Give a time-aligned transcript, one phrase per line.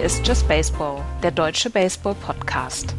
[0.00, 2.94] Hier ist Just Baseball, der deutsche Baseball-Podcast.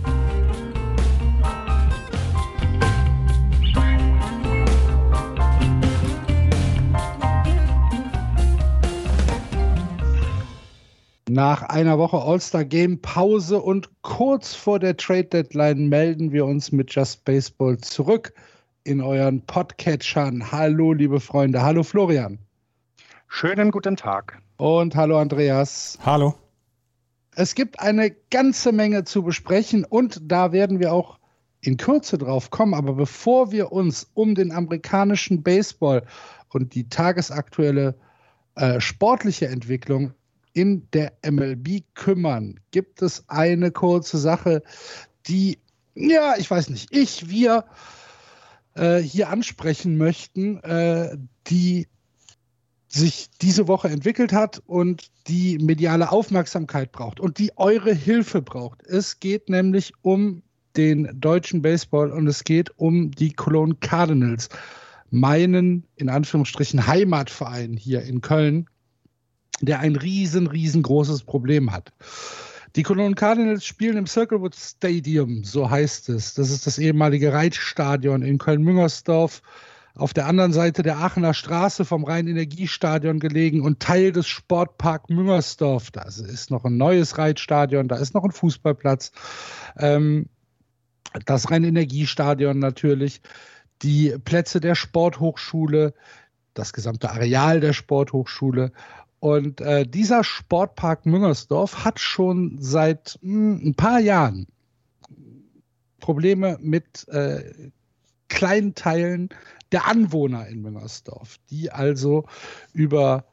[11.27, 16.71] Nach einer Woche All-Star Game Pause und kurz vor der Trade Deadline melden wir uns
[16.71, 18.31] mit Just Baseball zurück
[18.83, 20.51] in euren Podcatchern.
[20.51, 21.63] Hallo, liebe Freunde.
[21.63, 22.37] Hallo, Florian.
[23.27, 24.39] Schönen guten Tag.
[24.57, 25.97] Und hallo, Andreas.
[26.05, 26.35] Hallo.
[27.35, 31.17] Es gibt eine ganze Menge zu besprechen und da werden wir auch
[31.61, 32.73] in Kürze drauf kommen.
[32.73, 36.05] Aber bevor wir uns um den amerikanischen Baseball
[36.49, 37.95] und die tagesaktuelle
[38.55, 40.13] äh, sportliche Entwicklung
[40.53, 44.61] in der MLB kümmern, gibt es eine kurze Sache,
[45.27, 45.59] die,
[45.95, 47.65] ja, ich weiß nicht, ich, wir
[48.75, 51.87] äh, hier ansprechen möchten, äh, die
[52.93, 58.85] sich diese Woche entwickelt hat und die mediale Aufmerksamkeit braucht und die eure Hilfe braucht.
[58.85, 60.43] Es geht nämlich um
[60.75, 64.49] den deutschen Baseball und es geht um die Cologne Cardinals,
[65.09, 68.65] meinen in Anführungsstrichen Heimatverein hier in Köln,
[69.61, 71.93] der ein riesen, riesengroßes Problem hat.
[72.75, 76.33] Die Cologne Cardinals spielen im Circlewood Stadium, so heißt es.
[76.33, 79.41] Das ist das ehemalige Reitstadion in Köln-Müngersdorf,
[80.01, 85.91] auf der anderen Seite der Aachener Straße vom Rhein-Energiestadion gelegen und Teil des Sportpark Müngersdorf.
[85.91, 89.11] Da ist noch ein neues Reitstadion, da ist noch ein Fußballplatz.
[89.77, 90.25] Ähm,
[91.25, 93.21] das Rhein-Energiestadion natürlich,
[93.83, 95.93] die Plätze der Sporthochschule,
[96.55, 98.71] das gesamte Areal der Sporthochschule
[99.19, 104.47] und äh, dieser Sportpark Müngersdorf hat schon seit mh, hm, ein paar Jahren
[105.99, 107.69] Probleme mit äh,
[108.31, 109.29] kleinen Teilen
[109.71, 112.25] der Anwohner in Müngersdorf, die also
[112.73, 113.25] über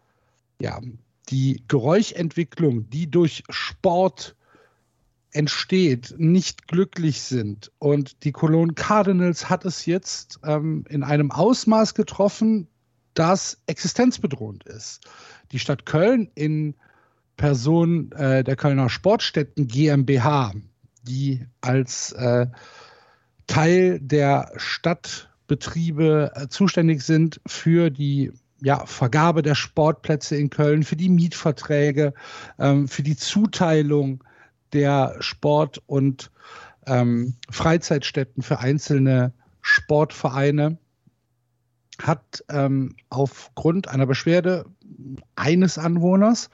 [0.60, 0.80] ja,
[1.28, 4.36] die Geräuschentwicklung, die durch Sport
[5.32, 7.70] entsteht, nicht glücklich sind.
[7.78, 12.68] Und die Cologne Cardinals hat es jetzt ähm, in einem Ausmaß getroffen,
[13.14, 15.04] das existenzbedrohend ist
[15.52, 16.74] die Stadt Köln in
[17.36, 20.52] Person äh, der Kölner Sportstätten GmbH,
[21.02, 22.46] die als äh,
[23.48, 30.96] Teil der Stadtbetriebe äh, zuständig sind für die ja, Vergabe der Sportplätze in Köln, für
[30.96, 32.14] die Mietverträge,
[32.58, 34.22] ähm, für die Zuteilung
[34.72, 36.30] der Sport- und
[36.86, 40.78] ähm, Freizeitstätten für einzelne Sportvereine
[42.00, 44.66] hat ähm, aufgrund einer Beschwerde
[45.34, 46.50] eines Anwohners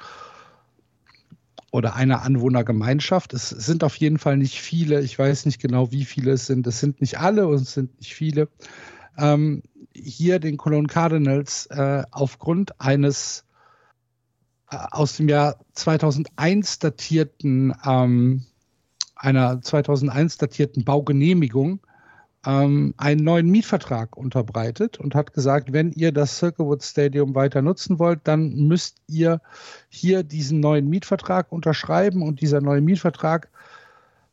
[1.74, 6.04] oder einer Anwohnergemeinschaft, es sind auf jeden Fall nicht viele, ich weiß nicht genau, wie
[6.04, 8.46] viele es sind, es sind nicht alle und es sind nicht viele,
[9.18, 13.44] ähm, hier den Cologne Cardinals äh, aufgrund eines
[14.70, 18.46] äh, aus dem Jahr 2001 datierten, ähm,
[19.16, 21.80] einer 2001 datierten Baugenehmigung
[22.46, 27.98] ähm, einen neuen Mietvertrag unterbreitet und hat gesagt, wenn ihr das Circlewood Stadium weiter nutzen
[27.98, 29.40] wollt, dann müsst ihr
[29.88, 33.48] hier diesen neuen Mietvertrag unterschreiben und dieser neue Mietvertrag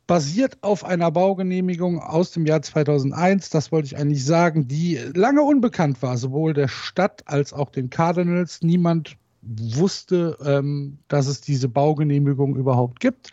[0.07, 5.41] basiert auf einer Baugenehmigung aus dem Jahr 2001, das wollte ich eigentlich sagen, die lange
[5.41, 8.61] unbekannt war, sowohl der Stadt als auch den Cardinals.
[8.61, 13.31] Niemand wusste, ähm, dass es diese Baugenehmigung überhaupt gibt.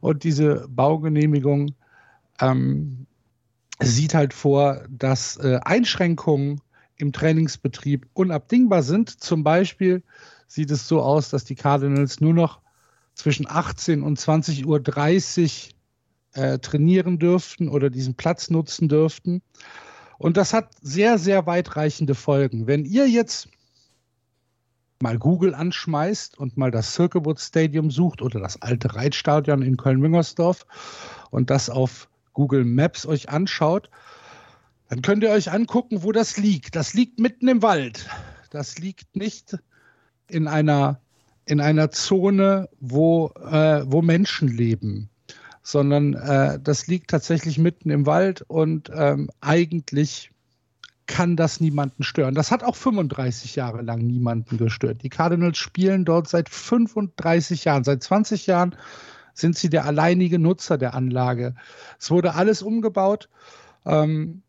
[0.00, 1.74] Und diese Baugenehmigung
[2.40, 3.06] ähm,
[3.84, 6.60] sieht halt vor, dass äh, Einschränkungen
[6.96, 9.10] im Trainingsbetrieb unabdingbar sind.
[9.10, 10.02] Zum Beispiel
[10.46, 12.60] sieht es so aus, dass die Cardinals nur noch
[13.14, 19.42] zwischen 18 und 20.30 Uhr äh, trainieren dürften oder diesen Platz nutzen dürften.
[20.18, 22.66] Und das hat sehr, sehr weitreichende Folgen.
[22.66, 23.48] Wenn ihr jetzt
[25.00, 30.66] mal Google anschmeißt und mal das Circlewood Stadium sucht oder das alte Reitstadion in Köln-Müngersdorf
[31.30, 33.88] und das auf Google Maps euch anschaut,
[34.88, 36.76] dann könnt ihr euch angucken, wo das liegt.
[36.76, 38.08] Das liegt mitten im Wald.
[38.50, 39.58] Das liegt nicht
[40.28, 41.00] in einer,
[41.46, 45.08] in einer Zone, wo, äh, wo Menschen leben,
[45.62, 50.30] sondern äh, das liegt tatsächlich mitten im Wald und ähm, eigentlich
[51.06, 52.34] kann das niemanden stören.
[52.34, 55.02] Das hat auch 35 Jahre lang niemanden gestört.
[55.02, 58.74] Die Cardinals spielen dort seit 35 Jahren, seit 20 Jahren
[59.34, 61.54] sind sie der alleinige Nutzer der Anlage.
[61.98, 63.28] Es wurde alles umgebaut.
[63.84, 64.42] Ähm,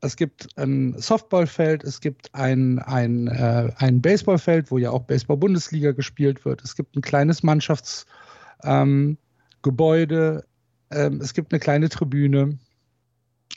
[0.00, 5.92] es gibt ein Softballfeld, es gibt ein, ein, äh, ein Baseballfeld, wo ja auch Baseball-Bundesliga
[5.92, 6.64] gespielt wird.
[6.64, 10.44] Es gibt ein kleines Mannschaftsgebäude,
[10.90, 12.58] ähm, ähm, es gibt eine kleine Tribüne,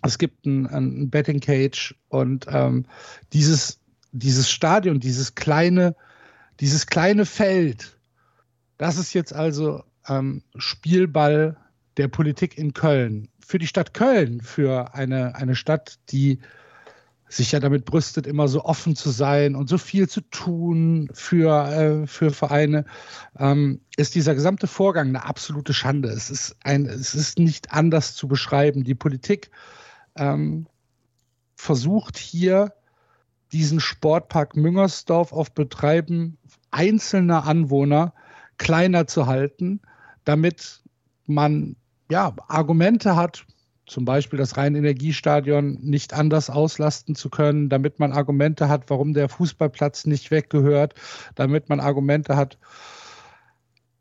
[0.03, 2.85] es gibt ein, ein Betting Cage und ähm,
[3.33, 3.79] dieses,
[4.11, 5.95] dieses Stadion, dieses kleine,
[6.59, 7.97] dieses kleine Feld,
[8.77, 11.57] das ist jetzt also ähm, Spielball
[11.97, 13.29] der Politik in Köln.
[13.39, 16.39] Für die Stadt Köln, für eine, eine Stadt, die
[17.27, 21.67] sich ja damit brüstet, immer so offen zu sein und so viel zu tun für,
[21.67, 22.85] äh, für Vereine,
[23.37, 26.09] ähm, ist dieser gesamte Vorgang eine absolute Schande.
[26.09, 28.83] Es ist, ein, es ist nicht anders zu beschreiben.
[28.83, 29.49] Die Politik
[30.15, 30.67] ähm,
[31.55, 32.73] versucht hier
[33.51, 36.37] diesen Sportpark Müngersdorf auf Betreiben
[36.71, 38.13] einzelner Anwohner
[38.57, 39.81] kleiner zu halten,
[40.25, 40.81] damit
[41.25, 41.75] man
[42.11, 43.45] ja, Argumente hat,
[43.87, 49.29] zum Beispiel das Rhein-Energiestadion nicht anders auslasten zu können, damit man Argumente hat, warum der
[49.29, 50.95] Fußballplatz nicht weggehört,
[51.35, 52.57] damit man Argumente hat,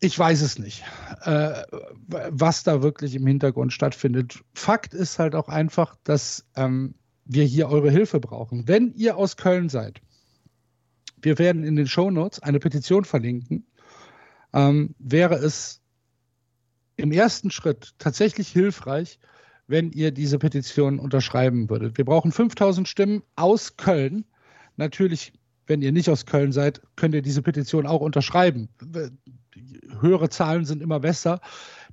[0.01, 0.85] ich weiß es nicht,
[1.23, 1.63] äh,
[2.09, 4.43] was da wirklich im Hintergrund stattfindet.
[4.55, 6.95] Fakt ist halt auch einfach, dass ähm,
[7.25, 8.69] wir hier eure Hilfe brauchen.
[8.69, 10.01] Wenn ihr aus Köln seid,
[11.23, 13.67] wir werden in den Shownotes eine Petition verlinken,
[14.53, 15.81] ähm, wäre es
[16.97, 19.19] im ersten Schritt tatsächlich hilfreich,
[19.67, 21.97] wenn ihr diese Petition unterschreiben würdet.
[21.97, 24.25] Wir brauchen 5000 Stimmen aus Köln.
[24.77, 25.33] Natürlich,
[25.67, 28.69] wenn ihr nicht aus Köln seid, könnt ihr diese Petition auch unterschreiben.
[30.01, 31.41] Höhere Zahlen sind immer besser.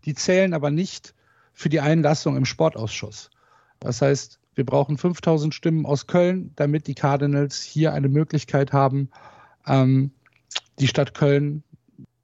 [0.05, 1.13] Die zählen aber nicht
[1.53, 3.29] für die Einlassung im Sportausschuss.
[3.79, 9.09] Das heißt, wir brauchen 5000 Stimmen aus Köln, damit die Cardinals hier eine Möglichkeit haben,
[9.65, 10.11] ähm,
[10.79, 11.63] die Stadt Köln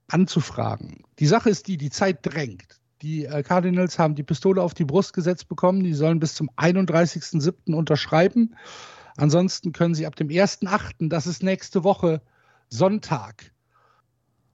[0.07, 1.03] anzufragen.
[1.19, 2.79] Die Sache ist die, die Zeit drängt.
[3.01, 5.83] Die äh, Cardinals haben die Pistole auf die Brust gesetzt bekommen.
[5.83, 7.73] Die sollen bis zum 31.07.
[7.73, 8.55] unterschreiben.
[9.17, 12.21] Ansonsten können sie ab dem 1.08., das ist nächste Woche
[12.69, 13.51] Sonntag,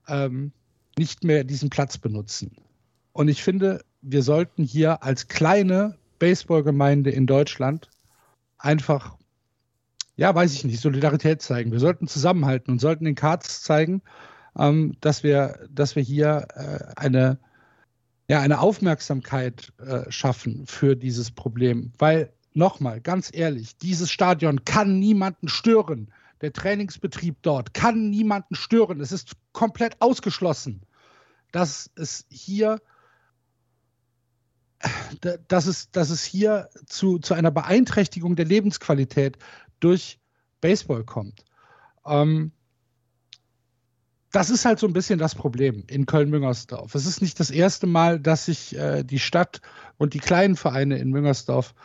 [0.07, 0.51] ähm,
[0.97, 2.55] nicht mehr diesen Platz benutzen.
[3.11, 7.89] Und ich finde, wir sollten hier als kleine Baseballgemeinde in Deutschland
[8.57, 9.17] einfach,
[10.15, 11.71] ja, weiß ich nicht, Solidarität zeigen.
[11.71, 14.01] Wir sollten zusammenhalten und sollten den Cards zeigen,
[14.57, 17.39] ähm, dass, wir, dass wir hier äh, eine,
[18.27, 21.91] ja, eine Aufmerksamkeit äh, schaffen für dieses Problem.
[21.97, 26.11] Weil, nochmal, ganz ehrlich, dieses Stadion kann niemanden stören.
[26.41, 29.00] Der Trainingsbetrieb dort kann niemanden stören.
[29.00, 30.81] Es ist komplett ausgeschlossen,
[31.51, 32.79] dass es hier
[35.47, 39.38] dass es, dass es hier zu, zu einer Beeinträchtigung der Lebensqualität
[39.79, 40.19] durch
[40.61, 41.45] Baseball kommt.
[42.05, 42.51] Ähm,
[44.33, 46.95] das ist halt so ein bisschen das Problem in Köln-Müngersdorf.
[46.95, 49.62] Es ist nicht das erste Mal, dass sich äh, die Stadt
[49.97, 51.75] und die kleinen Vereine in Müngersdorf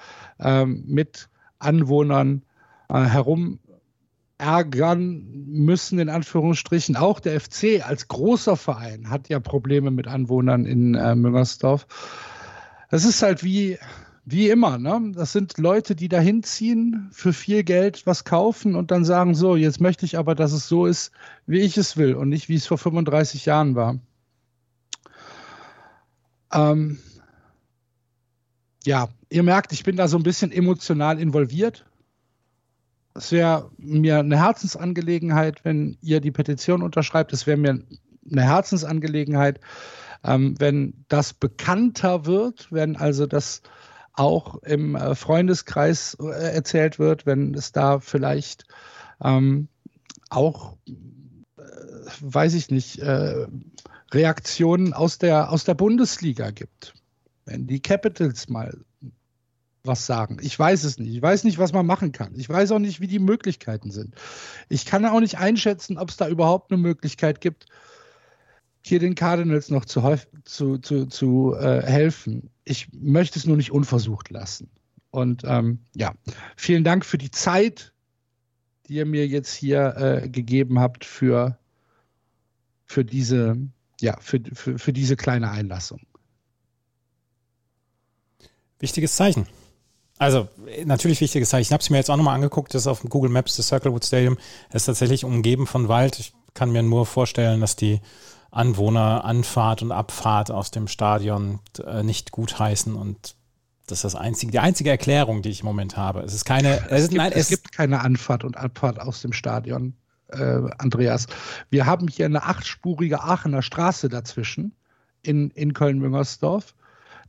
[0.40, 1.28] ähm, mit
[1.58, 2.42] Anwohnern
[2.88, 3.60] äh, herum
[4.38, 6.96] ärgern müssen, in Anführungsstrichen.
[6.96, 11.86] Auch der FC als großer Verein hat ja Probleme mit Anwohnern in äh, Müngersdorf.
[12.90, 13.76] Das ist halt wie,
[14.30, 15.12] wie immer, ne?
[15.14, 19.56] Das sind Leute, die da hinziehen, für viel Geld was kaufen und dann sagen, so,
[19.56, 21.12] jetzt möchte ich aber, dass es so ist,
[21.46, 23.98] wie ich es will und nicht, wie es vor 35 Jahren war.
[26.52, 26.98] Ähm,
[28.84, 31.86] ja, ihr merkt, ich bin da so ein bisschen emotional involviert.
[33.14, 37.32] Es wäre mir eine Herzensangelegenheit, wenn ihr die Petition unterschreibt.
[37.32, 37.82] Es wäre mir
[38.30, 39.60] eine Herzensangelegenheit,
[40.22, 43.62] ähm, wenn das bekannter wird, wenn also das
[44.18, 48.64] auch im äh, Freundeskreis äh, erzählt wird, wenn es da vielleicht
[49.22, 49.68] ähm,
[50.30, 51.62] auch, äh,
[52.20, 53.00] weiß ich nicht,
[54.10, 56.94] Reaktionen aus der, aus der Bundesliga gibt.
[57.44, 58.78] Wenn die Capitals mal
[59.84, 60.38] was sagen.
[60.42, 61.14] Ich weiß es nicht.
[61.14, 62.34] Ich weiß nicht, was man machen kann.
[62.36, 64.14] Ich weiß auch nicht, wie die Möglichkeiten sind.
[64.68, 67.66] Ich kann auch nicht einschätzen, ob es da überhaupt eine Möglichkeit gibt,
[68.82, 70.02] hier den Cardinals noch zu,
[70.44, 72.50] zu, zu, zu äh, helfen.
[72.64, 74.70] Ich möchte es nur nicht unversucht lassen.
[75.10, 76.12] Und ähm, ja,
[76.56, 77.92] vielen Dank für die Zeit,
[78.86, 81.58] die ihr mir jetzt hier äh, gegeben habt für,
[82.84, 83.56] für, diese,
[84.00, 86.00] ja, für, für, für diese kleine Einlassung.
[88.78, 89.46] Wichtiges Zeichen.
[90.18, 90.48] Also
[90.84, 91.62] natürlich wichtiges Zeichen.
[91.62, 94.04] Ich habe es mir jetzt auch nochmal angeguckt, das ist auf Google Maps, das Circlewood
[94.04, 94.36] Stadium
[94.72, 96.18] ist tatsächlich umgeben von Wald.
[96.18, 98.00] Ich kann mir nur vorstellen, dass die
[98.50, 103.36] Anwohner Anfahrt und Abfahrt aus dem Stadion äh, nicht gutheißen und
[103.88, 106.20] das ist das einzige, die einzige Erklärung, die ich im Moment habe.
[106.20, 106.76] Es ist keine.
[106.90, 109.94] Es, es, gibt, nein, es, es gibt keine Anfahrt und Abfahrt aus dem Stadion,
[110.28, 111.26] äh, Andreas.
[111.70, 114.74] Wir haben hier eine achtspurige Aachener Straße dazwischen
[115.22, 116.74] in, in Köln-Müngersdorf.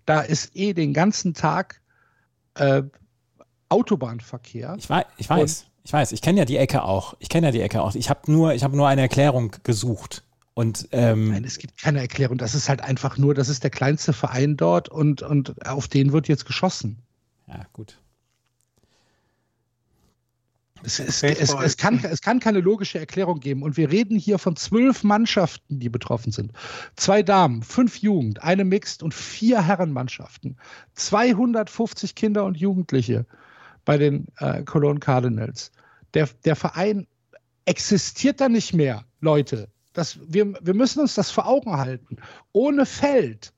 [0.06, 1.82] Da ist eh den ganzen Tag
[2.56, 2.84] äh,
[3.70, 4.76] Autobahnverkehr.
[4.78, 6.12] Ich weiß, ich weiß, ich weiß.
[6.12, 7.14] Ich kenne ja die Ecke auch.
[7.20, 7.96] Ich kenne ja die Ecke auch.
[7.96, 10.24] Ich habe nur, ich habe nur eine Erklärung gesucht.
[10.60, 12.38] Und, ähm, Nein, es gibt keine Erklärung.
[12.38, 16.12] Das ist halt einfach nur, das ist der kleinste Verein dort und, und auf den
[16.12, 16.98] wird jetzt geschossen.
[17.48, 17.98] Ja, gut.
[20.84, 23.64] Es, es, es, es, kann, es kann keine logische Erklärung geben.
[23.64, 26.52] Und wir reden hier von zwölf Mannschaften, die betroffen sind.
[26.98, 30.58] Zwei Damen, fünf Jugend, eine Mixed und vier Herrenmannschaften.
[30.96, 33.26] 250 Kinder und Jugendliche
[33.86, 35.72] bei den äh, Cologne Cardinals.
[36.14, 37.08] Der, der Verein
[37.64, 39.70] existiert da nicht mehr, Leute.
[39.94, 42.18] Das, wir, wir müssen uns das vor Augen halten.
[42.52, 43.54] Ohne Feld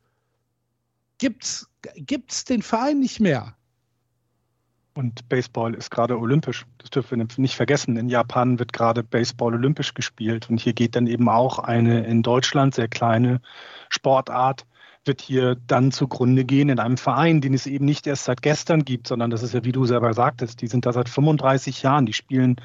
[1.17, 3.55] gibt es den Verein nicht mehr.
[4.93, 6.65] Und Baseball ist gerade olympisch.
[6.79, 7.95] Das dürfen wir nicht vergessen.
[7.95, 10.50] In Japan wird gerade Baseball olympisch gespielt.
[10.50, 13.41] Und hier geht dann eben auch eine in Deutschland sehr kleine
[13.89, 14.65] Sportart
[15.05, 18.86] wird hier dann zugrunde gehen in einem Verein, den es eben nicht erst seit gestern
[18.86, 22.05] gibt, sondern das ist ja, wie du selber sagtest, die sind da seit 35 Jahren,
[22.05, 22.58] die spielen,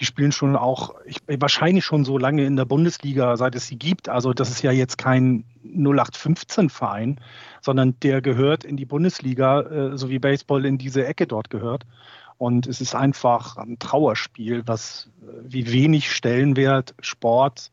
[0.00, 3.78] die spielen schon auch, ich, wahrscheinlich schon so lange in der Bundesliga, seit es sie
[3.78, 4.08] gibt.
[4.08, 7.20] Also das ist ja jetzt kein 0815-Verein,
[7.60, 11.86] sondern der gehört in die Bundesliga, äh, so wie Baseball in diese Ecke dort gehört.
[12.38, 17.70] Und es ist einfach ein Trauerspiel, was äh, wie wenig Stellenwert Sport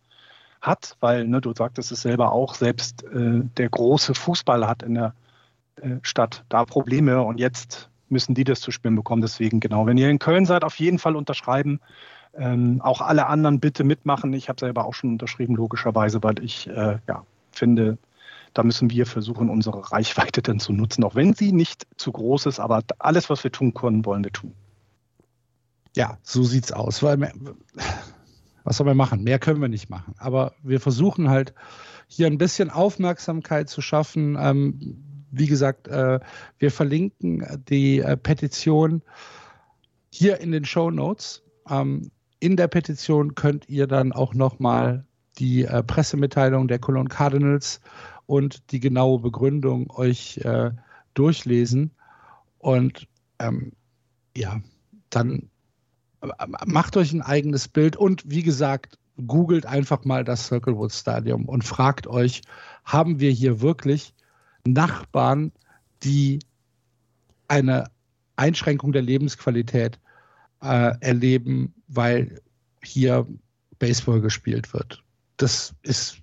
[0.64, 4.96] hat, weil ne, du sagtest es selber auch, selbst äh, der große Fußball hat in
[4.96, 5.14] der
[5.82, 9.22] äh, Stadt da Probleme und jetzt müssen die das zu spüren bekommen.
[9.22, 11.80] Deswegen genau, wenn ihr in Köln seid, auf jeden Fall unterschreiben.
[12.36, 14.34] Ähm, auch alle anderen bitte mitmachen.
[14.34, 17.98] Ich habe selber auch schon unterschrieben, logischerweise, weil ich äh, ja, finde,
[18.54, 22.48] da müssen wir versuchen, unsere Reichweite dann zu nutzen, auch wenn sie nicht zu groß
[22.48, 24.54] ist, aber alles, was wir tun können, wollen wir tun.
[25.96, 27.04] Ja, so sieht's aus.
[27.04, 27.18] Weil
[28.64, 29.24] was soll man machen?
[29.24, 30.16] Mehr können wir nicht machen.
[30.18, 31.54] Aber wir versuchen halt
[32.08, 34.38] hier ein bisschen Aufmerksamkeit zu schaffen.
[34.40, 36.20] Ähm, wie gesagt, äh,
[36.60, 39.02] wir verlinken die äh, Petition
[40.12, 41.44] hier in den Show Notes.
[41.70, 45.06] Ähm, in der Petition könnt ihr dann auch nochmal
[45.40, 47.82] die äh, Pressemitteilung der Cologne Cardinals
[48.26, 50.72] und die genaue Begründung euch äh,
[51.14, 51.92] durchlesen.
[52.60, 53.08] Und
[53.40, 53.74] ähm,
[54.36, 54.62] ja,
[55.10, 55.50] dann
[56.66, 61.64] macht euch ein eigenes Bild und wie gesagt, googelt einfach mal das Circlewood Stadium und
[61.64, 62.42] fragt euch,
[62.84, 64.14] haben wir hier wirklich
[64.66, 65.52] Nachbarn,
[66.04, 66.40] die
[67.48, 67.86] eine
[68.36, 70.00] Einschränkung der Lebensqualität
[70.62, 72.42] äh, erleben, weil
[72.84, 73.28] hier
[73.80, 75.04] Baseball gespielt wird.
[75.38, 76.18] Das ist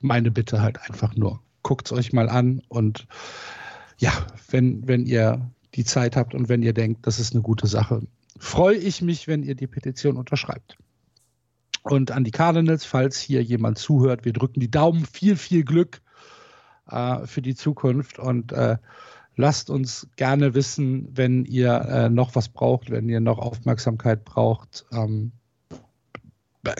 [0.00, 1.40] meine Bitte halt einfach nur.
[1.62, 3.06] Guckt es euch mal an und
[3.98, 4.12] ja,
[4.50, 8.02] wenn, wenn ihr die Zeit habt und wenn ihr denkt, das ist eine gute Sache,
[8.38, 10.76] freue ich mich, wenn ihr die Petition unterschreibt.
[11.82, 15.04] Und an die Cardinals, falls hier jemand zuhört, wir drücken die Daumen.
[15.04, 16.00] Viel, viel Glück
[16.88, 18.78] äh, für die Zukunft und äh,
[19.36, 24.86] lasst uns gerne wissen, wenn ihr äh, noch was braucht, wenn ihr noch Aufmerksamkeit braucht.
[24.92, 25.32] Ähm,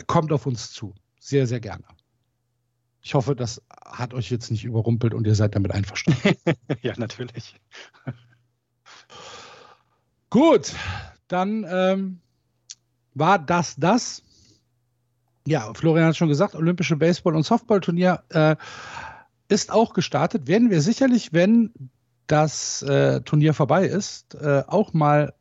[0.07, 0.95] kommt auf uns zu.
[1.19, 1.83] Sehr, sehr gerne.
[3.01, 6.35] Ich hoffe, das hat euch jetzt nicht überrumpelt und ihr seid damit einverstanden.
[6.81, 7.55] ja, natürlich.
[10.31, 10.73] Gut,
[11.27, 12.19] dann ähm,
[13.13, 14.21] war das das.
[15.47, 18.55] Ja, Florian hat schon gesagt, Olympische Baseball- und Softballturnier äh,
[19.47, 20.47] ist auch gestartet.
[20.47, 21.71] Werden wir sicherlich, wenn
[22.27, 25.33] das äh, Turnier vorbei ist, äh, auch mal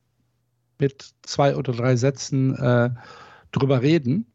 [0.79, 2.91] mit zwei oder drei Sätzen äh,
[3.53, 4.27] drüber reden.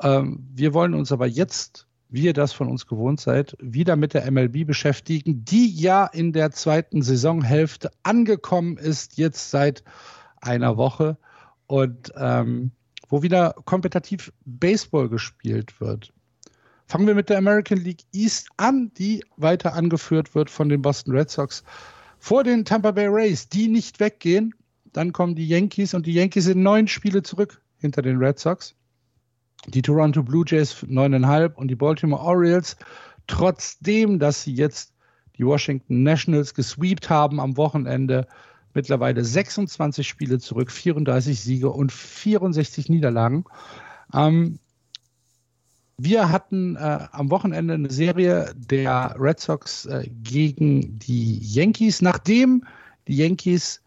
[0.00, 4.14] Ähm, wir wollen uns aber jetzt, wie ihr das von uns gewohnt seid, wieder mit
[4.14, 9.82] der MLB beschäftigen, die ja in der zweiten Saisonhälfte angekommen ist, jetzt seit
[10.44, 11.16] einer Woche
[11.66, 12.70] und ähm,
[13.08, 16.12] wo wieder kompetitiv Baseball gespielt wird.
[16.86, 21.16] Fangen wir mit der American League East an, die weiter angeführt wird von den Boston
[21.16, 21.64] Red Sox
[22.18, 24.54] vor den Tampa Bay Rays, die nicht weggehen.
[24.92, 28.74] Dann kommen die Yankees und die Yankees sind neun Spiele zurück hinter den Red Sox.
[29.66, 32.76] Die Toronto Blue Jays neuneinhalb und die Baltimore Orioles,
[33.26, 34.94] trotzdem, dass sie jetzt
[35.36, 38.26] die Washington Nationals gesweept haben am Wochenende,
[38.74, 43.44] mittlerweile 26 Spiele zurück, 34 Siege und 64 Niederlagen.
[44.12, 44.58] Ähm,
[45.96, 52.64] wir hatten äh, am Wochenende eine Serie der Red Sox äh, gegen die Yankees, nachdem
[53.06, 53.80] die Yankees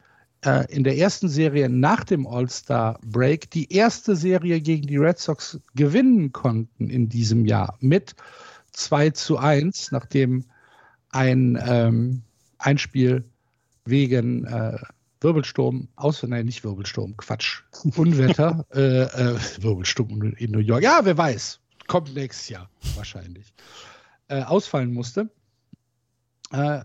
[0.45, 5.59] äh, in der ersten Serie nach dem All-Star-Break die erste Serie gegen die Red Sox
[5.75, 8.15] gewinnen konnten in diesem Jahr mit
[8.71, 10.45] 2 zu 1, nachdem
[11.09, 12.21] ein, ähm,
[12.57, 13.25] ein Spiel
[13.89, 14.77] wegen äh,
[15.21, 17.63] Wirbelsturm, aus, nein, nicht Wirbelsturm, Quatsch,
[17.95, 23.53] Unwetter, äh, äh, Wirbelsturm in New York, ja, wer weiß, kommt nächstes Jahr wahrscheinlich,
[24.27, 25.29] äh, ausfallen musste,
[26.51, 26.81] äh,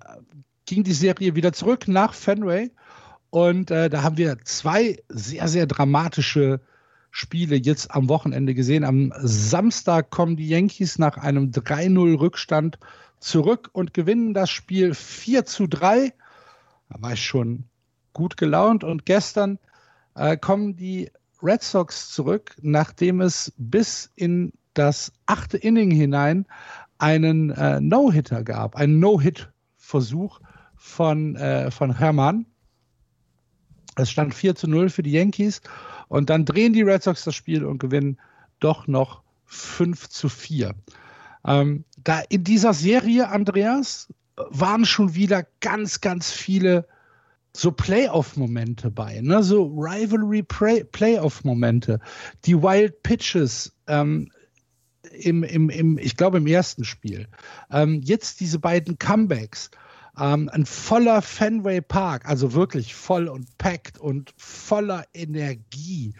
[0.66, 2.70] ging die Serie wieder zurück nach Fenway
[3.30, 6.60] und äh, da haben wir zwei sehr, sehr dramatische
[7.10, 8.84] Spiele jetzt am Wochenende gesehen.
[8.84, 12.78] Am Samstag kommen die Yankees nach einem 3-0 Rückstand
[13.20, 16.12] zurück und gewinnen das Spiel 4 zu 3
[16.92, 17.64] da war ich schon
[18.12, 18.84] gut gelaunt.
[18.84, 19.58] Und gestern
[20.14, 21.10] äh, kommen die
[21.42, 26.46] Red Sox zurück, nachdem es bis in das achte Inning hinein
[26.98, 30.40] einen äh, No-Hitter gab, einen No-Hit-Versuch
[30.76, 32.46] von, äh, von Hermann.
[33.96, 35.60] Es stand 4 zu 0 für die Yankees
[36.08, 38.18] und dann drehen die Red Sox das Spiel und gewinnen
[38.60, 40.74] doch noch 5 zu 4.
[41.44, 46.86] Ähm, da in dieser Serie, Andreas, waren schon wieder ganz, ganz viele
[47.54, 49.42] so Playoff-Momente bei, ne?
[49.42, 52.00] so Rivalry-Playoff-Momente,
[52.46, 54.30] die Wild Pitches ähm,
[55.10, 57.28] im, im, im, ich glaube im ersten Spiel.
[57.70, 59.70] Ähm, jetzt diese beiden Comebacks.
[60.18, 66.12] Ähm, ein voller Fenway Park, also wirklich voll und packed und voller Energie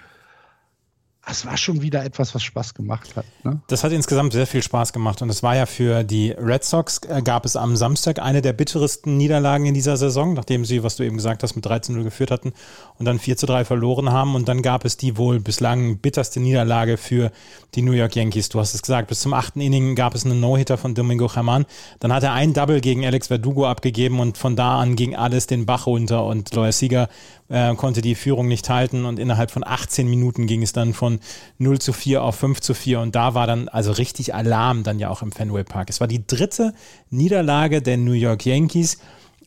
[1.24, 3.24] es war schon wieder etwas, was Spaß gemacht hat.
[3.44, 3.60] Ne?
[3.68, 7.00] Das hat insgesamt sehr viel Spaß gemacht und es war ja für die Red Sox,
[7.08, 10.96] äh, gab es am Samstag eine der bitteresten Niederlagen in dieser Saison, nachdem sie, was
[10.96, 12.52] du eben gesagt hast, mit 13-0 geführt hatten
[12.98, 16.40] und dann 4 zu 3 verloren haben und dann gab es die wohl bislang bitterste
[16.40, 17.30] Niederlage für
[17.76, 18.48] die New York Yankees.
[18.48, 21.66] Du hast es gesagt, bis zum achten Inning gab es einen No-Hitter von Domingo Germán,
[22.00, 25.46] dann hat er ein Double gegen Alex Verdugo abgegeben und von da an ging alles
[25.46, 27.08] den Bach runter und Loyer Sieger
[27.52, 31.20] äh, konnte die Führung nicht halten und innerhalb von 18 Minuten ging es dann von
[31.58, 34.98] 0 zu 4 auf 5 zu 4 und da war dann also richtig Alarm dann
[34.98, 35.90] ja auch im Fenway Park.
[35.90, 36.72] Es war die dritte
[37.10, 38.98] Niederlage der New York Yankees,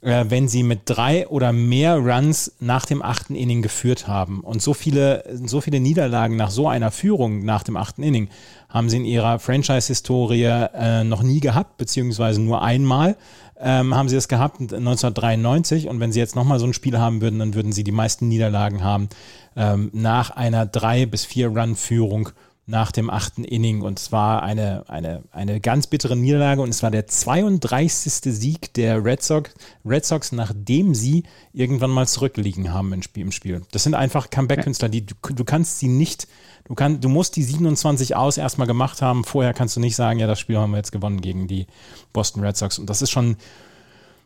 [0.02, 4.42] äh, wenn sie mit drei oder mehr Runs nach dem achten Inning geführt haben.
[4.42, 8.30] Und so viele, so viele Niederlagen nach so einer Führung nach dem achten Inning
[8.70, 13.16] haben sie in ihrer Franchise-Historie äh, noch nie gehabt, beziehungsweise nur einmal
[13.60, 17.22] ähm, haben sie es gehabt 1993 und wenn sie jetzt nochmal so ein Spiel haben
[17.22, 19.10] würden, dann würden sie die meisten Niederlagen haben
[19.56, 22.30] ähm, nach einer drei bis vier Run-Führung
[22.68, 26.82] nach dem achten Inning und es war eine, eine, eine ganz bittere Niederlage und es
[26.82, 28.34] war der 32.
[28.34, 29.52] Sieg der Red Sox,
[29.86, 33.24] Red Sox, nachdem sie irgendwann mal zurückliegen haben im Spiel.
[33.24, 33.62] Im Spiel.
[33.72, 36.28] Das sind einfach Comeback-Künstler, die du, du kannst sie nicht,
[36.64, 40.20] du, kann, du musst die 27 aus erstmal gemacht haben, vorher kannst du nicht sagen,
[40.20, 41.68] ja, das Spiel haben wir jetzt gewonnen gegen die
[42.14, 43.38] Boston Red Sox und das ist schon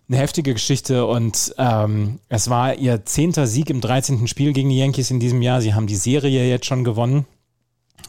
[0.08, 4.28] eine heftige Geschichte und ähm, es war ihr zehnter Sieg im 13.
[4.28, 5.62] Spiel gegen die Yankees in diesem Jahr.
[5.62, 7.26] Sie haben die Serie jetzt schon gewonnen.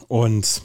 [0.07, 0.61] Und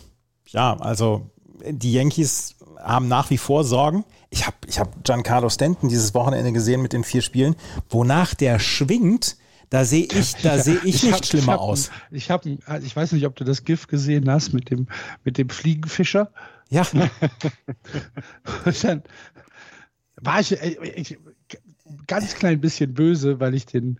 [0.46, 1.30] ja, also
[1.68, 4.04] die Yankees haben nach wie vor Sorgen.
[4.30, 7.56] Ich habe ich hab Giancarlo Stanton dieses Wochenende gesehen mit den vier Spielen,
[7.88, 9.36] wonach der schwingt.
[9.70, 11.90] Da sehe ich, da sehe ich, ich, nicht hab, schlimmer ich hab, aus.
[12.10, 14.86] Ich habe, ich weiß nicht, ob du das GIF gesehen hast mit dem,
[15.24, 16.30] mit dem Fliegenfischer.
[16.68, 16.84] Ja.
[18.82, 19.02] dann
[20.16, 21.18] war ich, äh, ich,
[22.06, 23.98] ganz klein bisschen böse, weil ich den,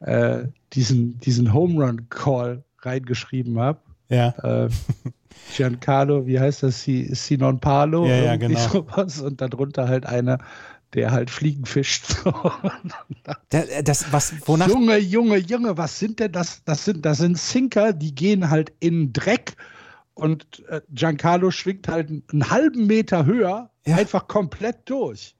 [0.00, 3.80] äh, diesen, diesen Home Run Call reingeschrieben habe.
[4.08, 4.28] Ja.
[4.42, 4.68] Äh,
[5.54, 6.84] Giancarlo, wie heißt das?
[6.84, 8.06] Sinon Palo.
[8.06, 8.58] Ja, ja, genau.
[8.68, 9.20] Sowas.
[9.20, 10.38] Und darunter halt einer,
[10.94, 12.16] der halt Fliegen fischt.
[13.52, 14.68] der, das, was, wonach?
[14.68, 16.62] Junge, Junge, Junge, was sind denn das?
[16.64, 19.56] Das sind, das sind Sinker, die gehen halt in Dreck
[20.14, 23.96] und äh, Giancarlo schwingt halt einen halben Meter höher, ja.
[23.96, 25.34] einfach komplett durch.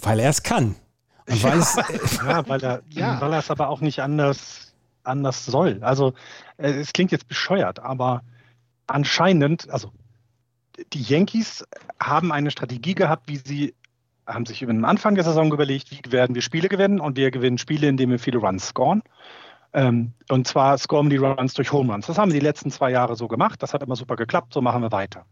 [0.00, 0.74] Weil er es kann.
[1.28, 1.76] Und weil es,
[2.16, 3.18] ja, weil er, ja.
[3.20, 4.66] er es aber auch nicht anders
[5.06, 5.78] anders soll.
[5.82, 6.14] Also
[6.56, 8.22] es klingt jetzt bescheuert, aber
[8.86, 9.92] anscheinend, also
[10.92, 11.64] die Yankees
[12.00, 13.74] haben eine Strategie gehabt, wie sie
[14.26, 17.30] haben sich über den Anfang der Saison überlegt, wie werden wir Spiele gewinnen und wir
[17.30, 19.02] gewinnen Spiele, indem wir viele Runs scoren.
[19.72, 22.06] Ähm, und zwar scoren die Runs durch Home Runs.
[22.06, 23.62] Das haben sie die letzten zwei Jahre so gemacht.
[23.62, 24.52] Das hat immer super geklappt.
[24.52, 25.26] So machen wir weiter.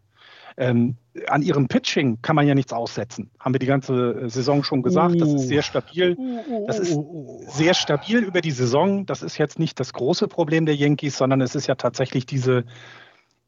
[0.56, 0.96] Ähm,
[1.28, 3.30] an ihrem Pitching kann man ja nichts aussetzen.
[3.38, 5.20] Haben wir die ganze äh, Saison schon gesagt.
[5.20, 6.16] Das ist sehr stabil.
[6.66, 6.98] Das ist
[7.48, 9.06] sehr stabil über die Saison.
[9.06, 12.64] Das ist jetzt nicht das große Problem der Yankees, sondern es ist ja tatsächlich diese,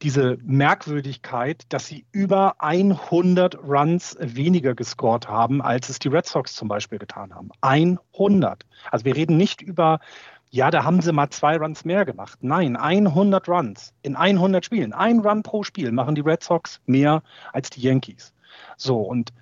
[0.03, 6.55] diese Merkwürdigkeit, dass sie über 100 Runs weniger gescored haben, als es die Red Sox
[6.55, 7.51] zum Beispiel getan haben.
[7.61, 8.65] 100.
[8.91, 10.01] Also wir reden nicht über
[10.51, 12.39] ja, da haben sie mal zwei Runs mehr gemacht.
[12.43, 14.93] Nein, 100 Runs in 100 Spielen.
[14.93, 18.33] Ein Run pro Spiel machen die Red Sox mehr als die Yankees.
[18.77, 19.33] So, und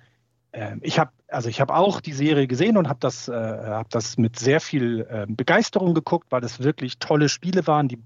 [0.51, 3.89] äh, ich habe also ich habe auch die Serie gesehen und habe das, äh, hab
[3.89, 7.87] das mit sehr viel äh, Begeisterung geguckt, weil es wirklich tolle Spiele waren.
[7.87, 7.99] Die,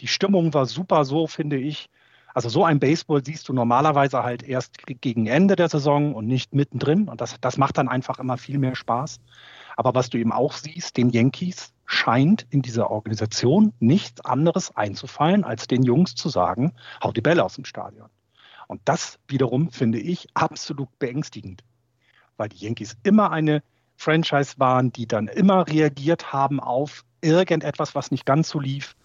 [0.00, 1.88] die Stimmung war super so, finde ich.
[2.34, 6.52] Also so ein Baseball siehst du normalerweise halt erst gegen Ende der Saison und nicht
[6.52, 7.08] mittendrin.
[7.08, 9.20] Und das, das macht dann einfach immer viel mehr Spaß.
[9.76, 15.44] Aber was du eben auch siehst, den Yankees scheint in dieser Organisation nichts anderes einzufallen,
[15.44, 18.08] als den Jungs zu sagen, hau die Bälle aus dem Stadion.
[18.68, 21.62] Und das wiederum finde ich absolut beängstigend,
[22.36, 23.62] weil die Yankees immer eine
[23.96, 28.96] Franchise waren, die dann immer reagiert haben auf irgendetwas, was nicht ganz so lief.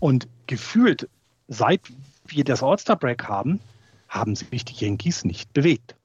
[0.00, 1.08] Und gefühlt,
[1.48, 1.80] seit
[2.26, 3.60] wir das All-Star-Break haben,
[4.08, 5.96] haben sich die Yankees nicht bewegt.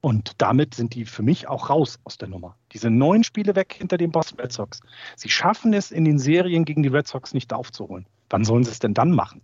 [0.00, 2.56] Und damit sind die für mich auch raus aus der Nummer.
[2.72, 4.80] Diese neun Spiele weg hinter den Boston Red Sox.
[5.16, 8.06] Sie schaffen es in den Serien gegen die Red Sox nicht aufzuholen.
[8.28, 9.42] Wann sollen sie es denn dann machen?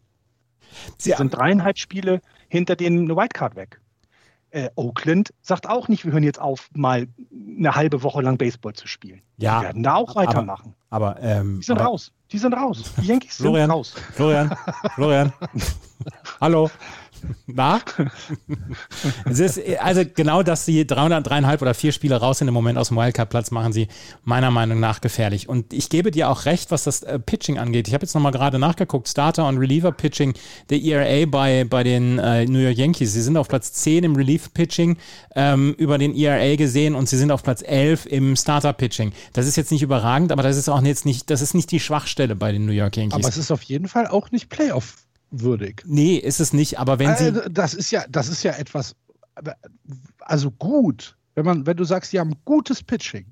[0.98, 1.16] Sie ja.
[1.16, 3.80] sind dreieinhalb Spiele hinter denen eine Wildcard weg.
[4.50, 7.08] Äh, Oakland sagt auch nicht, wir hören jetzt auf, mal
[7.58, 9.20] eine halbe Woche lang Baseball zu spielen.
[9.38, 10.74] Ja, die werden da auch weitermachen.
[10.88, 12.12] Aber, aber ähm, die sind aber, raus.
[12.30, 12.94] Die sind raus.
[13.02, 13.94] Die Yankees Florian, sind raus.
[14.12, 14.56] Florian,
[14.94, 15.32] Florian.
[16.40, 16.70] Hallo.
[17.46, 17.80] Na?
[19.24, 22.78] es ist also genau, dass sie 300, dreieinhalb oder vier Spiele raus sind im Moment
[22.78, 23.88] aus dem Wildcard-Platz, machen sie
[24.24, 25.48] meiner Meinung nach gefährlich.
[25.48, 27.88] Und ich gebe dir auch recht, was das äh, Pitching angeht.
[27.88, 30.34] Ich habe jetzt nochmal gerade nachgeguckt, Starter und Reliever-Pitching
[30.70, 33.12] der ERA bei, bei den äh, New York Yankees.
[33.12, 34.96] Sie sind auf Platz 10 im Relief-Pitching
[35.34, 39.12] ähm, über den ERA gesehen und sie sind auf Platz 11 im Starter-Pitching.
[39.32, 41.80] Das ist jetzt nicht überragend, aber das ist auch jetzt nicht, das ist nicht die
[41.80, 43.14] Schwachstelle bei den New York Yankees.
[43.14, 45.05] Aber es ist auf jeden Fall auch nicht Playoff
[45.40, 45.82] würdig.
[45.86, 47.24] Nee, ist es nicht, aber wenn sie.
[47.24, 48.94] Also, das ist ja, das ist ja etwas,
[50.20, 51.16] also gut.
[51.34, 53.26] Wenn man, wenn du sagst, sie haben gutes Pitching,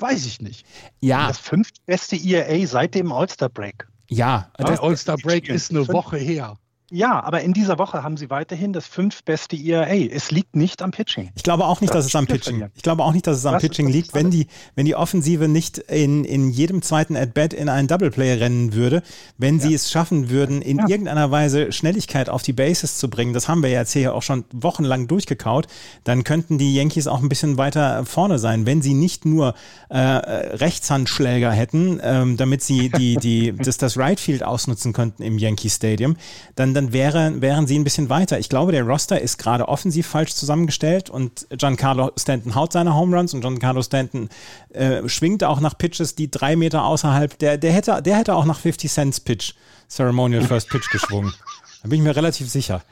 [0.00, 0.66] weiß ich nicht.
[1.00, 1.28] Ja.
[1.28, 3.86] Das fünftbeste ERA seit dem All-Star-Break.
[4.08, 6.56] Ja, der All-Star-Break ist eine Woche her.
[6.90, 9.94] Ja, aber in dieser Woche haben sie weiterhin das fünftbeste ERA.
[9.94, 11.30] Es liegt nicht am Pitching.
[11.34, 12.68] Ich glaube auch nicht, das dass es am Pitching.
[12.74, 15.48] Ich glaube auch nicht, dass es am Was Pitching liegt, wenn die, wenn die Offensive
[15.48, 19.02] nicht in, in jedem zweiten At-Bat in einen Doubleplay rennen würde,
[19.38, 19.76] wenn sie ja.
[19.76, 20.88] es schaffen würden, in ja.
[20.88, 23.32] irgendeiner Weise Schnelligkeit auf die Bases zu bringen.
[23.32, 25.66] Das haben wir jetzt hier auch schon wochenlang durchgekaut.
[26.04, 29.54] Dann könnten die Yankees auch ein bisschen weiter vorne sein, wenn sie nicht nur
[29.88, 35.38] äh, Rechtshandschläger hätten, ähm, damit sie die, die, das, das Right Field ausnutzen könnten im
[35.38, 36.16] Yankee Stadium.
[36.56, 38.38] Dann dann wäre, wären sie ein bisschen weiter.
[38.38, 43.16] Ich glaube, der Roster ist gerade offensiv falsch zusammengestellt und Giancarlo Stanton haut seine Home
[43.16, 44.28] Runs und Giancarlo Stanton
[44.70, 48.44] äh, schwingt auch nach Pitches, die drei Meter außerhalb, der, der, hätte, der hätte auch
[48.44, 49.54] nach 50 Cents Pitch,
[49.88, 51.32] Ceremonial First Pitch geschwungen.
[51.82, 52.82] Da bin ich mir relativ sicher.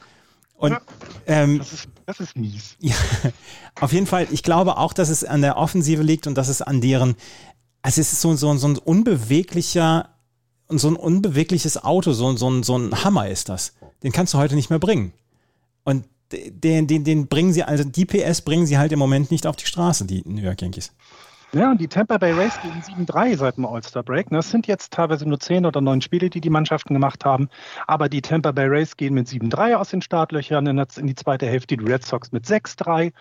[0.55, 0.77] Und
[1.25, 2.75] ähm, das, ist, das ist mies.
[2.79, 2.93] Ja,
[3.81, 6.61] auf jeden Fall, ich glaube auch, dass es an der Offensive liegt und dass es
[6.61, 7.15] an deren,
[7.81, 10.12] also es ist so, so, so ein unbeweglicher
[10.67, 13.73] und so ein unbewegliches Auto, so, so, so ein Hammer ist das.
[14.01, 15.13] Den kannst du heute nicht mehr bringen.
[15.83, 19.45] Und den, den, den bringen sie, also die PS bringen sie halt im Moment nicht
[19.45, 20.91] auf die Straße, die New York Yankees.
[21.53, 24.29] Ja, und die Tampa Bay Rays gehen 7-3 seit dem All-Star-Break.
[24.31, 27.47] Das sind jetzt teilweise nur 10 oder 9 Spiele, die die Mannschaften gemacht haben.
[27.85, 31.77] Aber die Tampa Bay Rays gehen mit 7-3 aus den Startlöchern in die zweite Hälfte,
[31.77, 33.13] die Red Sox mit 6-3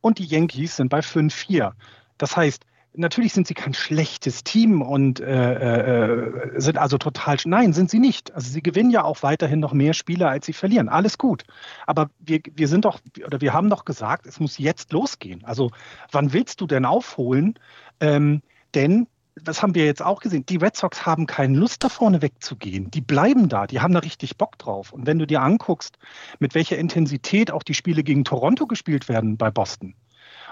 [0.00, 1.72] und die Yankees sind bei 5-4.
[2.16, 2.64] Das heißt,
[2.96, 7.36] natürlich sind sie kein schlechtes Team und äh, äh, sind also total.
[7.44, 8.34] Nein, sind sie nicht.
[8.34, 10.88] Also sie gewinnen ja auch weiterhin noch mehr Spiele, als sie verlieren.
[10.88, 11.44] Alles gut.
[11.86, 15.44] Aber wir, wir sind doch, oder wir haben doch gesagt, es muss jetzt losgehen.
[15.44, 15.70] Also
[16.12, 17.54] wann willst du denn aufholen?
[18.00, 18.42] Ähm,
[18.74, 20.46] denn das haben wir jetzt auch gesehen.
[20.46, 22.90] Die Red Sox haben keine Lust, da vorne wegzugehen.
[22.90, 23.66] Die bleiben da.
[23.66, 24.92] Die haben da richtig Bock drauf.
[24.92, 25.98] Und wenn du dir anguckst,
[26.38, 29.94] mit welcher Intensität auch die Spiele gegen Toronto gespielt werden bei Boston,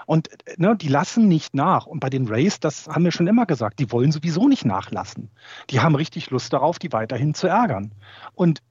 [0.05, 1.85] und ne, die lassen nicht nach.
[1.85, 5.29] Und bei den Rays, das haben wir schon immer gesagt, die wollen sowieso nicht nachlassen.
[5.69, 7.93] Die haben richtig Lust darauf, die weiterhin zu ärgern.
[8.33, 8.61] Und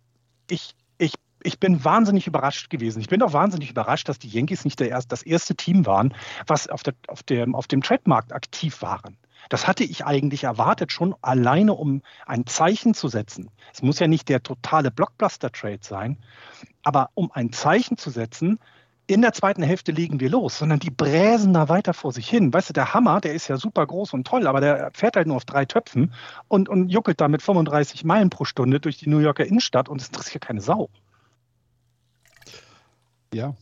[0.49, 3.01] ich, ich, ich bin wahnsinnig überrascht gewesen.
[3.01, 6.15] Ich bin auch wahnsinnig überrascht, dass die Yankees nicht der erst, das erste Team waren,
[6.47, 9.17] was auf, der, auf, dem, auf dem Trademarkt aktiv waren.
[9.49, 13.51] Das hatte ich eigentlich erwartet, schon alleine um ein Zeichen zu setzen.
[13.73, 16.19] Es muss ja nicht der totale Blockbuster-Trade sein,
[16.83, 18.61] aber um ein Zeichen zu setzen,
[19.07, 22.53] in der zweiten Hälfte legen wir los, sondern die bräsen da weiter vor sich hin.
[22.53, 25.27] Weißt du, der Hammer, der ist ja super groß und toll, aber der fährt halt
[25.27, 26.13] nur auf drei Töpfen
[26.49, 30.01] und, und juckelt da mit 35 Meilen pro Stunde durch die New Yorker Innenstadt und
[30.01, 30.89] es interessiert keine Sau.
[33.35, 33.55] Ja.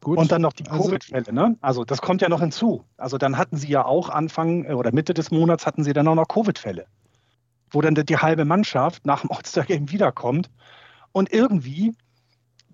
[0.00, 0.16] Gut.
[0.16, 1.56] Und dann noch die also Covid-Fälle, ne?
[1.60, 2.84] Also das kommt ja noch hinzu.
[2.96, 6.14] Also dann hatten sie ja auch Anfang oder Mitte des Monats hatten sie dann auch
[6.14, 6.86] noch Covid-Fälle,
[7.70, 10.50] wo dann die halbe Mannschaft nach dem All-Star-Game wiederkommt
[11.10, 11.94] und irgendwie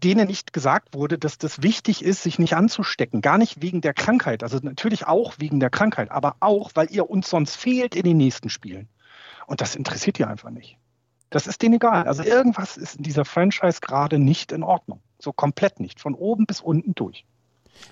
[0.05, 3.23] denen nicht gesagt wurde, dass das wichtig ist, sich nicht anzustecken.
[3.23, 7.09] Gar nicht wegen der Krankheit, also natürlich auch wegen der Krankheit, aber auch, weil ihr
[7.09, 8.89] uns sonst fehlt in den nächsten Spielen.
[9.47, 10.77] Und das interessiert ihr einfach nicht.
[11.31, 12.07] Das ist denen egal.
[12.07, 15.01] Also irgendwas ist in dieser Franchise gerade nicht in Ordnung.
[15.19, 16.01] So komplett nicht.
[16.01, 17.25] Von oben bis unten durch.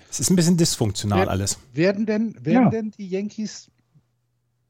[0.09, 1.59] Es ist ein bisschen dysfunktional Wer, alles.
[1.73, 2.69] Werden denn, werden ja.
[2.69, 3.69] denn die Yankees,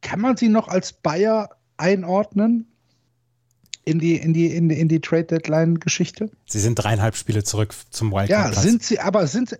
[0.02, 2.73] kann man sie noch als Bayer einordnen?
[3.86, 6.30] In die, in die, in die, in die Trade Deadline Geschichte?
[6.46, 8.56] Sie sind dreieinhalb Spiele zurück zum Wildcard.
[8.56, 9.58] Ja, sind sie, aber sind sie,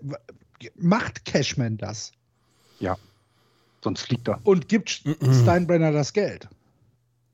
[0.76, 2.12] macht Cashman das?
[2.80, 2.96] Ja.
[3.82, 4.40] Sonst fliegt er.
[4.44, 5.02] Und gibt
[5.42, 6.48] Steinbrenner das Geld?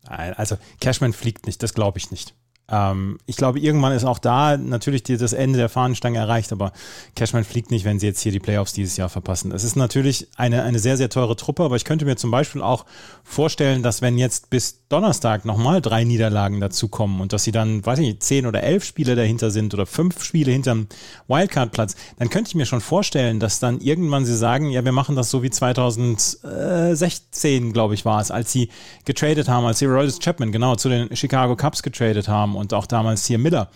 [0.09, 2.35] Nein, also Cashman fliegt nicht, das glaube ich nicht.
[2.70, 6.72] Ähm, ich glaube, irgendwann ist auch da natürlich die, das Ende der Fahnenstange erreicht, aber
[7.14, 9.53] Cashman fliegt nicht, wenn sie jetzt hier die Playoffs dieses Jahr verpassen.
[9.53, 12.62] Es ist natürlich eine, eine sehr, sehr teure Truppe, aber ich könnte mir zum Beispiel
[12.62, 12.87] auch
[13.24, 18.00] vorstellen, dass wenn jetzt bis Donnerstag nochmal drei Niederlagen dazukommen und dass sie dann, weiß
[18.00, 20.88] ich nicht, zehn oder elf Spiele dahinter sind oder fünf Spiele hinterm
[21.29, 25.14] Wildcard-Platz, dann könnte ich mir schon vorstellen, dass dann irgendwann sie sagen, ja, wir machen
[25.14, 28.68] das so wie 2016, glaube ich, war es, als sie
[29.05, 32.87] getradet haben, als sie Royals Chapman, genau, zu den Chicago Cubs getradet haben und auch
[32.87, 33.70] damals hier Miller.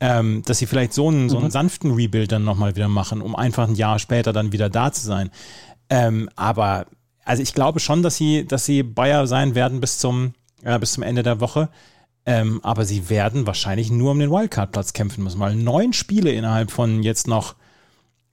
[0.00, 1.50] Ähm, dass sie vielleicht so einen, so einen mhm.
[1.50, 5.04] sanften Rebuild dann nochmal wieder machen, um einfach ein Jahr später dann wieder da zu
[5.04, 5.30] sein.
[5.90, 6.86] Ähm, aber
[7.24, 10.92] also ich glaube schon, dass sie, dass sie Bayer sein werden bis zum, äh, bis
[10.92, 11.68] zum Ende der Woche.
[12.26, 16.70] Ähm, aber sie werden wahrscheinlich nur um den Wildcard-Platz kämpfen müssen, weil neun Spiele innerhalb
[16.70, 17.56] von jetzt noch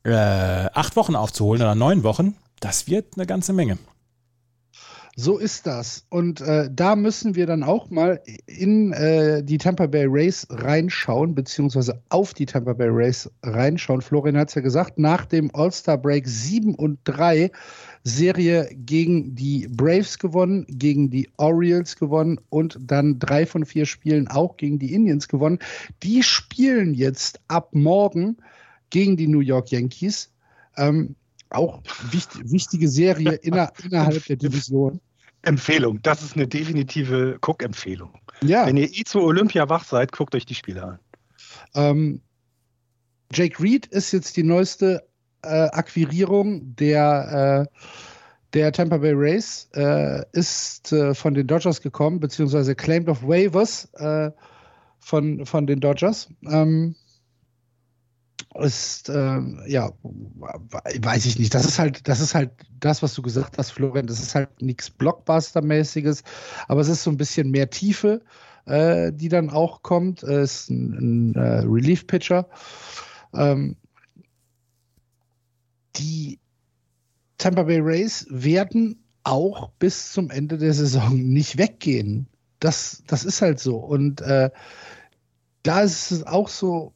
[0.04, 3.78] äh, acht Wochen aufzuholen oder neun Wochen, das wird eine ganze Menge.
[5.18, 6.06] So ist das.
[6.10, 11.34] Und äh, da müssen wir dann auch mal in äh, die Tampa Bay Race reinschauen,
[11.34, 14.02] beziehungsweise auf die Tampa Bay Race reinschauen.
[14.02, 17.50] Florian hat es ja gesagt, nach dem All-Star Break 7 und 3
[18.08, 24.28] Serie gegen die Braves gewonnen, gegen die Orioles gewonnen und dann drei von vier Spielen
[24.28, 25.58] auch gegen die Indians gewonnen.
[26.04, 28.38] Die spielen jetzt ab morgen
[28.92, 30.32] gegen die New York Yankees.
[30.78, 31.16] Ähm,
[31.50, 35.02] auch wichtig, wichtige Serie inner, innerhalb der Division.
[35.42, 38.14] Empfehlung, das ist eine definitive Guck-Empfehlung.
[38.44, 38.68] Ja.
[38.68, 41.00] Wenn ihr eh zu Olympia wach seid, guckt euch die Spiele an.
[41.74, 42.22] Ähm,
[43.34, 45.08] Jake Reed ist jetzt die neueste
[45.70, 47.80] Akquirierung der, äh,
[48.54, 53.90] der Tampa Bay Rays äh, ist äh, von den Dodgers gekommen, beziehungsweise claimed of waivers
[53.96, 54.32] äh,
[55.00, 56.30] von, von den Dodgers.
[56.50, 56.96] Ähm,
[58.60, 61.54] ist, äh, ja, weiß ich nicht.
[61.54, 64.08] Das ist halt, das ist halt das, was du gesagt hast, Florian.
[64.08, 66.24] Das ist halt nichts Blockbuster-mäßiges,
[66.68, 68.22] aber es ist so ein bisschen mehr Tiefe,
[68.66, 70.24] äh, die dann auch kommt.
[70.24, 72.48] Ist ein, ein äh, Relief-Pitcher.
[73.34, 73.76] Ähm,
[75.98, 76.40] die
[77.38, 82.28] Tampa Bay Rays werden auch bis zum Ende der Saison nicht weggehen.
[82.60, 83.78] Das, das ist halt so.
[83.78, 84.50] Und äh,
[85.64, 86.94] da ist es auch so,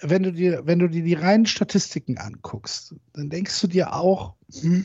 [0.00, 4.34] wenn du dir, wenn du dir die reinen Statistiken anguckst, dann denkst du dir auch,
[4.60, 4.84] hm,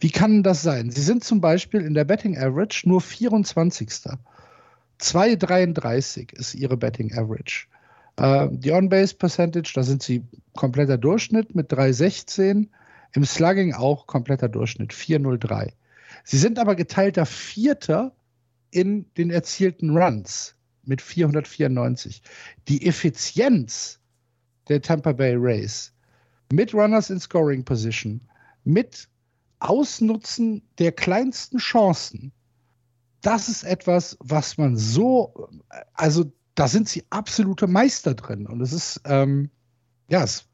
[0.00, 0.90] wie kann das sein?
[0.90, 3.88] Sie sind zum Beispiel in der Betting Average nur 24.
[5.00, 7.66] 2,33 ist ihre Betting Average.
[8.18, 12.68] Äh, die On-Base Percentage, da sind sie kompletter Durchschnitt mit 3,16.
[13.14, 15.72] Im Slugging auch kompletter Durchschnitt, 4,03.
[16.24, 18.12] Sie sind aber geteilter Vierter
[18.70, 22.22] in den erzielten Runs mit 494.
[22.68, 23.98] Die Effizienz
[24.68, 25.94] der Tampa Bay Rays
[26.52, 28.20] mit Runners in Scoring Position,
[28.64, 29.08] mit
[29.60, 32.32] Ausnutzen der kleinsten Chancen,
[33.20, 35.48] das ist etwas, was man so,
[35.94, 38.46] also da sind sie absolute Meister drin.
[38.46, 39.48] Und es ist, ähm,
[40.08, 40.44] ja, es,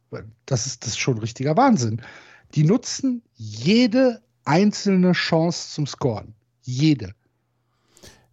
[0.44, 2.02] das ist das ist schon richtiger Wahnsinn.
[2.54, 6.34] Die nutzen jede einzelne Chance zum Scoren.
[6.60, 7.14] Jede.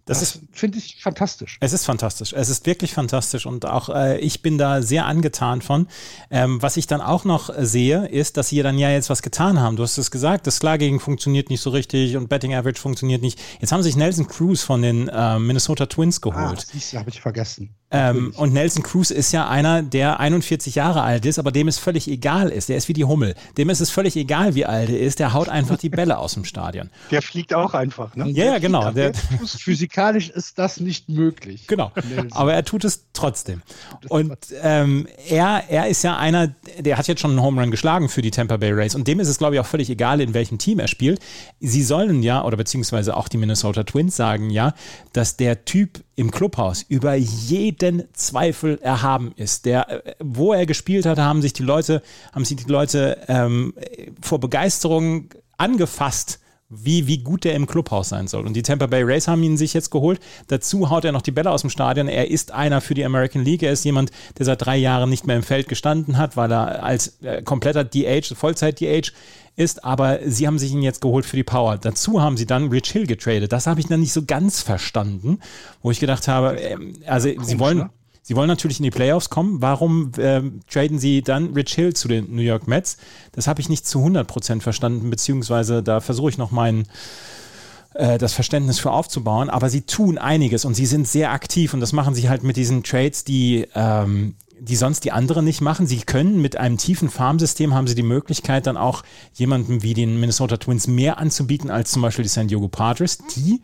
[0.05, 1.57] Das, das finde ich fantastisch.
[1.59, 2.33] Es ist fantastisch.
[2.33, 5.87] Es ist wirklich fantastisch und auch äh, ich bin da sehr angetan von.
[6.29, 9.59] Ähm, was ich dann auch noch sehe, ist, dass sie dann ja jetzt was getan
[9.59, 9.75] haben.
[9.75, 13.39] Du hast es gesagt, das Klargegen funktioniert nicht so richtig und Betting Average funktioniert nicht.
[13.59, 16.65] Jetzt haben sich Nelson Cruz von den äh, Minnesota Twins geholt.
[16.67, 17.75] Ah, das habe ich vergessen.
[17.91, 21.77] Ähm, und Nelson Cruz ist ja einer, der 41 Jahre alt ist, aber dem es
[21.77, 22.69] völlig egal ist.
[22.69, 23.35] Der ist wie die Hummel.
[23.57, 25.19] Dem ist es völlig egal, wie alt er ist.
[25.19, 26.89] Der haut einfach die Bälle aus dem Stadion.
[27.11, 28.29] Der fliegt auch einfach, ne?
[28.29, 28.91] Ja, ja genau.
[28.91, 29.13] Der,
[29.45, 31.67] physikalisch ist das nicht möglich.
[31.67, 31.91] Genau.
[31.95, 32.31] Nelson.
[32.31, 33.61] Aber er tut es trotzdem.
[34.07, 38.07] Und ähm, er, er ist ja einer, der hat jetzt schon einen Home Run geschlagen
[38.07, 38.95] für die Tampa Bay Rays.
[38.95, 41.19] Und dem ist es, glaube ich, auch völlig egal, in welchem Team er spielt.
[41.59, 44.73] Sie sollen ja, oder beziehungsweise auch die Minnesota Twins sagen ja,
[45.13, 49.65] dass der Typ im Clubhaus über jeden Zweifel erhaben ist.
[49.65, 53.73] Der, äh, wo er gespielt hat, haben sich die Leute, haben sich die Leute ähm,
[54.21, 58.45] vor Begeisterung angefasst wie, wie gut der im Clubhaus sein soll.
[58.45, 60.21] Und die Tampa Bay Rays haben ihn sich jetzt geholt.
[60.47, 62.07] Dazu haut er noch die Bälle aus dem Stadion.
[62.07, 63.63] Er ist einer für die American League.
[63.63, 66.83] Er ist jemand, der seit drei Jahren nicht mehr im Feld gestanden hat, weil er
[66.83, 69.11] als äh, kompletter DH, Vollzeit-DH
[69.55, 69.83] ist.
[69.83, 71.77] Aber sie haben sich ihn jetzt geholt für die Power.
[71.77, 73.51] Dazu haben sie dann Rich Hill getradet.
[73.51, 75.39] Das habe ich dann nicht so ganz verstanden,
[75.81, 77.77] wo ich gedacht habe, äh, also sie wollen...
[77.79, 77.89] Ne?
[78.23, 79.63] Sie wollen natürlich in die Playoffs kommen.
[79.63, 82.97] Warum äh, traden Sie dann Rich Hill zu den New York Mets?
[83.31, 86.87] Das habe ich nicht zu 100% verstanden, beziehungsweise da versuche ich noch meinen
[87.93, 91.81] äh, das Verständnis für aufzubauen, aber sie tun einiges und sie sind sehr aktiv und
[91.81, 95.87] das machen sie halt mit diesen Trades, die, ähm, die sonst die anderen nicht machen.
[95.87, 99.01] Sie können mit einem tiefen Farmsystem haben sie die Möglichkeit, dann auch
[99.33, 103.61] jemandem wie den Minnesota Twins mehr anzubieten als zum Beispiel die San Diego Padres, die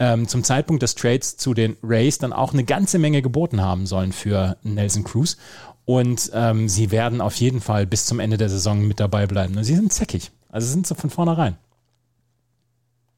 [0.00, 3.86] ähm, zum Zeitpunkt des Trades zu den Rays dann auch eine ganze Menge geboten haben
[3.86, 5.36] sollen für Nelson Cruz.
[5.84, 9.56] Und ähm, sie werden auf jeden Fall bis zum Ende der Saison mit dabei bleiben.
[9.56, 10.32] Und sie sind zäckig.
[10.48, 11.56] Also sind sie von vornherein.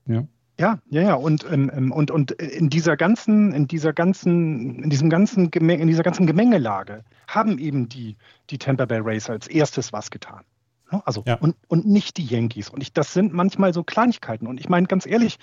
[0.07, 0.25] Ja.
[0.63, 1.15] Ja, ja, ja.
[1.15, 5.81] Und, ähm, ähm, und, und in dieser ganzen, in dieser ganzen, in diesem ganzen Gemeng
[5.81, 8.17] in dieser ganzen Gemengelage haben eben die,
[8.49, 10.45] die Tampa Bay Rays als erstes was getan.
[10.93, 11.03] Ne?
[11.05, 11.35] Also ja.
[11.35, 12.71] und, und nicht die Yankees.
[12.71, 14.47] Und ich, das sind manchmal so Kleinigkeiten.
[14.47, 15.41] Und ich meine ganz ehrlich,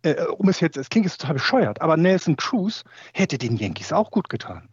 [0.00, 3.92] äh, um es jetzt, es klingt jetzt total bescheuert, aber Nelson Cruz hätte den Yankees
[3.92, 4.70] auch gut getan.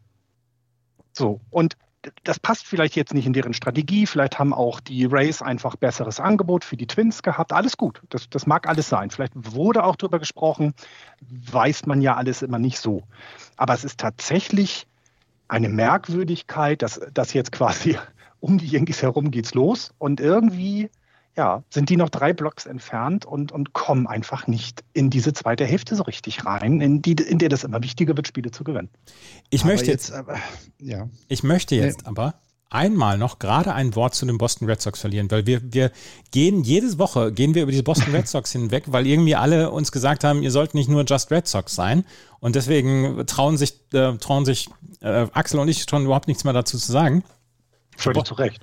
[1.12, 1.76] So, und
[2.23, 4.05] das passt vielleicht jetzt nicht in deren Strategie.
[4.05, 7.53] Vielleicht haben auch die Rays einfach besseres Angebot für die Twins gehabt.
[7.53, 8.01] Alles gut.
[8.09, 9.09] Das, das mag alles sein.
[9.09, 10.73] Vielleicht wurde auch darüber gesprochen.
[11.21, 13.03] Weiß man ja alles immer nicht so.
[13.57, 14.87] Aber es ist tatsächlich
[15.47, 17.97] eine Merkwürdigkeit, dass, dass jetzt quasi
[18.39, 20.89] um die Yankees herum geht's los und irgendwie
[21.36, 25.65] ja, sind die noch drei Blocks entfernt und, und kommen einfach nicht in diese zweite
[25.65, 28.89] Hälfte so richtig rein, in, die, in der das immer wichtiger wird, Spiele zu gewinnen.
[29.50, 30.38] Ich aber möchte jetzt, aber,
[30.80, 31.10] ja.
[31.28, 32.08] Ich möchte jetzt nee.
[32.08, 32.36] aber
[32.69, 35.91] einmal noch gerade ein Wort zu den Boston Red Sox verlieren, weil wir, wir
[36.32, 39.91] gehen jede Woche, gehen wir über diese Boston Red Sox hinweg, weil irgendwie alle uns
[39.91, 42.06] gesagt haben, ihr sollt nicht nur Just Red Sox sein.
[42.39, 44.69] Und deswegen trauen sich, äh, trauen sich
[45.02, 47.24] äh, Axel und ich schon überhaupt nichts mehr dazu zu sagen.
[47.96, 48.62] Völlig zu Recht.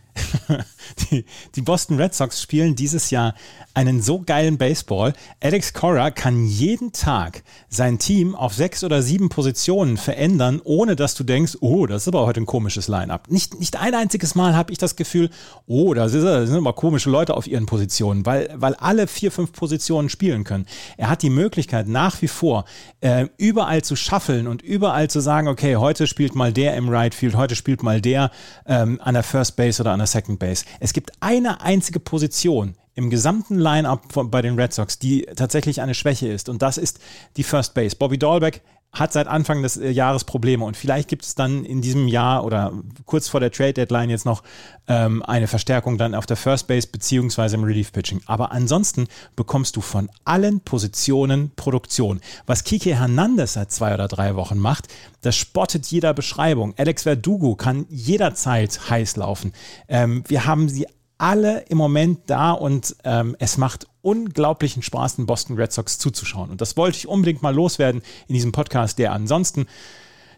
[1.10, 3.34] Die, die, Boston Red Sox spielen dieses Jahr
[3.74, 5.12] einen so geilen Baseball.
[5.40, 11.14] Alex Cora kann jeden Tag sein Team auf sechs oder sieben Positionen verändern, ohne dass
[11.14, 13.30] du denkst, oh, das ist aber heute ein komisches Line-up.
[13.30, 15.30] Nicht, nicht ein einziges Mal habe ich das Gefühl,
[15.66, 20.08] oh, da sind, aber komische Leute auf ihren Positionen, weil, weil alle vier, fünf Positionen
[20.08, 20.66] spielen können.
[20.96, 22.64] Er hat die Möglichkeit nach wie vor
[23.00, 27.14] äh, überall zu schaffeln und überall zu sagen, okay, heute spielt mal der im Right
[27.14, 28.30] Field, heute spielt mal der
[28.66, 30.64] ähm, an der First Base oder an der Second Base.
[30.80, 35.94] Es gibt eine einzige Position im gesamten Line-up bei den Red Sox, die tatsächlich eine
[35.94, 36.48] Schwäche ist.
[36.48, 36.98] Und das ist
[37.36, 37.96] die First Base.
[37.96, 41.80] Bobby Dahlbeck hat seit Anfang des äh, Jahres Probleme und vielleicht gibt es dann in
[41.80, 42.72] diesem Jahr oder
[43.06, 44.42] kurz vor der Trade Deadline jetzt noch
[44.88, 48.20] ähm, eine Verstärkung dann auf der First Base beziehungsweise im Relief Pitching.
[48.26, 52.20] Aber ansonsten bekommst du von allen Positionen Produktion.
[52.46, 54.88] Was Kike Hernandez seit zwei oder drei Wochen macht,
[55.20, 56.74] das spottet jeder Beschreibung.
[56.76, 59.52] Alex Verdugo kann jederzeit heiß laufen.
[59.88, 60.86] Ähm, wir haben sie
[61.20, 66.50] alle im Moment da und ähm, es macht unglaublichen Spaß, den Boston Red Sox zuzuschauen.
[66.50, 69.66] Und das wollte ich unbedingt mal loswerden in diesem Podcast, der ansonsten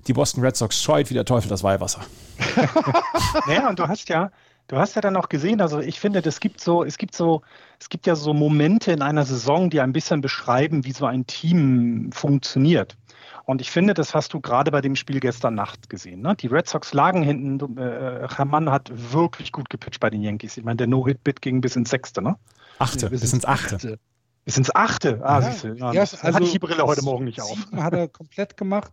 [0.09, 2.01] die Boston Red Sox scheut wie der Teufel das Weihwasser.
[3.47, 4.33] naja, und du hast ja,
[4.67, 7.43] du hast ja dann auch gesehen, also ich finde, es gibt so, es gibt so,
[7.79, 11.27] es gibt ja so Momente in einer Saison, die ein bisschen beschreiben, wie so ein
[11.29, 12.97] Team funktioniert.
[13.45, 16.23] Und ich finde, das hast du gerade bei dem Spiel gestern Nacht gesehen.
[16.23, 16.37] Ne?
[16.37, 17.77] Die Red Sox lagen hinten.
[17.77, 20.57] Äh, Hermann hat wirklich gut gepitcht bei den Yankees.
[20.57, 22.37] Ich meine, der No-Hit-Bit ging bis ins Sechste, ne?
[22.79, 23.77] Achte, bis, bis ins Achte.
[23.77, 23.99] Achte.
[24.45, 25.21] Bis ins Achte.
[25.23, 27.57] Ah, ja, siehste, ja, ja, also hatte ich die Brille heute Morgen nicht auf.
[27.77, 28.93] Hat er komplett gemacht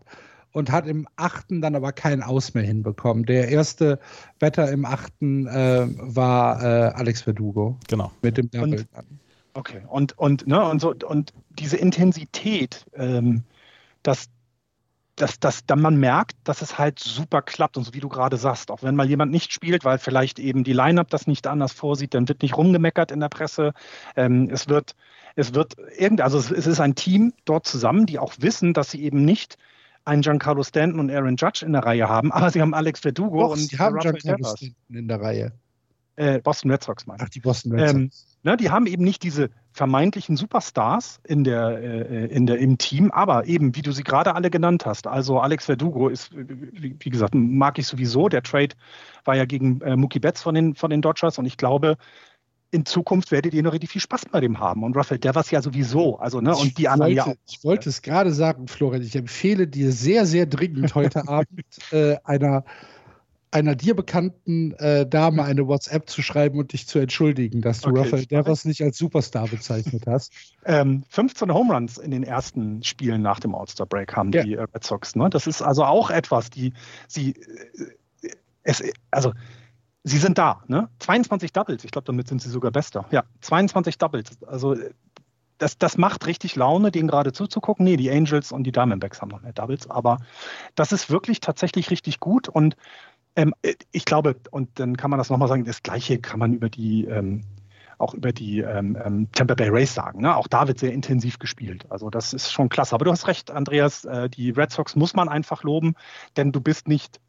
[0.51, 3.25] und hat im achten dann aber keinen Aus mehr hinbekommen.
[3.25, 3.99] Der erste
[4.39, 7.77] Wetter im achten äh, war äh, Alex Verdugo.
[7.87, 8.11] Genau.
[8.21, 8.85] Mit dem Double.
[8.93, 9.07] Und,
[9.53, 9.81] okay.
[9.87, 13.43] Und, und, ne, und, so, und diese Intensität, ähm,
[14.03, 14.29] das,
[15.21, 18.37] dass, dass dann man merkt, dass es halt super klappt und so wie du gerade
[18.37, 21.73] sagst, auch wenn mal jemand nicht spielt, weil vielleicht eben die Line-Up das nicht anders
[21.73, 23.73] vorsieht, dann wird nicht rumgemeckert in der Presse.
[24.15, 24.95] Ähm, es wird,
[25.35, 28.91] es wird irgend, also es, es, ist ein Team dort zusammen, die auch wissen, dass
[28.91, 29.57] sie eben nicht
[30.05, 33.41] einen Giancarlo Stanton und Aaron Judge in der Reihe haben, aber sie haben Alex Verdugo
[33.41, 35.51] Doch, und sie haben Giancarlo Stanton in der Reihe.
[36.19, 37.95] Äh, Boston Red Sox, meine Ach, die Boston Red ähm, Sox.
[37.95, 42.77] Ähm, ne, die haben eben nicht diese vermeintlichen Superstars in der, äh, in der, im
[42.77, 45.07] Team, aber eben, wie du sie gerade alle genannt hast.
[45.07, 48.27] Also Alex Verdugo ist, wie, wie gesagt, mag ich sowieso.
[48.27, 48.75] Der Trade
[49.23, 51.95] war ja gegen äh, Mookie Betts von den, von den Dodgers und ich glaube,
[52.71, 54.83] in Zukunft werdet ihr noch richtig viel Spaß bei dem haben.
[54.83, 56.19] Und Raphael Devers ja sowieso.
[56.19, 57.39] Also, ne, und die anderen wollte, ja auch.
[57.47, 59.01] Ich wollte es gerade sagen, Florian.
[59.01, 62.65] Ich empfehle dir sehr, sehr dringend heute Abend äh, einer
[63.51, 67.89] einer dir bekannten äh, Dame eine WhatsApp zu schreiben und dich zu entschuldigen, dass du
[67.89, 70.33] okay, Rafael Devers nicht als Superstar bezeichnet hast.
[70.65, 74.43] Ähm, 15 Home Runs in den ersten Spielen nach dem All-Star Break haben ja.
[74.43, 75.15] die äh, Red Sox.
[75.15, 75.29] Ne?
[75.29, 76.73] Das ist also auch etwas, die
[77.07, 79.33] sie äh, es, also
[80.03, 80.63] sie sind da.
[80.67, 80.89] Ne?
[80.99, 83.05] 22 Doubles, ich glaube, damit sind sie sogar bester.
[83.11, 84.43] Ja, 22 Doubles.
[84.43, 84.75] Also
[85.57, 87.83] das, das macht richtig Laune, denen gerade zuzugucken.
[87.83, 90.19] Nee, die Angels und die Diamondbacks haben noch mehr Doubles, aber
[90.75, 92.75] das ist wirklich tatsächlich richtig gut und
[93.35, 96.53] ähm, äh, ich glaube, und dann kann man das nochmal sagen, das Gleiche kann man
[96.53, 97.43] über die, ähm,
[97.97, 100.21] auch über die ähm, ähm, Tampa Bay Rays sagen.
[100.21, 100.35] Ne?
[100.35, 101.85] Auch da wird sehr intensiv gespielt.
[101.89, 102.95] Also das ist schon klasse.
[102.95, 105.95] Aber du hast recht, Andreas, äh, die Red Sox muss man einfach loben,
[106.37, 107.19] denn du bist nicht,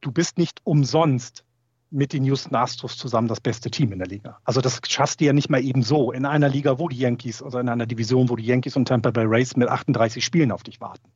[0.00, 1.44] du bist nicht umsonst
[1.92, 4.38] mit den Houston Astros zusammen das beste Team in der Liga.
[4.44, 7.42] Also das schaffst du ja nicht mal eben so in einer Liga, wo die Yankees,
[7.42, 10.62] also in einer Division, wo die Yankees und Tampa Bay Rays mit 38 Spielen auf
[10.62, 11.06] dich warten.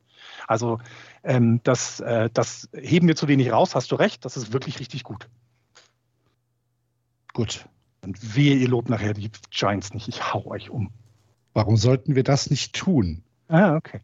[0.47, 0.79] Also
[1.23, 4.79] ähm, das, äh, das heben wir zu wenig raus, hast du recht, das ist wirklich
[4.79, 5.29] richtig gut.
[7.33, 7.67] Gut.
[8.01, 10.89] Und wehe, ihr lobt nachher die Giants nicht, ich hau euch um.
[11.53, 13.23] Warum sollten wir das nicht tun?
[13.49, 13.99] Ah, okay.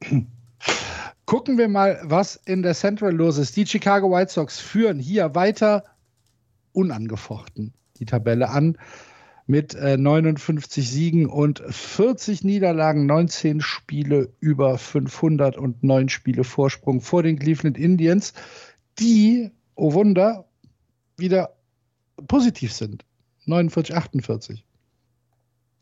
[1.26, 3.56] Gucken wir mal, was in der Central los ist.
[3.56, 5.84] Die Chicago White Sox führen hier weiter
[6.72, 8.76] unangefochten die Tabelle an
[9.46, 17.00] mit äh, 59 Siegen und 40 Niederlagen, 19 Spiele über 500 und 9 Spiele Vorsprung
[17.00, 18.32] vor den Cleveland Indians,
[18.98, 20.46] die, oh Wunder,
[21.16, 21.56] wieder
[22.26, 23.04] positiv sind.
[23.46, 24.64] 49, 48.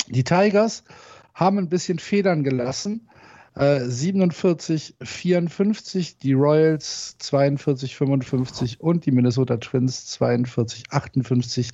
[0.09, 0.83] Die Tigers
[1.33, 3.09] haben ein bisschen Federn gelassen.
[3.55, 11.71] Äh, 47, 54, die Royals 42, 55 und die Minnesota Twins 42, 58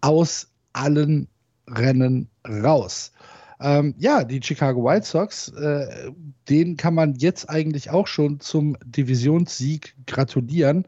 [0.00, 1.28] aus allen
[1.68, 3.12] Rennen raus.
[3.60, 6.10] Ähm, ja, die Chicago White Sox, äh,
[6.48, 10.86] denen kann man jetzt eigentlich auch schon zum Divisionssieg gratulieren.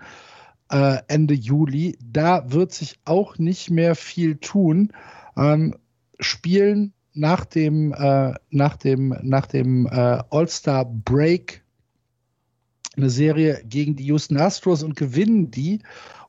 [0.71, 1.99] Äh, Ende Juli.
[2.03, 4.93] Da wird sich auch nicht mehr viel tun.
[5.37, 5.77] Ähm,
[6.19, 11.63] spielen nach dem, äh, nach dem, nach dem äh, All-Star Break
[12.97, 15.81] eine Serie gegen die Houston Astros und gewinnen die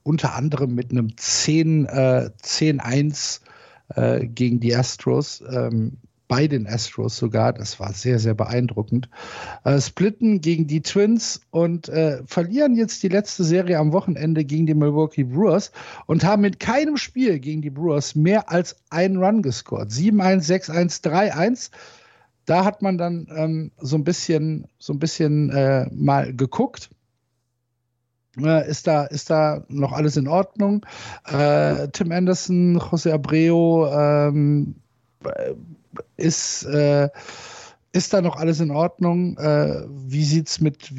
[0.03, 3.41] unter anderem mit einem 10, äh, 10-1
[3.95, 5.43] äh, gegen die Astros.
[5.49, 5.97] Ähm,
[6.29, 7.53] bei den Astros sogar.
[7.53, 9.07] Das war sehr, sehr beeindruckend.
[9.65, 14.65] Äh, splitten gegen die Twins und äh, verlieren jetzt die letzte Serie am Wochenende gegen
[14.65, 15.71] die Milwaukee Brewers
[16.07, 19.91] und haben mit keinem Spiel gegen die Brewers mehr als einen Run gescored.
[19.91, 21.69] 7-1, 6-1, 3-1
[22.45, 26.89] da hat man dann ähm, so ein bisschen, so ein bisschen äh, mal geguckt.
[28.39, 30.85] Äh, ist, da, ist da noch alles in Ordnung?
[31.31, 34.75] Äh, Tim Anderson, José Abreu, ähm,
[36.17, 37.09] ist, äh,
[37.91, 39.37] ist da noch alles in Ordnung?
[39.37, 40.91] Äh, wie sieht es mit,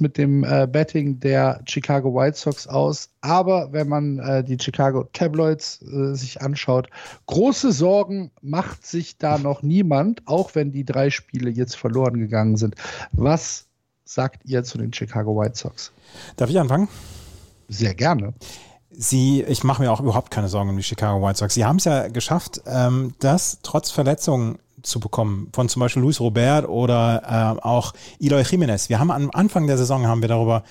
[0.00, 3.10] mit dem äh, Betting der Chicago White Sox aus?
[3.20, 6.88] Aber wenn man äh, die Chicago Tabloids äh, sich anschaut,
[7.26, 12.56] große Sorgen macht sich da noch niemand, auch wenn die drei Spiele jetzt verloren gegangen
[12.56, 12.76] sind.
[13.12, 13.67] Was
[14.08, 15.92] sagt ihr zu den Chicago White Sox?
[16.36, 16.88] Darf ich anfangen?
[17.68, 18.32] Sehr gerne.
[18.90, 21.54] Sie, ich mache mir auch überhaupt keine Sorgen um die Chicago White Sox.
[21.54, 26.20] Sie haben es ja geschafft, ähm, das trotz Verletzungen zu bekommen von zum Beispiel Luis
[26.20, 28.88] Robert oder äh, auch Eloy Jimenez.
[28.88, 30.64] Wir haben am Anfang der Saison haben wir darüber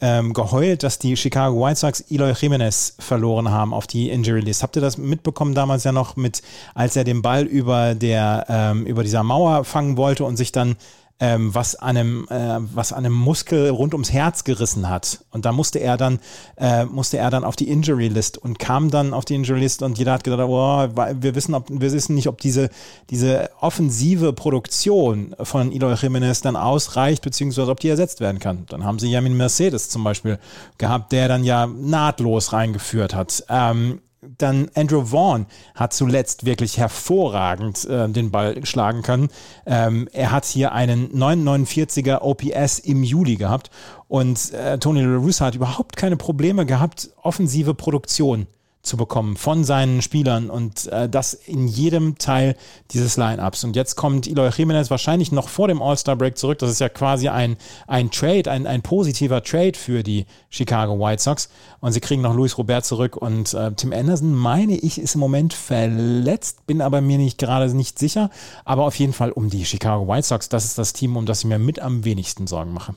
[0.00, 4.64] ähm, geheult, dass die Chicago White Sox Eloy Jimenez verloren haben auf die Injury List.
[4.64, 6.42] Habt ihr das mitbekommen damals ja noch mit,
[6.74, 10.76] als er den Ball über der ähm, über dieser Mauer fangen wollte und sich dann
[11.20, 15.78] ähm, was einem äh, was einem Muskel rund ums Herz gerissen hat und da musste
[15.78, 16.18] er dann
[16.56, 19.82] äh, musste er dann auf die Injury List und kam dann auf die Injury List
[19.82, 20.88] und jeder hat gedacht, oh,
[21.20, 22.70] wir wissen ob wir wissen nicht, ob diese
[23.10, 28.64] diese offensive Produktion von Eloy Jimenez dann ausreicht beziehungsweise ob die ersetzt werden kann.
[28.68, 30.38] Dann haben sie Jamin Mercedes zum Beispiel
[30.78, 33.44] gehabt, der dann ja nahtlos reingeführt hat.
[33.48, 39.28] Ähm, dann Andrew Vaughn hat zuletzt wirklich hervorragend äh, den Ball schlagen können.
[39.66, 43.70] Ähm, er hat hier einen 949er OPS im Juli gehabt
[44.08, 48.46] und äh, Tony La Russa hat überhaupt keine Probleme gehabt, offensive Produktion
[48.82, 52.56] zu bekommen von seinen Spielern und äh, das in jedem Teil
[52.92, 53.62] dieses Line-Ups.
[53.64, 56.58] Und jetzt kommt Eloy Jimenez wahrscheinlich noch vor dem All-Star-Break zurück.
[56.58, 57.56] Das ist ja quasi ein,
[57.86, 61.50] ein Trade, ein, ein positiver Trade für die Chicago White Sox.
[61.80, 65.20] Und sie kriegen noch Luis Robert zurück und äh, Tim Anderson, meine ich, ist im
[65.20, 68.30] Moment verletzt, bin aber mir nicht gerade nicht sicher.
[68.64, 71.40] Aber auf jeden Fall um die Chicago White Sox, das ist das Team, um das
[71.40, 72.94] ich mir mit am wenigsten Sorgen mache.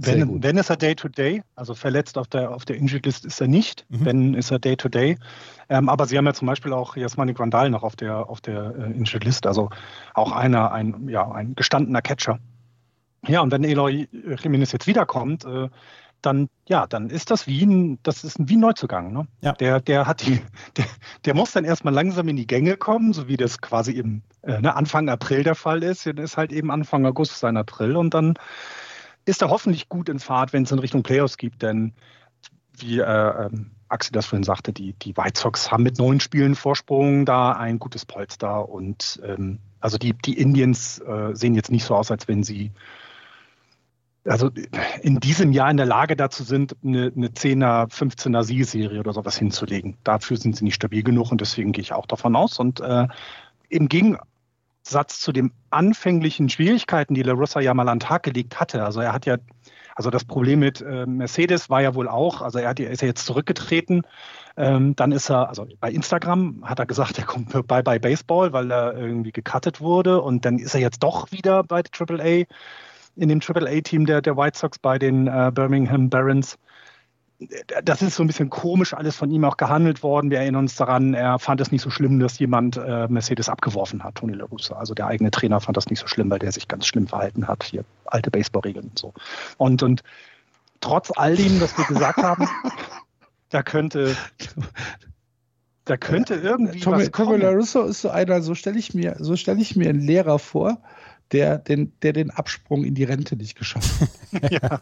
[0.00, 3.48] Wenn, wenn ist er Day-to-Day, also verletzt auf der, auf der Injured List ist er
[3.48, 4.04] nicht, mhm.
[4.04, 5.14] wenn ist er Day-to-Day.
[5.14, 5.18] -Day.
[5.68, 8.74] Ähm, aber sie haben ja zum Beispiel auch Jasmani Grandal noch auf der, auf der
[8.78, 9.70] äh, Injured List, also
[10.14, 12.38] auch einer, ein, ja, ein gestandener Catcher.
[13.26, 14.08] Ja, und wenn Eloy
[14.40, 15.68] Jimenez jetzt wiederkommt, äh,
[16.22, 19.12] dann, ja, dann ist das wie ein, das ist wie ein Neuzugang.
[19.12, 19.26] Ne?
[19.40, 19.52] Ja.
[19.52, 20.40] Der, der hat die,
[20.76, 20.84] der,
[21.24, 24.60] der muss dann erstmal langsam in die Gänge kommen, so wie das quasi im äh,
[24.60, 26.06] ne, Anfang April der Fall ist.
[26.06, 28.34] Dann ist halt eben Anfang August sein April und dann
[29.28, 31.92] ist er hoffentlich gut in Fahrt, wenn es in Richtung Playoffs gibt, denn
[32.78, 36.54] wie äh, ähm, Axel das vorhin sagte, die, die White Sox haben mit neun Spielen
[36.54, 41.84] Vorsprung da ein gutes Polster und ähm, also die, die Indians äh, sehen jetzt nicht
[41.84, 42.72] so aus, als wenn sie
[44.24, 44.50] also
[45.02, 49.38] in diesem Jahr in der Lage dazu sind, eine, eine 10er, 15er Siegesserie oder sowas
[49.38, 49.96] hinzulegen.
[50.04, 52.58] Dafür sind sie nicht stabil genug und deswegen gehe ich auch davon aus.
[52.58, 53.06] Und äh,
[53.70, 54.18] im Gegen
[54.88, 58.84] Satz zu den anfänglichen Schwierigkeiten, die LaRussa ja mal an den Tag gelegt hatte.
[58.84, 59.36] Also er hat ja,
[59.94, 63.02] also das Problem mit äh, Mercedes war ja wohl auch, also er, hat, er ist
[63.02, 64.02] ja jetzt zurückgetreten.
[64.56, 68.52] Ähm, dann ist er, also bei Instagram hat er gesagt, er kommt bei bei Baseball,
[68.52, 70.20] weil er irgendwie gecuttet wurde.
[70.20, 72.44] Und dann ist er jetzt doch wieder bei AAA,
[73.16, 76.58] in dem AAA-Team der, der White Sox bei den äh, Birmingham Barons.
[77.84, 80.30] Das ist so ein bisschen komisch alles von ihm auch gehandelt worden.
[80.30, 84.02] Wir erinnern uns daran, er fand es nicht so schlimm, dass jemand äh, Mercedes abgeworfen
[84.02, 84.74] hat, Tony La Russa.
[84.74, 87.46] Also der eigene Trainer fand das nicht so schlimm, weil der sich ganz schlimm verhalten
[87.46, 87.62] hat.
[87.62, 89.14] Hier alte Baseballregeln und so.
[89.56, 90.02] Und, und
[90.80, 92.48] trotz all dem, was wir gesagt haben,
[93.50, 94.16] da könnte,
[95.84, 97.40] da könnte irgendwie Tommy, was kommen.
[97.40, 100.00] Tommy La Russa ist so einer, so stelle ich mir, so stelle ich mir einen
[100.00, 100.78] Lehrer vor,
[101.32, 104.50] der den, der den Absprung in die Rente nicht geschafft hat.
[104.50, 104.80] ja.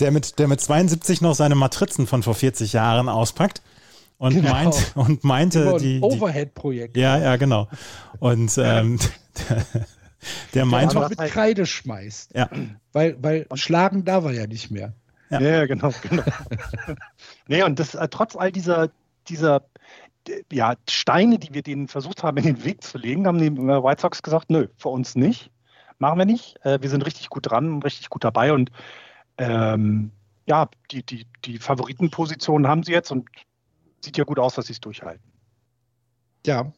[0.00, 3.62] der, mit, der mit 72 noch seine Matrizen von vor 40 Jahren auspackt
[4.18, 4.50] und, Genau.
[4.50, 6.96] meint, und meinte, Über ein die, Overhead-Projekt.
[6.96, 7.68] ja, ja, genau.
[8.18, 8.98] Und ähm,
[9.48, 9.64] der,
[10.54, 12.34] der meinte, einfach mit Kreide schmeißt.
[12.34, 12.48] ja,
[12.92, 14.94] Weil, weil schlagen darf er ja nicht mehr.
[15.30, 15.40] Ja.
[15.40, 16.22] Ja, genau, genau.
[17.48, 18.90] nee, und das äh, trotz all dieser,
[19.28, 19.62] dieser
[20.52, 23.82] ja, Steine, die wir denen versucht haben, in den Weg zu legen, haben die äh,
[23.82, 25.50] White Sox gesagt, nö, für uns nicht.
[26.04, 26.62] Machen wir nicht.
[26.66, 28.52] Äh, wir sind richtig gut dran und richtig gut dabei.
[28.52, 28.70] Und
[29.38, 30.10] ähm,
[30.44, 33.26] ja, die, die, die Favoritenpositionen haben sie jetzt und
[34.04, 35.24] sieht ja gut aus, dass sie es durchhalten.
[36.44, 36.70] Ja.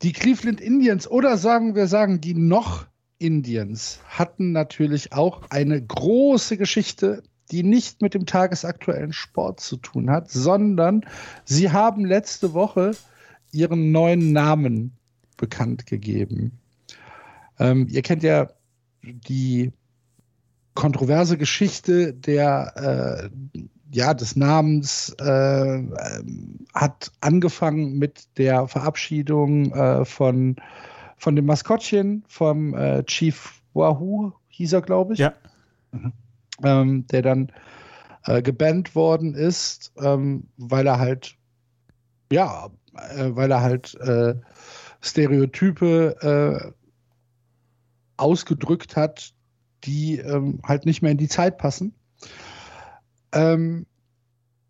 [0.00, 2.86] Die Cleveland Indians oder sagen wir sagen die noch
[3.18, 10.08] Indians hatten natürlich auch eine große Geschichte, die nicht mit dem tagesaktuellen Sport zu tun
[10.08, 11.04] hat, sondern
[11.44, 12.92] sie haben letzte Woche
[13.52, 14.96] ihren neuen Namen
[15.36, 16.60] bekannt gegeben.
[17.60, 18.48] Ähm, ihr kennt ja
[19.02, 19.72] die
[20.74, 23.30] kontroverse Geschichte der äh,
[23.92, 25.82] ja, des Namens äh,
[26.74, 30.56] hat angefangen mit der Verabschiedung äh, von,
[31.16, 35.18] von dem Maskottchen, vom äh, Chief Wahoo, hieß er, glaube ich.
[35.18, 35.34] Ja.
[36.62, 37.50] Ähm, der dann
[38.24, 41.36] äh, gebannt worden ist, ähm, weil er halt,
[42.30, 42.68] ja,
[43.16, 44.34] äh, weil er halt äh,
[45.00, 46.79] Stereotype äh,
[48.20, 49.32] ausgedrückt hat,
[49.84, 51.94] die ähm, halt nicht mehr in die Zeit passen.
[53.32, 53.86] Ähm,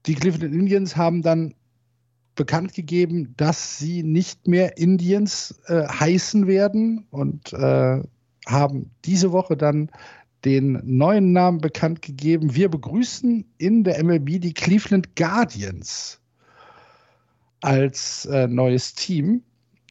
[0.07, 1.55] die Cleveland Indians haben dann
[2.35, 8.03] bekannt gegeben, dass sie nicht mehr Indians äh, heißen werden und äh,
[8.47, 9.91] haben diese Woche dann
[10.45, 12.55] den neuen Namen bekannt gegeben.
[12.55, 16.21] Wir begrüßen in der MLB die Cleveland Guardians
[17.61, 19.43] als äh, neues Team.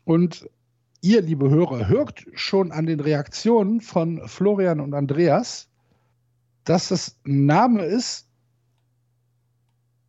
[0.05, 0.49] Und
[1.01, 5.67] ihr, liebe Hörer, hört schon an den Reaktionen von Florian und Andreas,
[6.63, 8.27] dass das ein Name ist,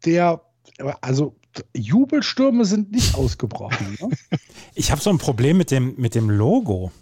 [0.05, 0.43] der,
[1.01, 1.37] also
[1.75, 3.97] Jubelstürme sind nicht ausgebrochen.
[4.01, 4.11] Ne?
[4.75, 6.93] ich habe so ein Problem mit dem, mit dem Logo.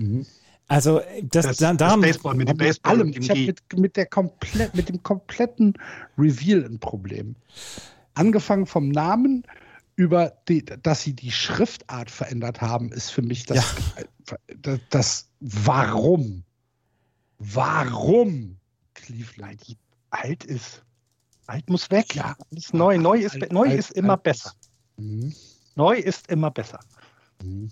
[0.00, 0.26] Mhm.
[0.68, 2.92] Also das, Das, da, das Baseball mit dem Baseball.
[2.92, 3.08] allem.
[3.10, 5.74] Ich habe mit, mit, der komplett, mit dem kompletten
[6.16, 7.36] Reveal ein Problem.
[8.14, 9.44] Angefangen vom Namen
[10.02, 13.64] über die, dass sie die Schriftart verändert haben, ist für mich das,
[14.60, 16.42] das, das Warum.
[17.38, 18.58] Warum
[18.94, 19.76] Cleveland?
[20.10, 20.82] alt ist.
[21.46, 22.14] Alt muss weg.
[22.14, 22.36] Ja.
[22.50, 22.98] Alles neu.
[22.98, 24.24] Neu ist, Alt, neu alt, ist immer alt.
[24.24, 24.52] besser.
[24.96, 25.32] Mhm.
[25.76, 26.80] Neu ist immer besser.
[27.42, 27.70] Mhm.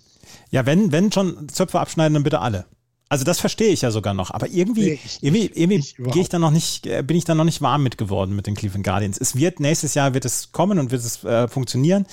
[0.49, 2.65] ja, wenn, wenn schon Zöpfe abschneiden, dann bitte alle.
[3.11, 6.13] Also das verstehe ich ja sogar noch, aber irgendwie, Nee, ich- irgendwie, ich irgendwie überhaupt
[6.13, 8.47] gehe ich da noch nicht, äh, bin ich da noch nicht warm mit geworden mit
[8.47, 9.17] den Cleveland Guardians.
[9.19, 12.05] Es wird nächstes Jahr wird es kommen und wird es äh, funktionieren,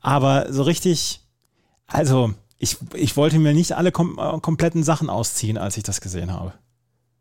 [0.00, 1.22] aber so richtig,
[1.88, 6.00] also ich, ich wollte mir nicht alle kom äh, kompletten Sachen ausziehen, als ich das
[6.00, 6.52] gesehen habe.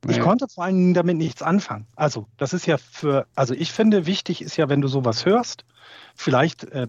[0.07, 0.21] Ich Ja.
[0.23, 1.88] konnte vor allen Dingen damit nichts anfangen.
[1.95, 5.65] Also, das ist ja für, also ich finde, wichtig ist ja, wenn du sowas hörst,
[6.13, 6.86] vielleicht äh,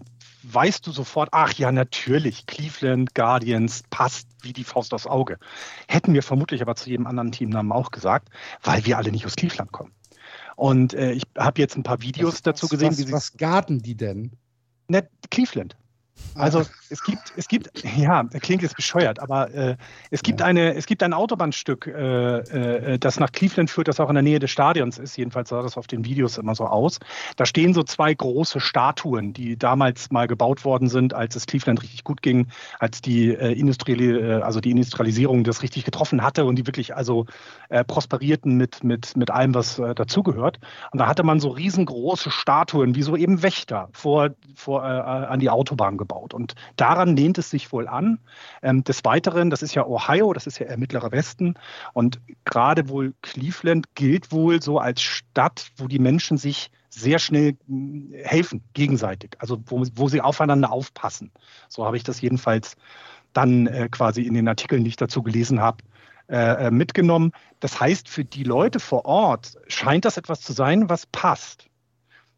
[0.53, 5.37] weißt du sofort, ach ja, natürlich, Cleveland Guardians passt wie die Faust aufs Auge.
[5.87, 8.29] Hätten wir vermutlich aber zu jedem anderen Teamnamen auch gesagt,
[8.63, 9.91] weil wir alle nicht aus Cleveland kommen.
[10.55, 13.11] Und äh, ich habe jetzt ein paar Videos Was- dazu was, gesehen, was, sie.
[13.11, 14.31] was garden die denn?
[14.87, 15.75] Ne, Cleveland.
[16.35, 19.77] Also es gibt, es gibt, ja, klingt jetzt bescheuert, aber äh,
[20.11, 24.09] es gibt eine, es gibt ein Autobahnstück, äh, äh, das nach Cleveland führt, das auch
[24.09, 25.17] in der Nähe des Stadions ist.
[25.17, 26.99] Jedenfalls sah das auf den Videos immer so aus.
[27.37, 31.81] Da stehen so zwei große Statuen, die damals mal gebaut worden sind, als es Cleveland
[31.81, 32.47] richtig gut ging,
[32.79, 36.95] als die äh, Industrielle, äh, also die Industrialisierung das richtig getroffen hatte und die wirklich
[36.95, 37.25] also
[37.69, 40.59] äh, prosperierten mit, mit, mit allem, was äh, dazugehört.
[40.91, 45.39] Und da hatte man so riesengroße Statuen, wie so eben Wächter vor, vor, äh, an
[45.39, 46.04] die Autobahn gebaut.
[46.33, 48.19] Und daran lehnt es sich wohl an.
[48.61, 51.55] Ähm, des Weiteren, das ist ja Ohio, das ist ja eher mittlerer Westen.
[51.93, 57.57] Und gerade wohl Cleveland gilt wohl so als Stadt, wo die Menschen sich sehr schnell
[57.67, 59.35] mh, helfen, gegenseitig.
[59.39, 61.31] Also wo, wo sie aufeinander aufpassen.
[61.67, 62.77] So habe ich das jedenfalls
[63.33, 65.83] dann äh, quasi in den Artikeln, die ich dazu gelesen habe,
[66.27, 67.33] äh, äh, mitgenommen.
[67.59, 71.67] Das heißt, für die Leute vor Ort scheint das etwas zu sein, was passt.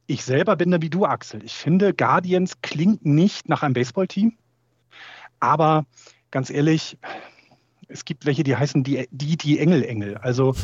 [0.08, 1.44] Ich selber bin da wie du, Axel.
[1.44, 4.38] Ich finde, Guardians klingt nicht nach einem Baseballteam.
[5.40, 5.86] Aber
[6.32, 6.98] ganz ehrlich,
[7.88, 10.18] es gibt welche, die heißen die, die, die Engel-Engel.
[10.18, 10.56] Also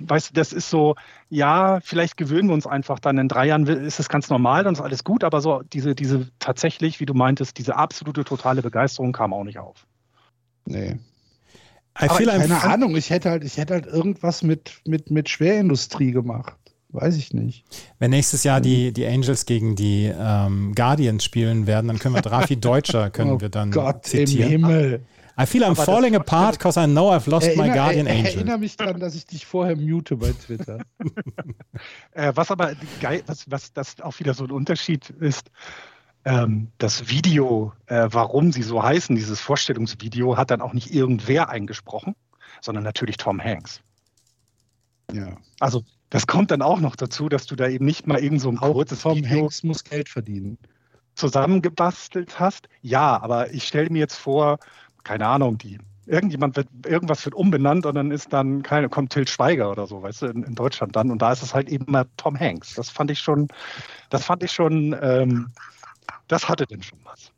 [0.00, 0.94] weißt du, das ist so,
[1.30, 4.74] ja, vielleicht gewöhnen wir uns einfach dann in drei Jahren ist es ganz normal, dann
[4.74, 9.12] ist alles gut, aber so diese, diese tatsächlich, wie du meintest, diese absolute totale Begeisterung
[9.12, 9.86] kam auch nicht auf.
[10.66, 10.98] Nee.
[11.94, 16.56] Aber keine Ahnung, ich hätte halt, ich hätte halt irgendwas mit, mit, mit Schwerindustrie gemacht.
[16.90, 17.64] Weiß ich nicht.
[17.98, 22.22] Wenn nächstes Jahr die, die Angels gegen die ähm, Guardians spielen werden, dann können wir
[22.22, 24.52] Drafi Deutscher können oh wir dann Gott zitieren.
[24.52, 25.00] im Himmel.
[25.40, 28.16] I feel I'm Aber falling apart because I know I've lost erinner, my guardian er,
[28.16, 28.28] angel.
[28.28, 30.80] Ich erinnere mich daran, dass ich dich vorher mute bei Twitter.
[32.12, 35.50] äh, was aber geil, was, was das auch wieder so ein Unterschied ist,
[36.24, 41.50] ähm, das Video, äh, warum sie so heißen, dieses Vorstellungsvideo, hat dann auch nicht irgendwer
[41.50, 42.16] eingesprochen,
[42.60, 43.80] sondern natürlich Tom Hanks.
[45.12, 45.36] Ja.
[45.60, 48.48] Also das kommt dann auch noch dazu, dass du da eben nicht mal irgend so
[48.48, 50.58] ein auch kurzes Tom Video Hanks muss Geld verdienen.
[51.14, 52.68] zusammengebastelt hast.
[52.80, 54.58] Ja, aber ich stelle mir jetzt vor,
[55.04, 55.78] keine Ahnung, die
[56.08, 60.02] irgendjemand wird, irgendwas wird umbenannt und dann ist dann keine, kommt Til Schweiger oder so,
[60.02, 61.10] weißt du, in, in, Deutschland dann.
[61.10, 62.74] Und da ist es halt eben mal Tom Hanks.
[62.74, 63.48] Das fand ich schon,
[64.10, 65.52] das fand ich schon, ähm,
[66.26, 67.30] das hatte denn schon was.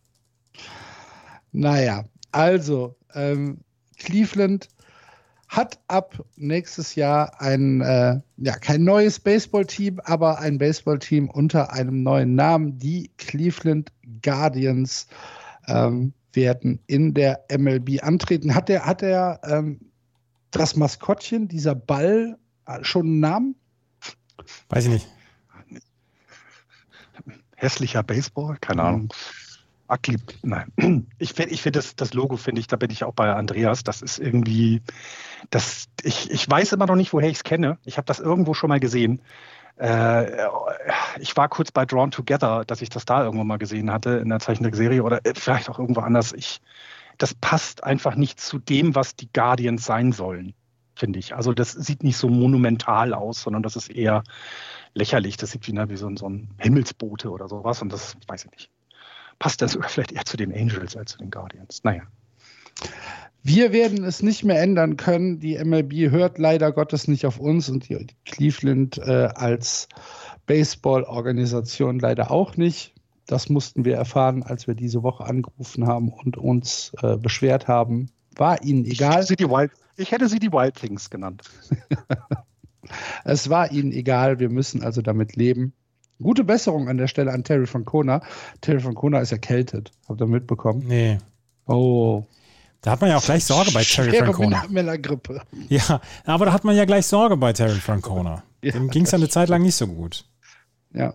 [1.52, 3.58] Naja, also ähm,
[3.98, 4.68] Cleveland
[5.50, 12.02] hat ab nächstes Jahr ein, äh, ja, kein neues Baseballteam, aber ein Baseballteam unter einem
[12.02, 13.92] neuen Namen, die Cleveland
[14.22, 15.06] Guardians.
[15.66, 18.54] Ähm, werden in der MLB antreten.
[18.54, 19.80] Hat der, hat der ähm,
[20.50, 23.54] das Maskottchen, dieser Ball, äh, schon einen Namen?
[24.68, 25.08] Weiß ich nicht.
[27.56, 28.56] Hässlicher Baseball?
[28.60, 29.08] Keine Ahnung.
[29.90, 30.72] Ugly, nein.
[31.18, 33.82] Ich finde, ich find das, das Logo, finde ich, da bin ich auch bei Andreas.
[33.82, 34.82] Das ist irgendwie,
[35.50, 37.78] das, ich, ich weiß immer noch nicht, woher ich es kenne.
[37.84, 39.20] Ich habe das irgendwo schon mal gesehen.
[39.76, 40.46] Äh,
[41.18, 44.28] ich war kurz bei Drawn Together, dass ich das da irgendwo mal gesehen hatte in
[44.28, 46.32] der Zeichentrickserie oder äh, vielleicht auch irgendwo anders.
[46.32, 46.60] Ich,
[47.18, 50.54] das passt einfach nicht zu dem, was die Guardians sein sollen,
[50.94, 51.34] finde ich.
[51.34, 54.22] Also das sieht nicht so monumental aus, sondern das ist eher
[54.94, 55.36] lächerlich.
[55.36, 58.50] Das sieht wie, ne, wie so, so ein Himmelsbote oder sowas und das weiß ich
[58.52, 58.70] nicht.
[59.40, 61.82] Passt das vielleicht eher zu den Angels als zu den Guardians?
[61.82, 62.02] Naja.
[63.42, 65.40] Wir werden es nicht mehr ändern können.
[65.40, 69.88] Die MLB hört leider Gottes nicht auf uns und die Cleveland äh, als
[70.46, 72.94] Baseball-Organisation leider auch nicht.
[73.26, 78.10] Das mussten wir erfahren, als wir diese Woche angerufen haben und uns äh, beschwert haben.
[78.36, 79.24] War ihnen egal.
[79.24, 81.44] Ich, Wild, ich hätte sie die Wild Things genannt.
[83.24, 84.38] es war ihnen egal.
[84.38, 85.72] Wir müssen also damit leben.
[86.22, 88.22] Gute Besserung an der Stelle an Terry Francona.
[88.60, 89.92] Terry Francona ist erkältet.
[90.08, 90.84] Habt ihr mitbekommen?
[90.86, 91.18] Nee.
[91.66, 92.24] Oh,
[92.82, 94.96] da hat man ja auch gleich Sorge bei Terry Francona.
[94.96, 95.42] Grippe.
[95.68, 98.42] Ja, aber da hat man ja gleich Sorge bei Terry Francona.
[98.62, 100.26] Ja, Dem ging es ja eine Zeit lang nicht so gut.
[100.92, 101.14] Ja.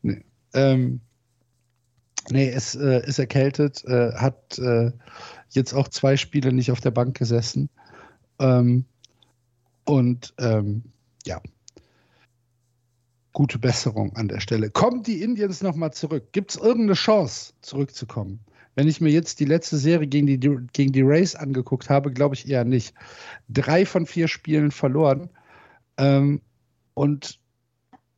[0.00, 0.24] Nee,
[0.54, 1.02] ähm,
[2.30, 4.90] nee es äh, ist erkältet, äh, hat äh,
[5.50, 7.68] jetzt auch zwei Spiele nicht auf der Bank gesessen.
[8.38, 8.86] Ähm,
[9.84, 10.84] und ähm,
[11.26, 11.42] ja,
[13.38, 14.68] gute Besserung an der Stelle.
[14.68, 16.32] Kommen die Indians nochmal zurück?
[16.32, 18.40] Gibt es irgendeine Chance, zurückzukommen?
[18.74, 20.40] Wenn ich mir jetzt die letzte Serie gegen die,
[20.72, 22.94] gegen die Rays angeguckt habe, glaube ich eher nicht.
[23.48, 25.30] Drei von vier Spielen verloren.
[25.98, 26.40] Ähm,
[26.94, 27.38] und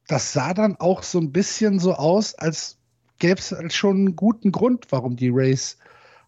[0.07, 2.79] das sah dann auch so ein bisschen so aus, als
[3.19, 5.77] gäbe es halt schon einen guten Grund, warum die Rays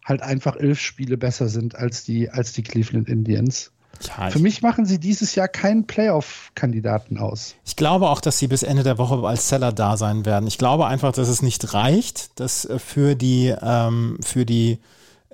[0.05, 3.71] halt einfach elf Spiele besser sind als die, als die Cleveland Indians.
[4.01, 7.55] Ja, Für mich machen sie dieses Jahr keinen Playoff-Kandidaten aus.
[7.65, 10.47] Ich glaube auch, dass sie bis Ende der Woche als Seller da sein werden.
[10.47, 14.79] Ich glaube einfach, dass es nicht reicht, dass äh, für die, ähm, für die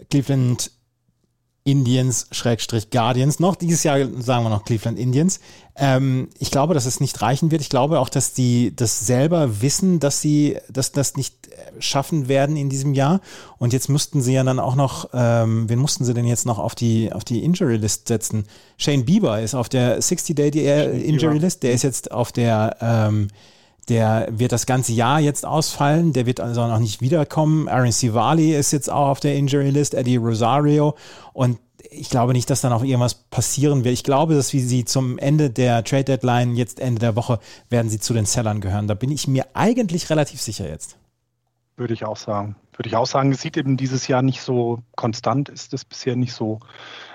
[0.09, 0.71] Cleveland
[1.63, 5.39] Indians, Schrägstrich Guardians, noch dieses Jahr sagen wir noch Cleveland Indians.
[5.75, 7.61] Ähm, ich glaube, dass es nicht reichen wird.
[7.61, 12.27] Ich glaube auch, dass die das selber wissen, dass sie das, das nicht äh, schaffen
[12.27, 13.21] werden in diesem Jahr.
[13.57, 16.59] Und jetzt müssten sie ja dann auch noch, ähm, wen mussten sie denn jetzt noch
[16.59, 18.45] auf die, auf die Injury List setzen?
[18.77, 23.27] Shane Bieber ist auf der 60-Day Injury List, der ist jetzt auf der, ähm,
[23.89, 27.67] der wird das ganze Jahr jetzt ausfallen, der wird also noch nicht wiederkommen.
[27.67, 30.95] Aaron Sivali ist jetzt auch auf der Injury List, Eddie Rosario
[31.33, 31.59] und
[31.91, 33.93] ich glaube nicht, dass dann auch irgendwas passieren wird.
[33.93, 37.89] Ich glaube, dass wie sie zum Ende der Trade Deadline, jetzt Ende der Woche, werden
[37.89, 38.87] sie zu den Sellern gehören.
[38.87, 40.97] Da bin ich mir eigentlich relativ sicher jetzt.
[41.77, 42.55] Würde ich auch sagen.
[42.75, 46.15] Würde ich auch sagen, es sieht eben dieses Jahr nicht so konstant, ist es bisher
[46.15, 46.59] nicht so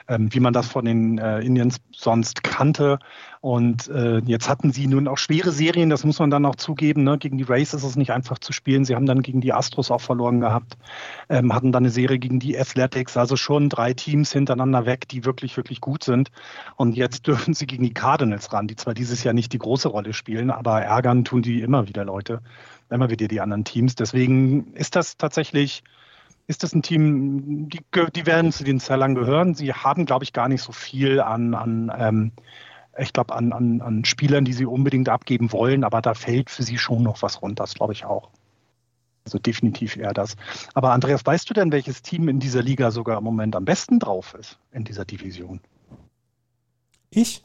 [0.09, 2.99] wie man das von den äh, Indians sonst kannte.
[3.41, 7.05] Und äh, jetzt hatten sie nun auch schwere Serien, das muss man dann auch zugeben.
[7.05, 7.19] Ne?
[7.19, 8.85] Gegen die Rays ist es nicht einfach zu spielen.
[8.85, 10.77] Sie haben dann gegen die Astros auch verloren gehabt,
[11.29, 15.25] ähm, hatten dann eine Serie gegen die Athletics, also schon drei Teams hintereinander weg, die
[15.25, 16.31] wirklich, wirklich gut sind.
[16.77, 19.89] Und jetzt dürfen sie gegen die Cardinals ran, die zwar dieses Jahr nicht die große
[19.89, 22.41] Rolle spielen, aber ärgern tun die immer wieder Leute,
[22.91, 23.95] immer wieder die anderen Teams.
[23.95, 25.83] Deswegen ist das tatsächlich
[26.47, 27.81] ist das ein Team, die,
[28.15, 29.55] die werden zu den Zellern gehören.
[29.55, 32.33] Sie haben, glaube ich, gar nicht so viel an, an ähm,
[32.99, 36.63] ich glaube, an, an, an Spielern, die sie unbedingt abgeben wollen, aber da fällt für
[36.63, 38.31] sie schon noch was runter, das glaube ich auch.
[39.25, 40.37] Also definitiv eher das.
[40.75, 43.99] Aber Andreas, weißt du denn, welches Team in dieser Liga sogar im Moment am besten
[43.99, 45.61] drauf ist in dieser Division?
[47.11, 47.43] Ich?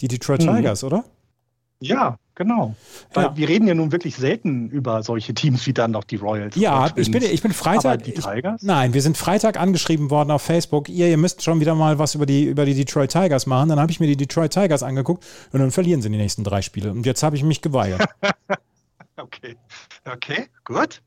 [0.00, 0.56] Die Detroit mhm.
[0.56, 1.04] Tigers, oder?
[1.80, 2.74] Ja, genau.
[3.12, 3.36] Weil ja.
[3.36, 6.56] wir reden ja nun wirklich selten über solche Teams wie dann noch die Royals.
[6.56, 7.84] Ja, ich bin, ich bin Freitag.
[7.84, 8.62] Aber die Tigers?
[8.62, 10.88] Ich, nein, wir sind Freitag angeschrieben worden auf Facebook.
[10.88, 13.68] Ihr, ihr müsst schon wieder mal was über die, über die Detroit Tigers machen.
[13.68, 16.62] Dann habe ich mir die Detroit Tigers angeguckt und dann verlieren sie die nächsten drei
[16.62, 16.90] Spiele.
[16.90, 18.04] Und jetzt habe ich mich geweigert.
[19.16, 19.56] okay.
[20.04, 21.02] Okay, gut.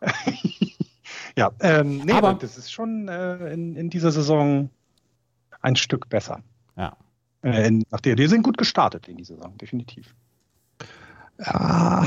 [1.36, 4.70] ja, ähm, nee, aber das ist schon äh, in, in dieser Saison
[5.62, 6.42] ein Stück besser.
[6.76, 6.96] Ja.
[7.42, 10.14] Äh, nach der, die sind gut gestartet in dieser Saison, definitiv.
[11.38, 12.06] Ja.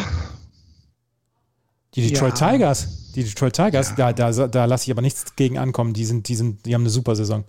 [1.96, 2.52] Die Detroit ja.
[2.52, 4.14] Tigers, die Detroit Tigers, ja.
[4.14, 5.94] da, da, da lasse ich aber nichts gegen ankommen.
[5.94, 7.44] Die, sind, die, sind, die haben eine super Saison.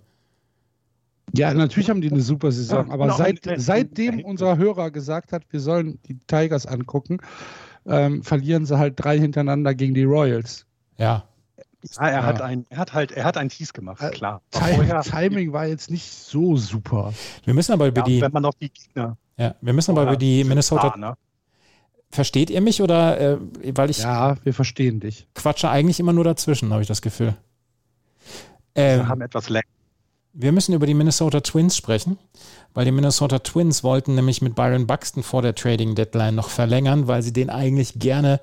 [1.33, 5.43] Ja, natürlich haben die eine super Saison, ja, aber seit, seitdem unser Hörer gesagt hat,
[5.51, 7.19] wir sollen die Tigers angucken,
[7.85, 10.65] ähm, verlieren sie halt drei hintereinander gegen die Royals.
[10.97, 11.23] Ja.
[11.95, 12.23] Ah, er, ja.
[12.23, 14.41] hat ein, er hat halt, er hat ein Tease gemacht, äh, klar.
[14.51, 17.13] War Timing war jetzt nicht so super.
[17.45, 18.21] Wir müssen aber über ja, die.
[18.21, 19.17] Wenn man noch die Gegner.
[19.37, 20.91] Ja, wir müssen aber über die Minnesota.
[20.91, 21.17] Klar, ne?
[22.11, 23.37] Versteht ihr mich oder äh,
[23.73, 23.99] weil ich.
[23.99, 25.27] Ja, wir verstehen dich.
[25.33, 27.35] Quatsche eigentlich immer nur dazwischen, habe ich das Gefühl.
[28.75, 29.65] Ähm, wir haben etwas leck.
[30.33, 32.17] Wir müssen über die Minnesota Twins sprechen,
[32.73, 37.07] weil die Minnesota Twins wollten nämlich mit Byron Buxton vor der Trading Deadline noch verlängern,
[37.07, 38.39] weil sie den eigentlich gerne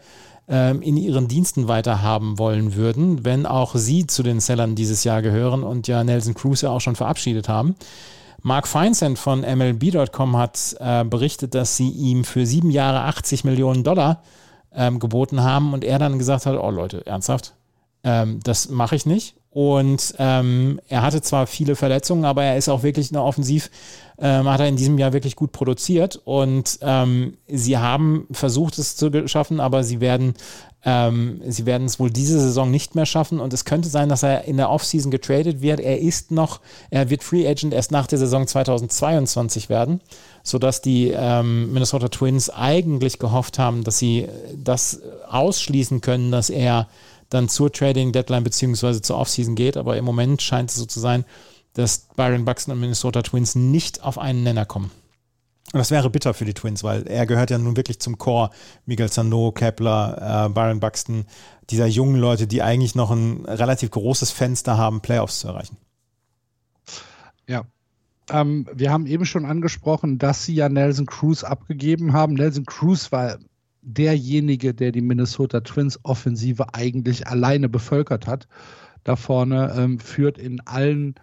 [0.49, 5.23] ähm, in ihren Diensten weiterhaben wollen würden, wenn auch sie zu den Sellern dieses Jahr
[5.23, 7.75] gehören und ja Nelson Cruz ja auch schon verabschiedet haben.
[8.43, 13.85] Mark Feinsand von MLB.com hat äh, berichtet, dass sie ihm für sieben Jahre 80 Millionen
[13.85, 14.23] Dollar
[14.73, 17.55] ähm, geboten haben und er dann gesagt hat, oh Leute, ernsthaft,
[18.05, 19.35] ähm, das mache ich nicht.
[19.51, 23.71] Und ähm, er hatte zwar viele Verletzungen, aber er ist auch wirklich eine Offensiv,
[24.19, 26.21] ähm, hat er in diesem Jahr wirklich gut produziert.
[26.25, 30.35] Und ähm, sie haben versucht, es zu schaffen, aber sie werden,
[30.85, 33.41] ähm, sie werden es wohl diese Saison nicht mehr schaffen.
[33.41, 35.81] Und es könnte sein, dass er in der Offseason getradet wird.
[35.81, 36.61] Er ist noch,
[36.91, 40.01] er wird Free Agent erst nach der Saison 2022 werden,
[40.45, 46.89] sodass die ähm, Minnesota Twins eigentlich gehofft haben, dass sie das ausschließen können, dass er
[47.29, 49.77] dann zur Trading Deadline beziehungsweise zur Offseason geht.
[49.77, 51.25] Aber im Moment scheint es so zu sein,
[51.75, 54.91] dass Byron Buxton und Minnesota Twins nicht auf einen Nenner kommen.
[55.73, 58.51] Und das wäre bitter für die Twins, weil er gehört ja nun wirklich zum Core.
[58.87, 61.27] Miguel Sano, Kepler, äh, Byron Buxton,
[61.69, 65.77] dieser jungen Leute, die eigentlich noch ein relativ großes Fenster haben, Playoffs zu erreichen.
[67.47, 67.65] Ja.
[68.31, 72.35] Ähm, wir haben eben schon angesprochen, dass sie ja Nelson Cruz abgegeben haben.
[72.35, 73.39] Nelson Cruz war
[73.83, 78.49] derjenige, der die Minnesota Twins Offensive eigentlich alleine bevölkert hat.
[79.05, 81.21] Da vorne ähm, führt in allen äh,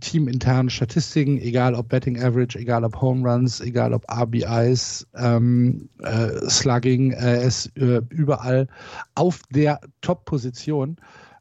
[0.00, 6.48] teaminternen Statistiken, egal ob Betting Average, egal ob Home Runs, egal ob RBIs, ähm, äh,
[6.48, 8.68] Slugging, äh, ist äh, überall
[9.14, 10.96] auf der Top-Position.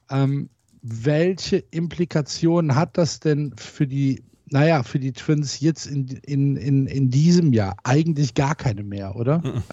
[0.09, 0.49] Ähm,
[0.81, 4.23] welche Implikationen hat das denn für die
[4.53, 9.15] naja, für die Twins jetzt in, in, in, in diesem Jahr eigentlich gar keine mehr,
[9.15, 9.39] oder?
[9.39, 9.63] Mhm.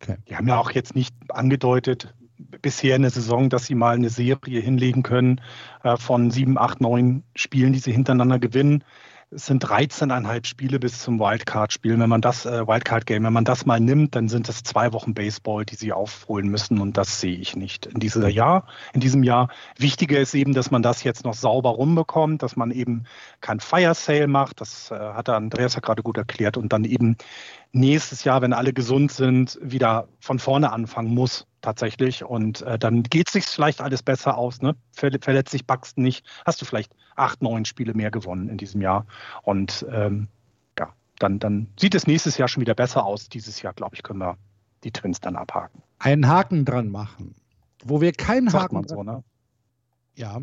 [0.00, 0.16] Okay.
[0.28, 2.14] Die haben ja auch jetzt nicht angedeutet,
[2.60, 5.40] bisher in der Saison, dass sie mal eine Serie hinlegen können
[5.82, 8.84] äh, von sieben, acht, neun Spielen, die sie hintereinander gewinnen.
[9.34, 11.98] Es sind 13,5 Spiele bis zum Wildcard-Spiel.
[11.98, 15.14] Wenn man das äh, Wildcard-Game, wenn man das mal nimmt, dann sind es zwei Wochen
[15.14, 18.66] Baseball, die sie aufholen müssen und das sehe ich nicht in diesem Jahr.
[18.92, 19.48] In diesem Jahr.
[19.78, 23.04] Wichtiger ist eben, dass man das jetzt noch sauber rumbekommt, dass man eben
[23.40, 24.60] kein Fire Sale macht.
[24.60, 27.16] Das äh, hat Andreas ja gerade gut erklärt und dann eben
[27.72, 32.24] nächstes Jahr, wenn alle gesund sind, wieder von vorne anfangen muss tatsächlich.
[32.24, 34.60] Und äh, dann geht es sich vielleicht alles besser aus.
[34.60, 34.76] Ne?
[34.92, 39.06] Verletzt sich Buxton nicht, hast du vielleicht acht, neun Spiele mehr gewonnen in diesem Jahr.
[39.42, 40.28] Und ähm,
[40.78, 43.28] ja, dann, dann sieht es nächstes Jahr schon wieder besser aus.
[43.28, 44.36] Dieses Jahr, glaube ich, können wir
[44.84, 45.82] die Twins dann abhaken.
[45.98, 47.34] Einen Haken dran machen.
[47.84, 49.24] Wo wir keinen Sagt Haken man so, ne?
[50.14, 50.42] Ja.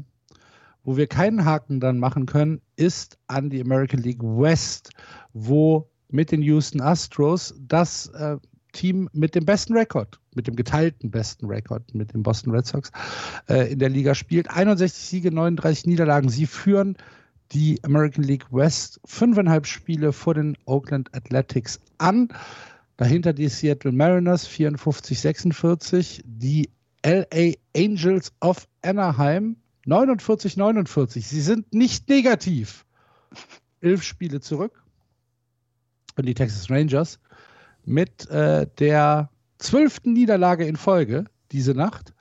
[0.83, 4.91] Wo wir keinen Haken dran machen können, ist an die American League West,
[5.33, 8.37] wo mit den Houston Astros das äh,
[8.73, 12.91] Team mit dem besten Rekord, mit dem geteilten besten Rekord mit den Boston Red Sox
[13.47, 14.49] äh, in der Liga spielt.
[14.49, 16.29] 61 Siege, 39 Niederlagen.
[16.29, 16.95] Sie führen
[17.51, 22.29] die American League West fünfeinhalb Spiele vor den Oakland Athletics an.
[22.97, 26.69] Dahinter die Seattle Mariners 54, 46, die
[27.03, 29.55] LA Angels of Anaheim
[29.85, 31.25] 49, 49.
[31.25, 32.85] Sie sind nicht negativ.
[33.81, 34.83] Elf Spiele zurück.
[36.19, 37.17] Und die Texas Rangers
[37.85, 42.13] mit äh, der zwölften Niederlage in Folge diese Nacht.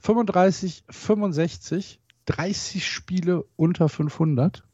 [0.00, 4.64] 35, 65, 30 Spiele unter 500.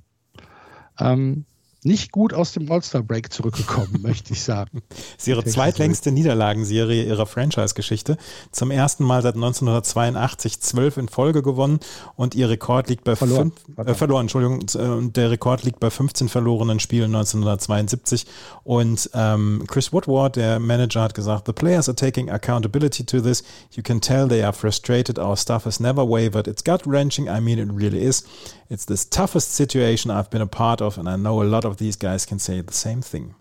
[0.99, 1.45] Ähm,
[1.85, 4.83] nicht gut aus dem All-Star-Break zurückgekommen, möchte ich sagen.
[4.89, 8.17] Das ist ihre zweitlängste Niederlagenserie ihrer Franchise-Geschichte.
[8.53, 11.81] Zum ersten Mal seit 1982 zwölf in Folge gewonnen
[12.15, 15.91] und ihr Rekord liegt bei verloren, fünf, äh, verloren, Entschuldigung, und der Rekord liegt bei
[15.91, 18.27] 15 verlorenen Spielen 1972.
[18.63, 23.43] Und ähm, Chris Woodward, der Manager, hat gesagt, the players are taking accountability to this.
[23.73, 25.19] You can tell they are frustrated.
[25.19, 26.47] Our stuff has never wavered.
[26.47, 27.29] It's gut-wrenching.
[27.29, 28.25] I mean, it really is.
[28.73, 31.77] It's the toughest situation I've been a part of and I know a lot of
[31.77, 33.35] these guys can say the same thing.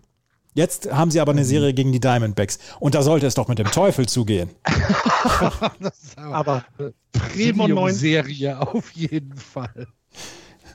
[0.52, 3.58] Jetzt haben sie aber eine Serie gegen die Diamondbacks und da sollte es doch mit
[3.58, 4.50] dem Teufel zugehen.
[6.16, 6.66] aber
[7.12, 9.86] Premium-Serie auf jeden Fall.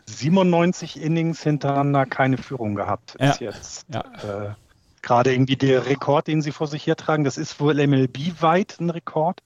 [0.08, 3.16] 97 Innings hintereinander keine Führung gehabt.
[3.20, 3.30] Ja.
[3.30, 4.02] Ist jetzt ja.
[4.24, 4.56] äh,
[5.04, 7.24] gerade irgendwie der Rekord, den sie vor sich hertragen.
[7.24, 9.44] Das ist wohl MLB-weit ein Rekord.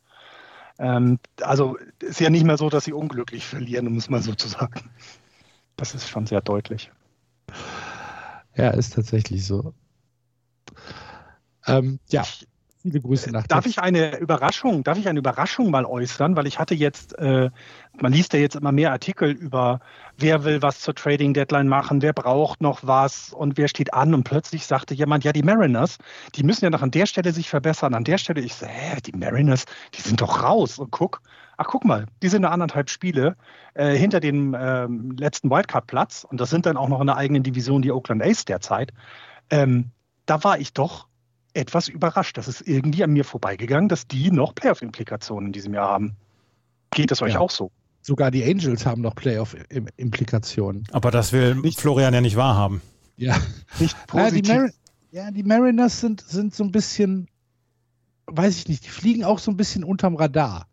[0.81, 4.33] Ähm, also ist ja nicht mehr so, dass sie unglücklich verlieren, um es mal so
[4.33, 4.89] zu sagen.
[5.75, 6.91] Das ist schon sehr deutlich.
[8.55, 9.75] Ja, ist tatsächlich so.
[11.67, 12.23] Ähm, ja,
[12.81, 13.47] viele Grüße nach.
[13.47, 16.35] Darf ich eine Überraschung, darf ich eine Überraschung mal äußern?
[16.35, 17.49] Weil ich hatte jetzt, äh,
[17.99, 19.79] man liest ja jetzt immer mehr Artikel über,
[20.17, 24.13] wer will was zur Trading Deadline machen, wer braucht noch was und wer steht an.
[24.13, 25.97] Und plötzlich sagte jemand, ja, die Mariners,
[26.35, 27.93] die müssen ja noch an der Stelle sich verbessern.
[27.93, 30.79] An der Stelle, ich so, hä, die Mariners, die sind doch raus.
[30.79, 31.21] Und guck,
[31.57, 33.35] ach guck mal, die sind eine anderthalb Spiele
[33.75, 36.25] äh, hinter dem ähm, letzten Wildcard-Platz.
[36.29, 38.91] Und das sind dann auch noch in der eigenen Division die Oakland A's derzeit.
[39.49, 39.91] Ähm,
[40.25, 41.07] da war ich doch
[41.53, 42.37] etwas überrascht.
[42.37, 46.15] Das ist irgendwie an mir vorbeigegangen, dass die noch Playoff-Implikationen in diesem Jahr haben.
[46.91, 47.39] Geht es euch ja.
[47.39, 47.71] auch so?
[48.01, 50.85] Sogar die Angels haben noch Playoff-Implikationen.
[50.91, 52.81] Aber das will nicht, Florian ja nicht wahrhaben.
[53.17, 53.37] Ja.
[53.79, 54.49] Nicht positiv.
[54.51, 54.69] Ja, die, Mar
[55.11, 57.27] ja, die Mariners sind, sind so ein bisschen,
[58.27, 60.67] weiß ich nicht, die fliegen auch so ein bisschen unterm Radar.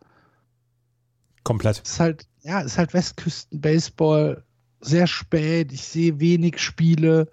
[1.42, 1.80] Komplett.
[1.80, 4.44] Ist halt, ja, ist halt Westküsten-Baseball,
[4.80, 7.28] sehr spät, ich sehe wenig Spiele.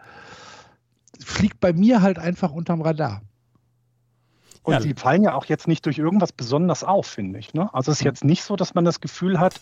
[1.20, 3.22] Fliegt bei mir halt einfach unterm Radar.
[4.66, 4.80] Und ja.
[4.80, 7.53] die fallen ja auch jetzt nicht durch irgendwas besonders auf, finde ich.
[7.53, 7.72] Ne?
[7.72, 9.61] Also es ist jetzt nicht so, dass man das Gefühl hat,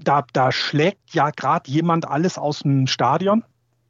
[0.00, 3.44] da, da schlägt ja gerade jemand alles aus dem Stadion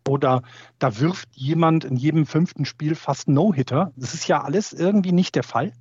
[0.09, 0.43] oder
[0.81, 3.93] da wirft jemand in jedem fünften Spiel fast No-Hitter.
[3.95, 5.73] Das ist ja alles irgendwie nicht der Fall.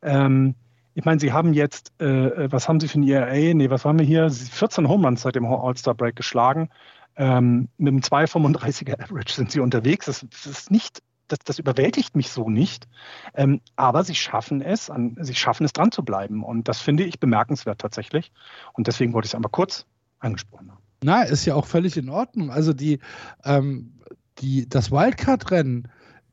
[0.00, 0.54] Ähm,
[0.94, 3.54] ich meine, Sie haben jetzt, äh, was haben Sie für ein ERA?
[3.54, 4.30] Nee, was haben wir hier?
[4.30, 6.70] 14 Home Runs seit dem All-Star-Break geschlagen.
[7.16, 10.06] Ähm, mit einem 2,35er Average sind Sie unterwegs.
[10.06, 12.88] Das, das ist nicht das, das überwältigt mich so nicht.
[13.34, 16.42] Ähm, aber sie schaffen es, an, sie schaffen es dran zu bleiben.
[16.42, 18.32] Und das finde ich bemerkenswert tatsächlich.
[18.72, 19.86] Und deswegen wollte ich es einmal kurz
[20.18, 20.82] angesprochen haben.
[21.02, 22.50] Na, ist ja auch völlig in Ordnung.
[22.50, 22.98] Also die,
[23.44, 23.92] ähm,
[24.38, 25.88] die, das Wildcard-Rennen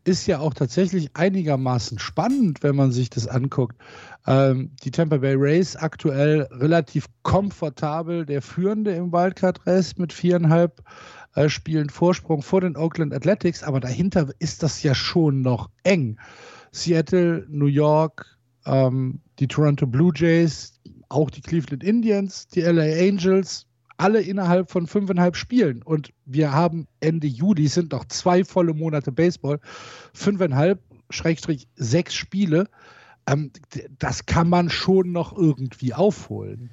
[0.06, 3.76] ist ja auch tatsächlich einigermaßen spannend, wenn man sich das anguckt.
[4.28, 10.82] Ähm, die Tampa Bay Rays aktuell relativ komfortabel der Führende im Wildcard-Race mit viereinhalb
[11.36, 16.18] äh, spielen Vorsprung vor den Oakland Athletics, aber dahinter ist das ja schon noch eng.
[16.72, 18.26] Seattle, New York,
[18.66, 20.80] ähm, die Toronto Blue Jays,
[21.10, 23.68] auch die Cleveland Indians, die LA Angels,
[23.98, 25.82] alle innerhalb von fünfeinhalb Spielen.
[25.84, 29.60] Und wir haben Ende Juli, sind noch zwei volle Monate Baseball,
[30.14, 32.68] fünfeinhalb, Schrägstrich sechs Spiele.
[33.28, 33.52] Ähm,
[34.00, 36.72] das kann man schon noch irgendwie aufholen,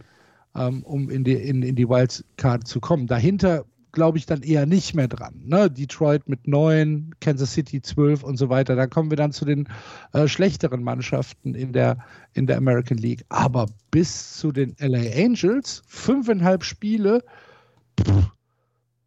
[0.54, 3.06] ähm, um in die, in, in die Wildcard zu kommen.
[3.06, 5.42] Dahinter glaube ich, dann eher nicht mehr dran.
[5.44, 5.70] Ne?
[5.70, 8.74] Detroit mit neun, Kansas City zwölf und so weiter.
[8.74, 9.68] Da kommen wir dann zu den
[10.12, 11.98] äh, schlechteren Mannschaften in der,
[12.32, 13.24] in der American League.
[13.28, 17.22] Aber bis zu den LA Angels, fünfeinhalb Spiele,
[18.00, 18.32] pff,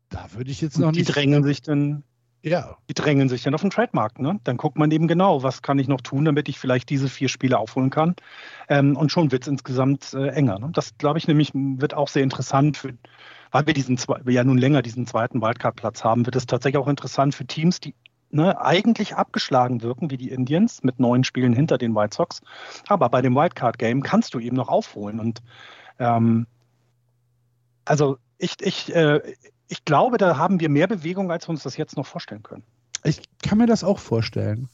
[0.10, 1.10] da würde ich jetzt noch die nicht.
[1.10, 2.04] Die drängen sich dann.
[2.42, 2.78] Ja.
[2.90, 4.20] Die drängen sich dann auf den Trademarkt.
[4.20, 4.40] Ne?
[4.44, 7.28] Dann guckt man eben genau, was kann ich noch tun, damit ich vielleicht diese vier
[7.28, 8.16] Spiele aufholen kann.
[8.70, 10.60] Ähm, und schon wird es insgesamt äh, enger.
[10.60, 10.70] Ne?
[10.72, 12.94] Das, glaube ich, nämlich wird auch sehr interessant für,
[13.56, 16.90] weil wir diesen wir ja nun länger diesen zweiten Wildcard-Platz haben, wird es tatsächlich auch
[16.90, 17.96] interessant für Teams, die
[18.30, 22.42] ne, eigentlich abgeschlagen wirken, wie die Indians, mit neun Spielen hinter den White Sox.
[22.90, 25.22] Aber bei dem Wildcard-Game kannst du eben noch aufholen.
[25.22, 25.42] Und
[26.00, 26.48] ähm,
[27.86, 29.22] also ich, ich, äh,
[29.70, 32.64] ich glaube, da haben wir mehr Bewegung, als wir uns das jetzt noch vorstellen können.
[33.06, 34.68] Ich kann mir das auch vorstellen.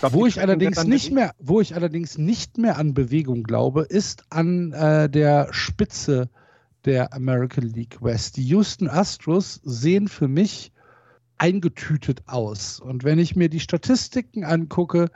[0.00, 4.24] Glaub, wo ich allerdings nicht mehr, wo ich allerdings nicht mehr an Bewegung glaube, ist
[4.28, 6.28] an äh, der Spitze
[6.88, 8.38] der American League West.
[8.38, 10.72] Die Houston Astros sehen für mich
[11.36, 12.80] eingetütet aus.
[12.80, 15.10] Und wenn ich mir die Statistiken angucke,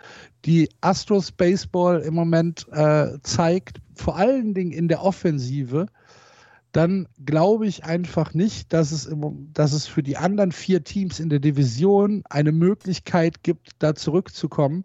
[0.44, 5.86] die Astros Baseball im Moment äh, zeigt, vor allen Dingen in der Offensive,
[6.72, 11.20] dann glaube ich einfach nicht, dass es, im, dass es für die anderen vier Teams
[11.20, 14.84] in der Division eine Möglichkeit gibt, da zurückzukommen.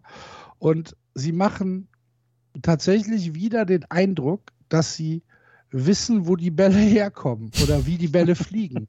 [0.58, 1.88] Und sie machen
[2.62, 5.22] tatsächlich wieder den Eindruck, dass sie
[5.70, 8.88] wissen, wo die Bälle herkommen oder wie die Bälle fliegen.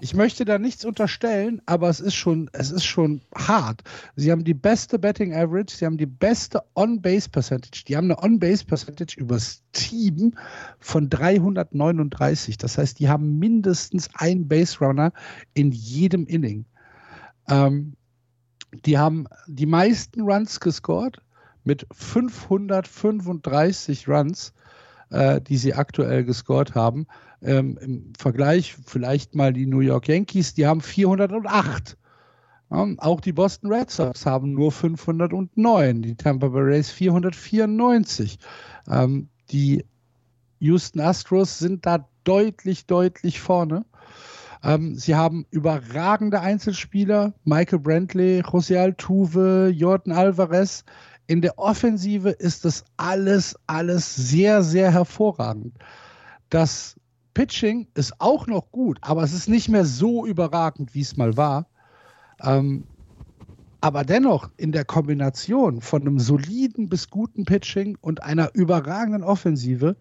[0.00, 3.82] Ich möchte da nichts unterstellen, aber es ist schon, es ist schon hart.
[4.16, 7.84] Sie haben die beste Betting Average, sie haben die beste On-Base Percentage.
[7.86, 10.34] Die haben eine On-Base Percentage übers Team
[10.78, 12.58] von 339.
[12.58, 15.12] Das heißt, die haben mindestens einen Base Runner
[15.54, 16.64] in jedem Inning.
[17.48, 17.94] Ähm,
[18.84, 21.20] die haben die meisten Runs gescored
[21.64, 24.52] mit 535 Runs
[25.10, 27.06] äh, die sie aktuell gescored haben.
[27.42, 31.96] Ähm, Im Vergleich vielleicht mal die New York Yankees, die haben 408.
[32.72, 38.38] Ähm, auch die Boston Red Sox haben nur 509, die Tampa Bay Rays 494.
[38.88, 39.84] Ähm, die
[40.60, 43.84] Houston Astros sind da deutlich, deutlich vorne.
[44.62, 50.84] Ähm, sie haben überragende Einzelspieler, Michael Brantley, José Altuve, Jordan Alvarez.
[51.30, 55.72] In der Offensive ist das alles, alles sehr, sehr hervorragend.
[56.48, 56.96] Das
[57.34, 61.36] Pitching ist auch noch gut, aber es ist nicht mehr so überragend, wie es mal
[61.36, 61.68] war.
[62.42, 62.82] Ähm,
[63.80, 69.94] aber dennoch in der Kombination von einem soliden bis guten Pitching und einer überragenden Offensive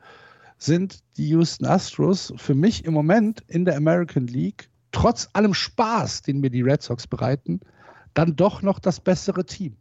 [0.57, 6.23] sind die Houston Astros für mich im Moment in der American League, trotz allem Spaß,
[6.23, 7.59] den mir die Red Sox bereiten,
[8.15, 9.77] dann doch noch das bessere Team.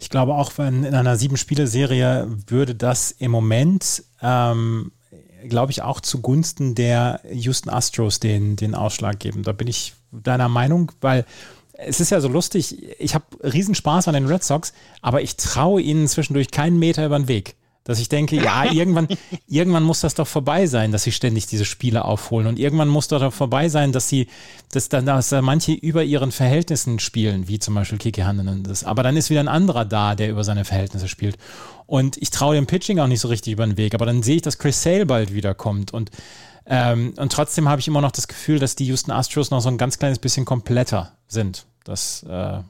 [0.00, 4.92] Ich glaube auch, wenn in einer Sieben-Spiele-Serie würde das im Moment, ähm,
[5.48, 9.42] glaube ich, auch zugunsten der Houston Astros den, den Ausschlag geben.
[9.42, 11.24] Da bin ich deiner Meinung, weil
[11.72, 15.80] es ist ja so lustig, ich habe Riesenspaß an den Red Sox, aber ich traue
[15.80, 17.54] ihnen zwischendurch keinen Meter über den Weg
[17.88, 19.08] dass ich denke, ja, irgendwann,
[19.46, 22.46] irgendwann muss das doch vorbei sein, dass sie ständig diese Spiele aufholen.
[22.46, 24.28] Und irgendwann muss doch vorbei sein, dass sie,
[24.72, 28.84] dass dann, dass da manche über ihren Verhältnissen spielen, wie zum Beispiel Kiki Hernandez.
[28.84, 31.38] Aber dann ist wieder ein anderer da, der über seine Verhältnisse spielt.
[31.86, 33.94] Und ich traue dem Pitching auch nicht so richtig über den Weg.
[33.94, 35.94] Aber dann sehe ich, dass Chris Sale bald wiederkommt.
[35.94, 36.10] Und,
[36.66, 39.70] ähm, und trotzdem habe ich immer noch das Gefühl, dass die Houston Astros noch so
[39.70, 41.64] ein ganz kleines bisschen kompletter sind.
[41.84, 42.60] Das, äh,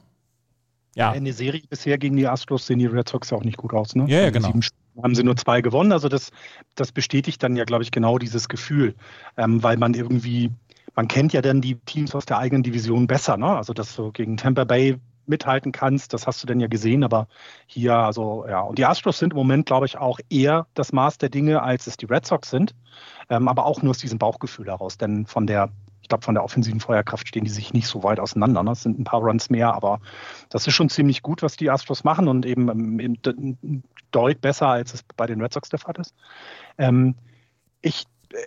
[0.95, 1.11] ja.
[1.11, 3.73] In der Serie bisher gegen die Astros sehen die Red Sox ja auch nicht gut
[3.73, 3.95] aus.
[3.95, 4.05] Ne?
[4.07, 4.53] Ja, ja genau.
[5.01, 5.91] Haben sie nur zwei gewonnen.
[5.91, 6.31] Also das,
[6.75, 8.95] das bestätigt dann ja, glaube ich, genau dieses Gefühl,
[9.37, 10.51] ähm, weil man irgendwie,
[10.95, 13.37] man kennt ja dann die Teams aus der eigenen Division besser.
[13.37, 13.47] Ne?
[13.47, 14.97] Also dass du gegen Tampa Bay
[15.29, 17.27] mithalten kannst, das hast du denn ja gesehen, aber
[17.67, 21.19] hier, also ja, und die Astros sind im Moment, glaube ich, auch eher das Maß
[21.19, 22.75] der Dinge, als es die Red Sox sind,
[23.29, 25.69] ähm, aber auch nur aus diesem Bauchgefühl heraus, denn von der
[26.09, 28.63] glaube, von der offensiven Feuerkraft stehen die sich nicht so weit auseinander.
[28.63, 28.71] Ne?
[28.71, 30.01] Es sind ein paar Runs mehr, aber
[30.49, 34.93] das ist schon ziemlich gut, was die Astros machen und eben, eben deut besser, als
[34.93, 36.13] es bei den Red Sox der Fall ist.
[36.77, 37.15] Ähm,
[37.81, 38.37] ich, äh,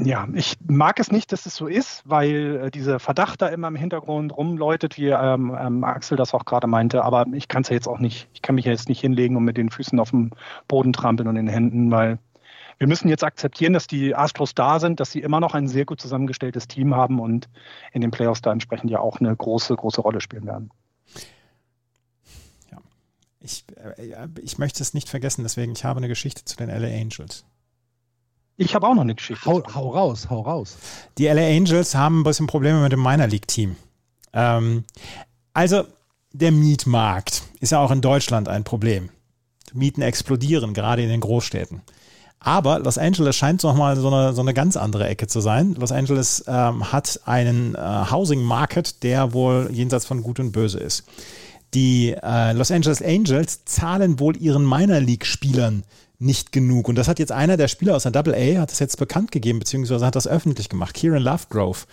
[0.00, 3.68] ja, ich mag es nicht, dass es so ist, weil äh, dieser Verdacht da immer
[3.68, 7.02] im Hintergrund rumläutet, wie ähm, ähm, Axel das auch gerade meinte.
[7.02, 9.36] Aber ich kann es ja jetzt auch nicht, ich kann mich ja jetzt nicht hinlegen
[9.36, 10.30] und mit den Füßen auf dem
[10.68, 12.18] Boden trampeln und den Händen, weil
[12.78, 15.84] wir müssen jetzt akzeptieren, dass die Astros da sind, dass sie immer noch ein sehr
[15.84, 17.48] gut zusammengestelltes Team haben und
[17.92, 20.70] in den Playoffs da entsprechend ja auch eine große, große Rolle spielen werden.
[22.70, 22.78] Ja,
[23.40, 26.88] ich, äh, ich möchte es nicht vergessen, deswegen, ich habe eine Geschichte zu den LA
[26.88, 27.44] Angels.
[28.56, 29.44] Ich habe auch noch eine Geschichte.
[29.44, 30.78] Hau, hau, raus, hau raus.
[31.16, 33.76] Die LA Angels haben ein bisschen Probleme mit dem Minor League Team.
[34.32, 34.84] Ähm,
[35.52, 35.84] also,
[36.32, 39.10] der Mietmarkt ist ja auch in Deutschland ein Problem.
[39.72, 41.82] Mieten explodieren, gerade in den Großstädten.
[42.40, 45.74] Aber Los Angeles scheint nochmal so eine, so eine ganz andere Ecke zu sein.
[45.74, 47.78] Los Angeles ähm, hat einen äh,
[48.10, 51.04] Housing Market, der wohl jenseits von Gut und Böse ist.
[51.74, 55.82] Die äh, Los Angeles Angels zahlen wohl ihren Minor League Spielern
[56.20, 56.88] nicht genug.
[56.88, 59.30] Und das hat jetzt einer der Spieler aus der Double A hat das jetzt bekannt
[59.30, 60.94] gegeben, beziehungsweise hat das öffentlich gemacht.
[60.94, 61.86] Kieran Lovegrove.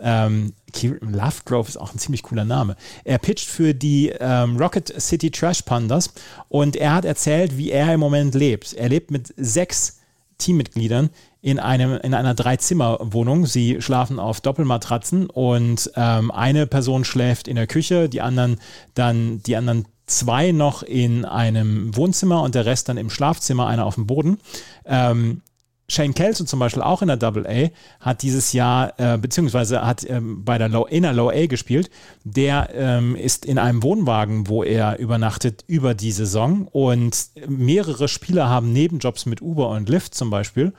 [0.00, 2.76] Ähm, Kieran Lovegrove ist auch ein ziemlich cooler Name.
[3.04, 6.12] Er pitcht für die ähm, Rocket City Trash Pandas
[6.48, 8.72] und er hat erzählt, wie er im Moment lebt.
[8.72, 9.98] Er lebt mit sechs
[10.38, 11.10] Teammitgliedern
[11.42, 13.46] in, einem, in einer Dreizimmerwohnung.
[13.46, 18.58] Sie schlafen auf Doppelmatratzen und ähm, eine Person schläft in der Küche, die anderen
[18.94, 23.84] dann, die anderen zwei noch in einem Wohnzimmer und der Rest dann im Schlafzimmer, einer
[23.84, 24.38] auf dem Boden.
[24.86, 25.42] Ähm,
[25.88, 27.68] Shane Kelso zum Beispiel auch in der Double A
[28.00, 31.90] hat dieses Jahr, äh, beziehungsweise hat ähm, bei der Low, in der Low A gespielt.
[32.24, 38.48] Der ähm, ist in einem Wohnwagen, wo er übernachtet über die Saison und mehrere Spieler
[38.48, 40.72] haben Nebenjobs mit Uber und Lyft zum Beispiel.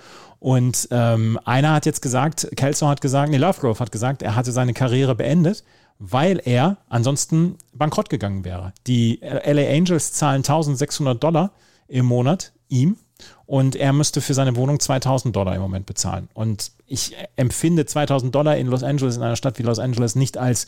[0.43, 4.51] Und ähm, einer hat jetzt gesagt, Kelso hat gesagt, nee, Lovegrove hat gesagt, er hatte
[4.51, 5.63] seine Karriere beendet
[5.99, 8.73] weil er ansonsten bankrott gegangen wäre.
[8.87, 11.51] Die LA Angels zahlen 1600 Dollar
[11.87, 12.97] im Monat ihm
[13.45, 16.27] und er müsste für seine Wohnung 2000 Dollar im Moment bezahlen.
[16.33, 20.37] Und ich empfinde 2000 Dollar in Los Angeles, in einer Stadt wie Los Angeles, nicht
[20.37, 20.67] als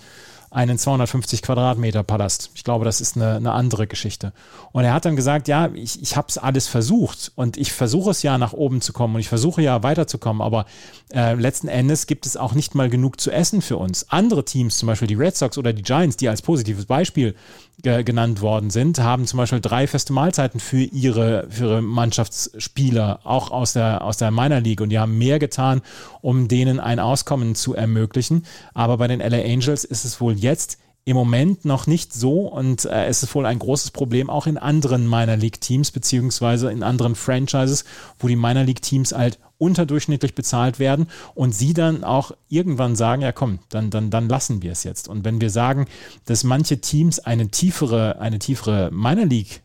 [0.56, 2.50] einen 250 Quadratmeter Palast.
[2.56, 4.32] Ich glaube, das ist eine, eine andere Geschichte.
[4.72, 8.12] Und er hat dann gesagt, ja, ich, ich habe es alles versucht und ich versuche
[8.12, 10.66] es ja nach oben zu kommen und ich versuche ja weiterzukommen, aber
[11.14, 14.10] äh, letzten Endes gibt es auch nicht mal genug zu essen für uns.
[14.10, 17.36] Andere Teams, zum Beispiel die Red Sox oder die Giants, die als positives Beispiel
[17.82, 23.52] genannt worden sind, haben zum Beispiel drei feste Mahlzeiten für ihre, für ihre Mannschaftsspieler, auch
[23.52, 25.82] aus der, aus der Minor League und die haben mehr getan,
[26.22, 28.46] um denen ein Auskommen zu ermöglichen.
[28.74, 32.86] Aber bei den LA Angels ist es wohl jetzt im Moment noch nicht so und
[32.86, 36.82] äh, es ist wohl ein großes Problem auch in anderen Minor League Teams beziehungsweise in
[36.82, 37.86] anderen Franchises,
[38.18, 43.22] wo die Minor League Teams halt unterdurchschnittlich bezahlt werden und sie dann auch irgendwann sagen,
[43.22, 45.08] ja komm, dann, dann, dann lassen wir es jetzt.
[45.08, 45.86] Und wenn wir sagen,
[46.26, 49.62] dass manche Teams eine tiefere, eine tiefere Minor League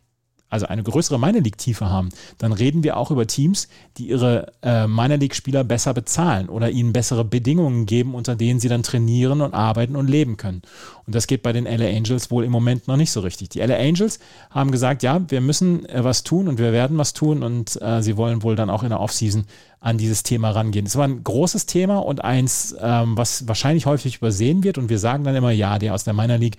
[0.50, 4.86] also eine größere Minor League-Tiefe haben, dann reden wir auch über Teams, die ihre äh,
[4.86, 9.54] Minor League-Spieler besser bezahlen oder ihnen bessere Bedingungen geben, unter denen sie dann trainieren und
[9.54, 10.62] arbeiten und leben können.
[11.06, 13.48] Und das geht bei den LA Angels wohl im Moment noch nicht so richtig.
[13.48, 14.18] Die LA Angels
[14.50, 18.02] haben gesagt, ja, wir müssen äh, was tun und wir werden was tun und äh,
[18.02, 19.44] sie wollen wohl dann auch in der Offseason
[19.80, 20.86] an dieses Thema rangehen.
[20.86, 24.98] Es war ein großes Thema und eins, ähm, was wahrscheinlich häufig übersehen wird und wir
[24.98, 26.58] sagen dann immer, ja, der aus der Minor League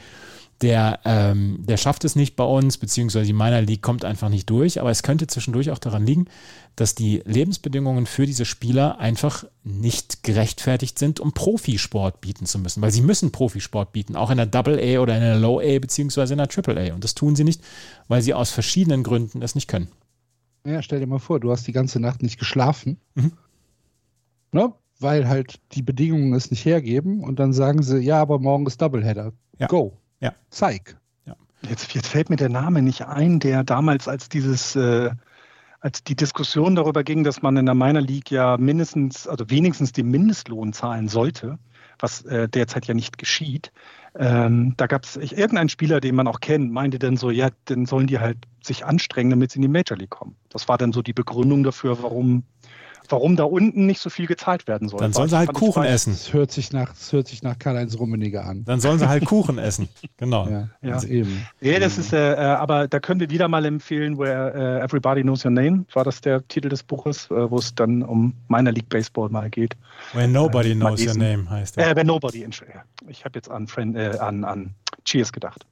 [0.61, 4.49] der, ähm, der schafft es nicht bei uns, beziehungsweise die Minor League kommt einfach nicht
[4.49, 4.79] durch.
[4.79, 6.25] Aber es könnte zwischendurch auch daran liegen,
[6.75, 12.81] dass die Lebensbedingungen für diese Spieler einfach nicht gerechtfertigt sind, um Profisport bieten zu müssen.
[12.81, 15.79] Weil sie müssen Profisport bieten, auch in der Double A oder in der Low A,
[15.79, 16.93] beziehungsweise in der Triple A.
[16.93, 17.61] Und das tun sie nicht,
[18.07, 19.89] weil sie aus verschiedenen Gründen es nicht können.
[20.65, 22.97] Ja, stell dir mal vor, du hast die ganze Nacht nicht geschlafen.
[23.15, 23.31] Mhm.
[24.51, 24.73] Ne?
[24.99, 28.79] Weil halt die Bedingungen es nicht hergeben und dann sagen sie, ja, aber morgen ist
[28.79, 29.33] Doubleheader.
[29.57, 29.65] Ja.
[29.67, 29.97] Go.
[30.21, 30.33] Ja.
[30.49, 30.97] Zeig.
[31.25, 31.35] Ja.
[31.61, 35.11] Jetzt, jetzt fällt mir der Name nicht ein, der damals als dieses, äh,
[35.81, 39.91] als die Diskussion darüber ging, dass man in der Minor League ja mindestens, also wenigstens
[39.91, 41.57] den Mindestlohn zahlen sollte,
[41.99, 43.71] was äh, derzeit ja nicht geschieht.
[44.15, 47.85] Ähm, da gab es irgendeinen Spieler, den man auch kennt, meinte dann so, ja, dann
[47.85, 50.35] sollen die halt sich anstrengen, damit sie in die Major League kommen.
[50.49, 52.43] Das war dann so die Begründung dafür, warum
[53.11, 54.99] warum da unten nicht so viel gezahlt werden soll.
[54.99, 56.13] Dann sollen sie halt Kuchen essen.
[56.13, 58.63] Das hört sich nach, das hört sich nach Karl-Heinz Rummenigge an.
[58.65, 59.89] Dann sollen sie halt Kuchen essen.
[60.17, 60.47] Genau.
[60.47, 60.93] Ja, ja.
[60.93, 61.45] Also eben.
[61.59, 65.21] Ja, das ist, äh, äh, aber da können wir wieder mal empfehlen, where uh, Everybody
[65.21, 68.73] Knows Your Name, war das der Titel des Buches, äh, wo es dann um Minor
[68.73, 69.75] League Baseball mal geht.
[70.13, 71.91] Where Nobody äh, Knows Your Name heißt er.
[71.91, 72.47] Äh, where Nobody,
[73.07, 74.73] ich habe jetzt an, Friend, an, an
[75.05, 75.65] Cheers gedacht.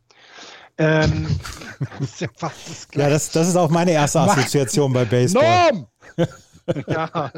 [0.80, 1.28] Ähm,
[2.00, 5.74] das ist ja, fast das ja das, das ist auch meine erste Assoziation bei Baseball.
[5.74, 5.88] Norm!
[6.88, 7.32] ja.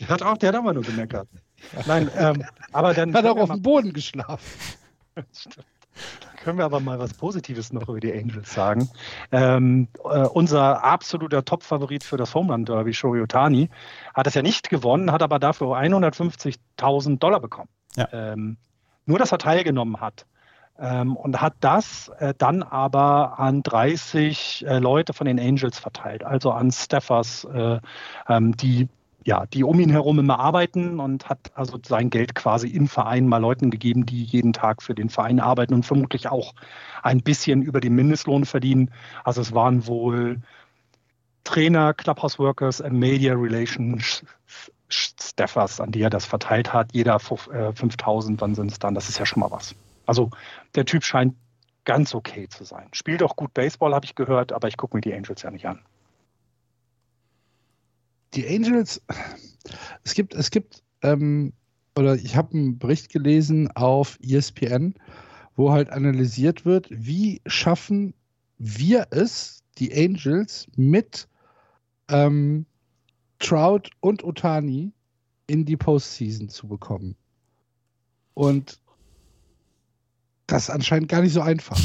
[0.00, 1.28] Der hat auch, der hat aber nur gemeckert.
[1.86, 3.14] Nein, ähm, aber dann.
[3.14, 4.44] Hat auch auf dem Boden geschlafen.
[6.20, 8.88] Dann können wir aber mal was Positives noch über die Angels sagen.
[9.30, 13.68] Ähm, äh, unser absoluter Top-Favorit für das Homeland Derby, Shohei Otani,
[14.14, 17.68] hat es ja nicht gewonnen, hat aber dafür 150.000 Dollar bekommen.
[17.94, 18.08] Ja.
[18.10, 18.56] Ähm,
[19.04, 20.24] nur, dass er teilgenommen hat
[20.76, 26.50] und hat das äh, dann aber an 30 äh, Leute von den Angels verteilt, also
[26.50, 27.78] an Staffers, äh,
[28.28, 28.88] ähm, die
[29.24, 33.28] ja, die um ihn herum immer arbeiten und hat also sein Geld quasi im Verein
[33.28, 36.54] mal Leuten gegeben, die jeden Tag für den Verein arbeiten und vermutlich auch
[37.02, 38.90] ein bisschen über den Mindestlohn verdienen.
[39.24, 40.40] Also es waren wohl
[41.44, 44.24] Trainer, Clubhouse Workers, Media Relations
[44.88, 46.92] Staffers, an die er das verteilt hat.
[46.92, 48.94] Jeder 5000, äh, wann sind es dann?
[48.94, 49.74] Das ist ja schon mal was.
[50.06, 50.30] Also
[50.74, 51.34] der Typ scheint
[51.84, 52.88] ganz okay zu sein.
[52.92, 55.66] Spielt auch gut Baseball, habe ich gehört, aber ich gucke mir die Angels ja nicht
[55.66, 55.80] an.
[58.34, 59.02] Die Angels,
[60.04, 61.52] es gibt, es gibt, ähm,
[61.96, 64.94] oder ich habe einen Bericht gelesen auf ESPN,
[65.56, 68.14] wo halt analysiert wird, wie schaffen
[68.58, 71.28] wir es, die Angels mit
[72.08, 72.64] ähm,
[73.38, 74.92] Trout und Otani
[75.46, 77.16] in die Postseason zu bekommen.
[78.34, 78.80] Und
[80.46, 81.78] das ist anscheinend gar nicht so einfach.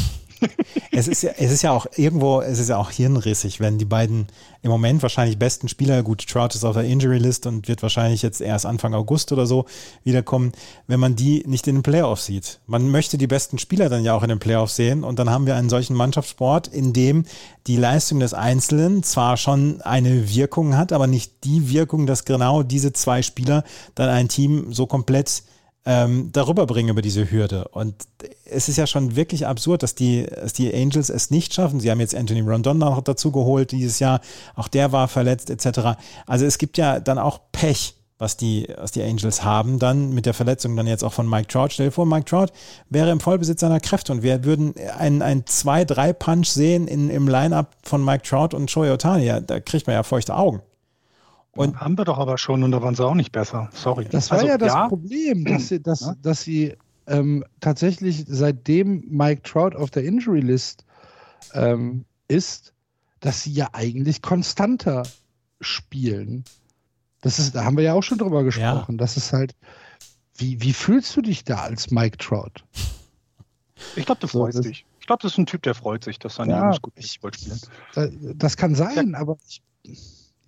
[0.91, 3.85] es, ist ja, es ist ja auch irgendwo, es ist ja auch hirnrissig, wenn die
[3.85, 4.27] beiden
[4.61, 8.21] im Moment wahrscheinlich besten Spieler, gut, Trout ist auf der Injury List und wird wahrscheinlich
[8.21, 9.65] jetzt erst Anfang August oder so
[10.03, 10.51] wiederkommen,
[10.87, 12.59] wenn man die nicht in den Playoffs sieht.
[12.67, 15.45] Man möchte die besten Spieler dann ja auch in den Playoffs sehen und dann haben
[15.45, 17.23] wir einen solchen Mannschaftssport, in dem
[17.67, 22.63] die Leistung des Einzelnen zwar schon eine Wirkung hat, aber nicht die Wirkung, dass genau
[22.63, 23.63] diese zwei Spieler
[23.95, 25.43] dann ein Team so komplett
[25.87, 27.69] ähm, darüber bringen über diese Hürde.
[27.69, 27.95] Und
[28.43, 31.79] es ist ja schon wirklich absurd, dass die, dass die Angels es nicht schaffen.
[31.79, 34.19] Sie haben jetzt Anthony Rondon noch dazu geholt dieses Jahr.
[34.55, 35.97] Auch der war verletzt etc.
[36.25, 40.25] Also es gibt ja dann auch Pech was die, was die Angels haben, dann mit
[40.25, 41.67] der Verletzung dann jetzt auch von Mike Trout.
[41.69, 42.47] Stell dir vor, Mike Trout
[42.89, 47.75] wäre im Vollbesitz seiner Kräfte und wir würden einen, einen 2-3-Punch sehen in, im Line-Up
[47.83, 49.25] von Mike Trout und Shohei Otani.
[49.25, 50.63] Ja, da kriegt man ja feuchte Augen.
[51.57, 53.69] Und haben wir doch aber schon und da waren sie auch nicht besser.
[53.73, 54.05] Sorry.
[54.09, 54.87] Das war also, ja das ja.
[54.87, 56.15] Problem, dass sie, dass, ja.
[56.21, 56.75] dass sie
[57.07, 60.85] ähm, tatsächlich seitdem Mike Trout auf der Injury List
[61.53, 62.73] ähm, ist,
[63.19, 65.03] dass sie ja eigentlich konstanter
[65.61, 66.43] spielen.
[67.21, 68.93] Das ist, da haben wir ja auch schon drüber gesprochen.
[68.93, 68.97] Ja.
[68.97, 69.55] Das ist halt,
[70.35, 72.63] wie, wie fühlst du dich da als Mike Trout?
[73.95, 74.85] Ich glaube, du freust so, dich.
[74.99, 77.33] Ich glaube, das ist ein Typ, der freut sich, dass seine ja, Jungs gut Baseball
[77.33, 77.59] spielen.
[78.37, 79.61] Das, kann sein, aber ich,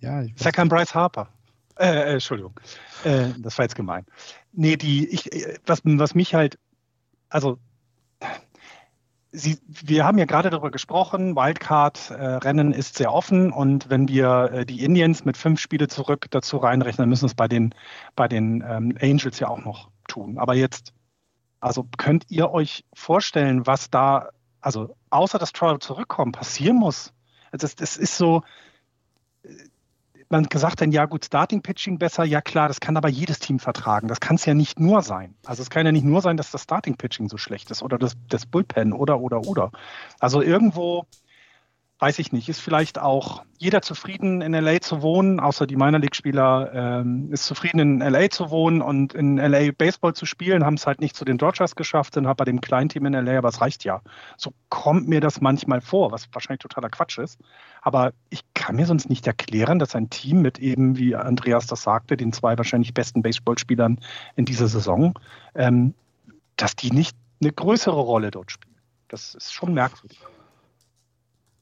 [0.00, 0.22] ja.
[0.22, 1.28] Ich ist ja kein Bryce Harper.
[1.78, 2.52] Äh, äh, Entschuldigung.
[3.04, 4.04] Äh, das war jetzt gemein.
[4.52, 5.30] Nee, die, ich,
[5.64, 6.58] was, was mich halt,
[7.28, 7.58] also
[9.32, 14.50] Sie, wir haben ja gerade darüber gesprochen, Wildcard-Rennen äh, ist sehr offen und wenn wir
[14.52, 17.72] äh, die Indians mit fünf Spiele zurück dazu reinrechnen, müssen wir es bei den,
[18.16, 20.36] bei den ähm, Angels ja auch noch tun.
[20.36, 20.92] Aber jetzt,
[21.60, 27.12] also könnt ihr euch vorstellen, was da, also außer dass Trout zurückkommt, passieren muss?
[27.52, 28.42] Also das, das ist so,
[30.30, 33.58] man gesagt dann, ja gut, Starting Pitching besser, ja klar, das kann aber jedes Team
[33.58, 34.08] vertragen.
[34.08, 35.34] Das kann es ja nicht nur sein.
[35.44, 37.98] Also es kann ja nicht nur sein, dass das Starting Pitching so schlecht ist oder
[37.98, 39.72] das, das Bullpen oder oder oder.
[40.20, 41.06] Also irgendwo
[42.00, 46.00] weiß ich nicht, ist vielleicht auch jeder zufrieden in LA zu wohnen, außer die Minor
[46.00, 50.74] League-Spieler ähm, ist zufrieden in LA zu wohnen und in LA Baseball zu spielen, haben
[50.74, 53.36] es halt nicht zu den Dodgers geschafft, sind halt bei dem kleinen Team in LA,
[53.36, 54.00] aber es reicht ja.
[54.38, 57.38] So kommt mir das manchmal vor, was wahrscheinlich totaler Quatsch ist.
[57.82, 61.82] Aber ich kann mir sonst nicht erklären, dass ein Team mit eben, wie Andreas das
[61.82, 64.00] sagte, den zwei wahrscheinlich besten Baseballspielern
[64.36, 65.12] in dieser Saison,
[65.54, 65.92] ähm,
[66.56, 68.76] dass die nicht eine größere Rolle dort spielen.
[69.08, 70.18] Das ist schon merkwürdig.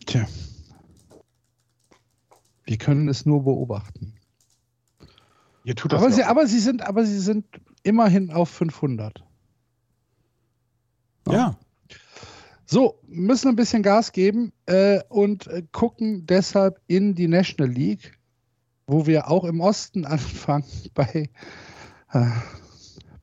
[0.09, 0.27] Tja.
[2.65, 4.15] Wir können es nur beobachten.
[5.65, 7.45] Ihr tut das aber, sie, aber, sie sind, aber sie sind
[7.83, 9.23] immerhin auf 500.
[11.27, 11.33] Ja.
[11.33, 11.59] ja.
[12.65, 18.19] So, müssen ein bisschen Gas geben äh, und äh, gucken deshalb in die National League,
[18.87, 20.65] wo wir auch im Osten anfangen
[20.95, 21.29] bei,
[22.13, 22.31] äh,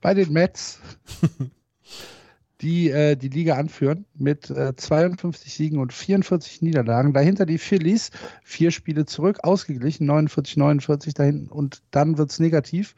[0.02, 0.80] bei den Mets.
[2.62, 7.14] die äh, die Liga anführen mit äh, 52 Siegen und 44 Niederlagen.
[7.14, 8.12] Dahinter die Phillies,
[8.44, 12.96] vier Spiele zurück, ausgeglichen, 49, 49 dahin und dann wird es negativ.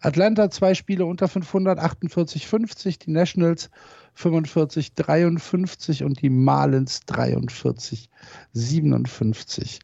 [0.00, 3.70] Atlanta zwei Spiele unter 500, 48, 50, die Nationals
[4.14, 8.08] 45, 53 und die Marlins 43,
[8.52, 9.80] 57.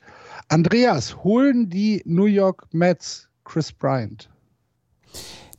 [0.48, 4.30] Andreas, holen die New York Mets Chris Bryant?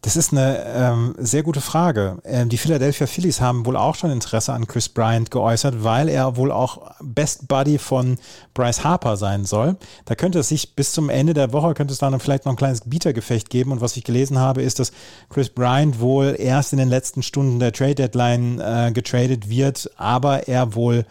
[0.02, 2.20] Das ist eine ähm, sehr gute Frage.
[2.24, 6.38] Ähm, die Philadelphia Phillies haben wohl auch schon Interesse an Chris Bryant geäußert, weil er
[6.38, 8.18] wohl auch Best Buddy von
[8.54, 9.76] Bryce Harper sein soll.
[10.06, 12.58] Da könnte es sich bis zum Ende der Woche, könnte es da vielleicht noch ein
[12.58, 13.72] kleines Bietergefecht geben.
[13.72, 14.92] Und was ich gelesen habe, ist, dass
[15.30, 20.48] Chris Bryant wohl erst in den letzten Stunden der Trade Deadline äh, getradet wird, aber
[20.48, 21.06] er wohl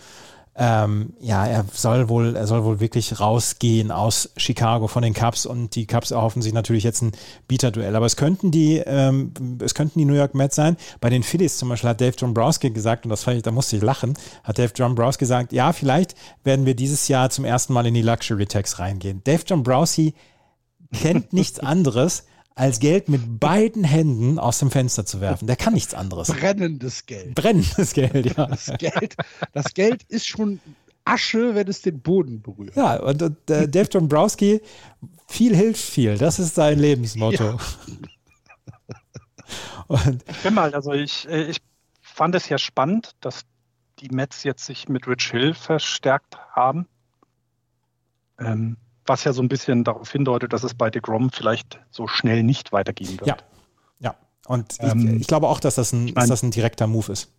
[0.58, 5.44] ähm, ja, er soll wohl, er soll wohl wirklich rausgehen aus Chicago von den Cubs
[5.44, 7.12] und die Cubs erhoffen sich natürlich jetzt ein
[7.46, 7.94] Bieterduell.
[7.94, 10.78] Aber es könnten die, ähm, es könnten die New York Mets sein.
[11.00, 13.76] Bei den Phillies zum Beispiel hat Dave Dombrowski gesagt, und das fand ich, da musste
[13.76, 14.14] ich lachen,
[14.44, 18.02] hat Dave Dombrowski gesagt, ja, vielleicht werden wir dieses Jahr zum ersten Mal in die
[18.02, 19.20] Luxury Tax reingehen.
[19.24, 20.14] Dave Dombrowski
[20.92, 22.24] kennt nichts anderes
[22.56, 25.46] als Geld mit beiden Händen aus dem Fenster zu werfen.
[25.46, 26.28] Der kann nichts anderes.
[26.28, 27.34] Brennendes Geld.
[27.34, 28.46] Brennendes Geld, ja.
[28.46, 29.14] Das Geld,
[29.52, 30.58] das Geld ist schon
[31.04, 32.74] Asche, wenn es den Boden berührt.
[32.74, 34.62] Ja, und, und äh, Dave Dombrowski,
[35.28, 36.16] viel hilft viel.
[36.16, 37.44] Das ist sein Lebensmotto.
[37.44, 37.58] Ja.
[40.06, 41.58] und, ich bin mal, also ich, äh, ich
[42.00, 43.42] fand es ja spannend, dass
[43.98, 46.88] die Mets jetzt sich mit Rich Hill verstärkt haben.
[48.38, 52.42] Ähm, was ja so ein bisschen darauf hindeutet, dass es bei DeGrom vielleicht so schnell
[52.42, 53.26] nicht weitergehen wird.
[53.26, 53.36] Ja,
[54.00, 54.14] ja.
[54.46, 56.86] Und ähm, ich, ich, glaube auch, dass das, ein, ich mein, dass das ein direkter
[56.86, 57.32] Move ist.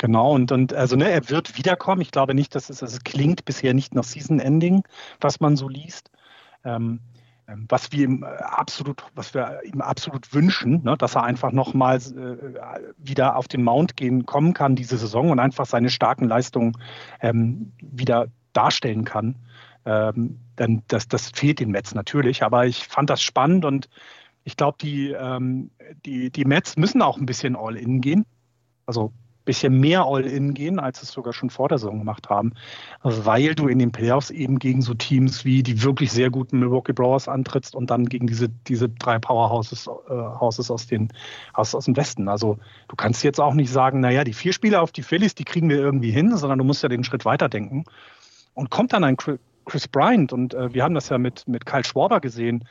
[0.00, 2.00] Genau, und, und also ne, er wird wiederkommen.
[2.00, 4.82] Ich glaube nicht, dass es, also es klingt bisher nicht nach Season Ending,
[5.20, 6.10] was man so liest.
[6.64, 7.00] Ähm,
[7.46, 11.52] ähm was wir ihm äh, absolut, was wir ihm absolut wünschen, ne, dass er einfach
[11.52, 16.28] nochmal äh, wieder auf den Mount gehen kommen kann diese Saison und einfach seine starken
[16.28, 16.78] Leistungen
[17.20, 19.36] ähm, wieder darstellen kann.
[19.84, 22.42] Ähm, dann das, das fehlt den Mets natürlich.
[22.42, 23.88] Aber ich fand das spannend und
[24.44, 25.70] ich glaube, die, ähm,
[26.04, 28.24] die, die Mets müssen auch ein bisschen All-In gehen.
[28.86, 32.52] Also ein bisschen mehr All-In gehen, als es sogar schon vor der Saison gemacht haben,
[33.02, 36.92] weil du in den Playoffs eben gegen so Teams wie die wirklich sehr guten Milwaukee
[36.92, 41.12] Brewers antrittst und dann gegen diese, diese drei Powerhouses äh, Houses aus, den,
[41.52, 42.28] aus, aus dem Westen.
[42.28, 42.58] Also
[42.88, 45.68] du kannst jetzt auch nicht sagen, naja, die vier Spieler auf die Phillies, die kriegen
[45.68, 47.84] wir irgendwie hin, sondern du musst ja den Schritt weiter denken.
[48.52, 49.16] Und kommt dann ein
[49.70, 52.66] Chris Bryant, und äh, wir haben das ja mit, mit Kyle Schwarber gesehen,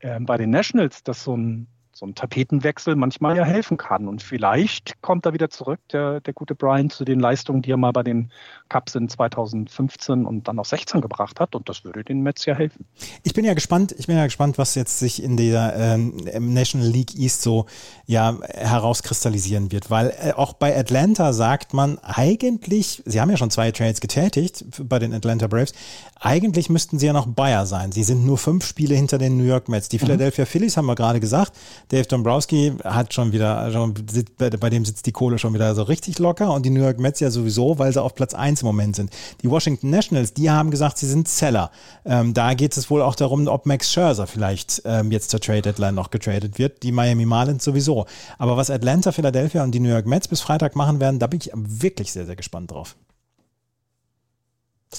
[0.00, 1.68] äh, bei den Nationals, dass so ein
[2.00, 4.08] so ein Tapetenwechsel manchmal ja helfen kann.
[4.08, 7.76] Und vielleicht kommt er wieder zurück, der, der gute Brian, zu den Leistungen, die er
[7.76, 8.30] mal bei den
[8.70, 11.54] Cups in 2015 und dann auch 16 gebracht hat.
[11.54, 12.86] Und das würde den Mets ja helfen.
[13.22, 16.88] Ich bin ja gespannt, ich bin ja gespannt, was jetzt sich in der ähm, National
[16.88, 17.66] League East so
[18.06, 19.90] ja herauskristallisieren wird.
[19.90, 24.64] Weil äh, auch bei Atlanta sagt man eigentlich, sie haben ja schon zwei Trades getätigt
[24.88, 25.74] bei den Atlanta Braves,
[26.18, 27.92] eigentlich müssten sie ja noch Bayer sein.
[27.92, 29.90] Sie sind nur fünf Spiele hinter den New York Mets.
[29.90, 30.00] Die mhm.
[30.00, 31.52] Philadelphia Phillies haben wir gerade gesagt,
[31.90, 33.92] Dave Dombrowski hat schon wieder, also
[34.38, 37.18] bei dem sitzt die Kohle schon wieder so richtig locker und die New York Mets
[37.18, 39.10] ja sowieso, weil sie auf Platz 1 im Moment sind.
[39.42, 41.72] Die Washington Nationals, die haben gesagt, sie sind Seller.
[42.04, 45.62] Ähm, da geht es wohl auch darum, ob Max Scherzer vielleicht ähm, jetzt zur Trade
[45.62, 46.84] Deadline noch getradet wird.
[46.84, 48.06] Die Miami Marlins sowieso.
[48.38, 51.40] Aber was Atlanta, Philadelphia und die New York Mets bis Freitag machen werden, da bin
[51.42, 52.94] ich wirklich sehr, sehr gespannt drauf.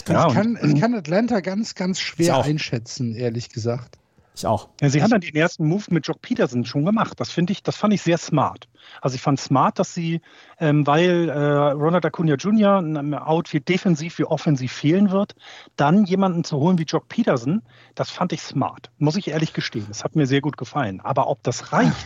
[0.07, 3.97] Ja, ich, kann, ich kann Atlanta ganz, ganz schwer einschätzen, ehrlich gesagt.
[4.35, 4.69] Ich auch.
[4.79, 7.19] Ja, sie haben dann den ersten Move mit Jock Peterson schon gemacht.
[7.19, 8.69] Das finde ich, das fand ich sehr smart.
[9.01, 10.21] Also ich fand smart, dass sie,
[10.59, 12.79] ähm, weil äh, Ronald Acuna Jr.
[12.79, 15.35] im Outfield defensiv wie offensiv fehlen wird,
[15.75, 17.61] dann jemanden zu holen wie Jock Peterson,
[17.95, 18.89] das fand ich smart.
[18.97, 19.85] Muss ich ehrlich gestehen.
[19.89, 21.01] Das hat mir sehr gut gefallen.
[21.01, 22.05] Aber ob das reicht,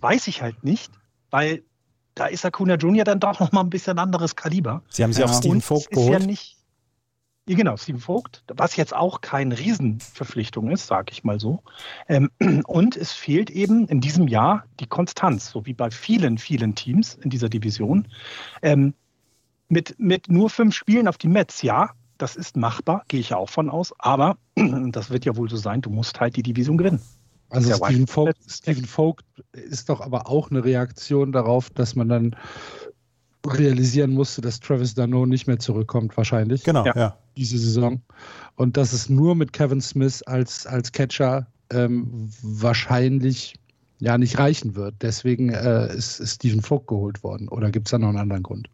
[0.00, 0.92] weiß ich halt nicht,
[1.30, 1.62] weil
[2.14, 3.04] da ist Acuna Jr.
[3.04, 4.82] dann doch noch mal ein bisschen anderes Kaliber.
[4.88, 5.26] Sie haben sie ja.
[5.26, 6.20] auf Steven Vogt geholt.
[6.20, 6.55] Ja nicht,
[7.54, 11.62] genau, Steven Vogt, was jetzt auch keine Riesenverpflichtung ist, sage ich mal so.
[12.08, 12.30] Ähm,
[12.66, 17.14] und es fehlt eben in diesem Jahr die Konstanz, so wie bei vielen, vielen Teams
[17.14, 18.08] in dieser Division.
[18.62, 18.94] Ähm,
[19.68, 23.36] mit, mit nur fünf Spielen auf die Mets, ja, das ist machbar, gehe ich ja
[23.36, 26.78] auch von aus, aber das wird ja wohl so sein, du musst halt die Division
[26.78, 27.00] gewinnen.
[27.48, 32.36] Also Steven Vogt, Steven Vogt ist doch aber auch eine Reaktion darauf, dass man dann
[33.46, 36.64] realisieren musste, dass Travis Dano nicht mehr zurückkommt, wahrscheinlich.
[36.64, 36.92] Genau, ja.
[36.96, 37.16] ja.
[37.36, 38.00] Diese Saison.
[38.56, 43.54] Und dass es nur mit Kevin Smith als, als Catcher ähm, wahrscheinlich
[43.98, 44.94] ja nicht reichen wird.
[45.02, 47.48] Deswegen äh, ist, ist Stephen Vogt geholt worden.
[47.48, 48.68] Oder gibt es da noch einen anderen Grund?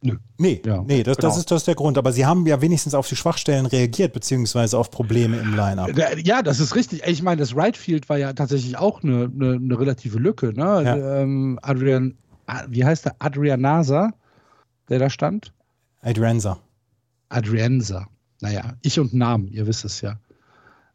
[0.00, 0.16] Nö.
[0.38, 0.84] Nee, ja.
[0.86, 1.28] nee das, genau.
[1.28, 1.98] das, ist, das ist der Grund.
[1.98, 5.90] Aber sie haben ja wenigstens auf die Schwachstellen reagiert, beziehungsweise auf Probleme im Line-Up.
[6.24, 7.02] Ja, das ist richtig.
[7.06, 10.52] Ich meine, das Right Field war ja tatsächlich auch eine, eine, eine relative Lücke.
[10.52, 10.82] Ne?
[10.84, 11.20] Ja.
[11.22, 12.14] Ähm, Adrian
[12.68, 13.16] wie heißt der?
[13.18, 14.12] Adrianasa,
[14.88, 15.52] der da stand?
[16.00, 16.58] Adrianza.
[17.28, 18.08] Adrianza.
[18.40, 20.18] Naja, ich und Namen, ihr wisst es ja.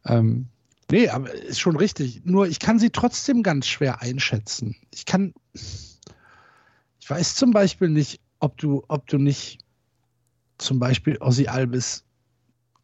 [0.05, 0.47] Ähm,
[0.89, 2.25] nee, aber ist schon richtig.
[2.25, 4.75] Nur ich kann sie trotzdem ganz schwer einschätzen.
[4.91, 9.59] Ich kann, ich weiß zum Beispiel nicht, ob du, ob du nicht
[10.57, 12.03] zum Beispiel Ozzy Albis,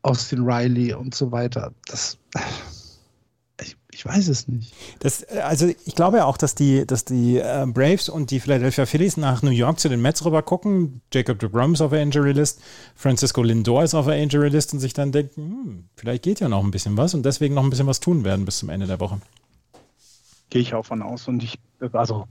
[0.01, 2.17] Austin Riley und so weiter, das
[3.99, 4.73] ich weiß es nicht.
[4.99, 8.39] Das, äh, also ich glaube ja auch, dass die, dass die äh, Braves und die
[8.39, 11.01] Philadelphia Phillies nach New York zu den Mets rüber gucken.
[11.13, 12.61] Jacob DeGrom ist auf der Injury List,
[12.95, 16.47] Francisco Lindor ist auf der Injury List und sich dann denken, hm, vielleicht geht ja
[16.47, 18.87] noch ein bisschen was und deswegen noch ein bisschen was tun werden bis zum Ende
[18.87, 19.19] der Woche.
[20.49, 21.59] Gehe ich auch von aus und ich,
[21.91, 22.25] also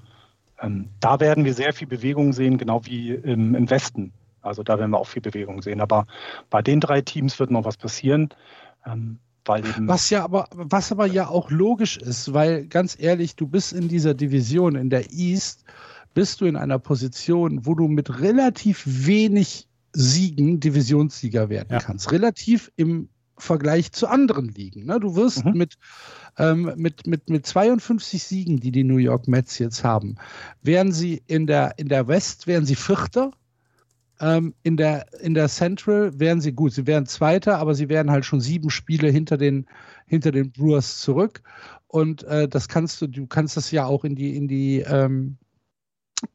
[0.63, 4.15] ähm, da werden wir sehr viel Bewegung sehen, genau wie im, im Westen.
[4.41, 5.83] Also da werden wir auch viel Bewegung sehen.
[5.83, 6.07] Aber
[6.49, 8.31] bei den drei Teams wird noch was passieren.
[8.87, 13.37] Ähm, weil eben was ja aber, was aber ja auch logisch ist, weil ganz ehrlich,
[13.37, 15.65] du bist in dieser Division, in der East,
[16.15, 21.81] bist du in einer Position, wo du mit relativ wenig Siegen Divisionssieger werden ja.
[21.81, 22.13] kannst.
[22.13, 23.09] Relativ im
[23.39, 24.85] Vergleich zu anderen Ligen.
[24.85, 25.01] Ne?
[25.01, 25.53] Du wirst mhm.
[25.53, 25.79] mit,
[26.37, 30.17] ähm, mit, mit, mit 52 Siegen, die die New York Mets jetzt haben,
[30.63, 33.31] wären sie in der, in der West, wären sie Vierter
[34.21, 36.73] ähm, in, der, in der Central wären sie gut.
[36.73, 39.67] Sie wären Zweiter, aber sie wären halt schon sieben Spiele hinter den,
[40.07, 41.43] hinter den Brewers zurück.
[41.87, 45.39] Und äh, das kannst du, du kannst das ja auch in die, in die, ähm,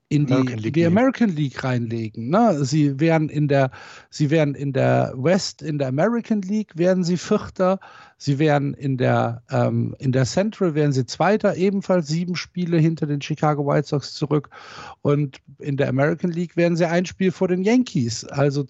[0.09, 2.29] in die, American League, die American League reinlegen.
[2.29, 2.63] Ne?
[2.63, 3.71] Sie wären in der,
[4.09, 7.79] sie wären in der West, in der American League wären sie Vierter,
[8.17, 13.07] sie wären in der, ähm, in der Central wären sie Zweiter, ebenfalls sieben Spiele hinter
[13.07, 14.49] den Chicago White Sox zurück
[15.01, 18.65] und in der American League wären sie ein Spiel vor den Yankees, also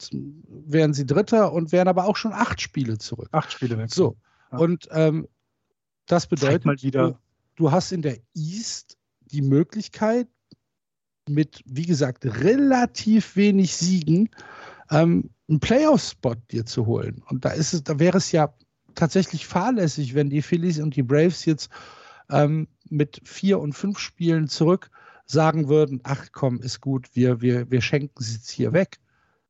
[0.48, 3.28] wären sie Dritter und wären aber auch schon acht Spiele zurück.
[3.32, 3.92] Acht Spiele weg.
[3.92, 4.16] So
[4.52, 4.60] ja.
[4.60, 5.28] und ähm,
[6.06, 7.12] das bedeutet, mal wieder.
[7.12, 7.18] Du,
[7.56, 10.28] du hast in der East die Möglichkeit,
[11.30, 14.30] mit, wie gesagt, relativ wenig Siegen
[14.92, 17.24] ähm, einen Playoff-Spot dir zu holen.
[17.30, 18.54] Und da ist es, da wäre es ja
[18.96, 21.70] tatsächlich fahrlässig, wenn die Phillies und die Braves jetzt
[22.30, 24.90] ähm, mit vier und fünf Spielen zurück
[25.26, 29.00] sagen würden, ach komm, ist gut, wir, wir, wir schenken sie jetzt hier weg.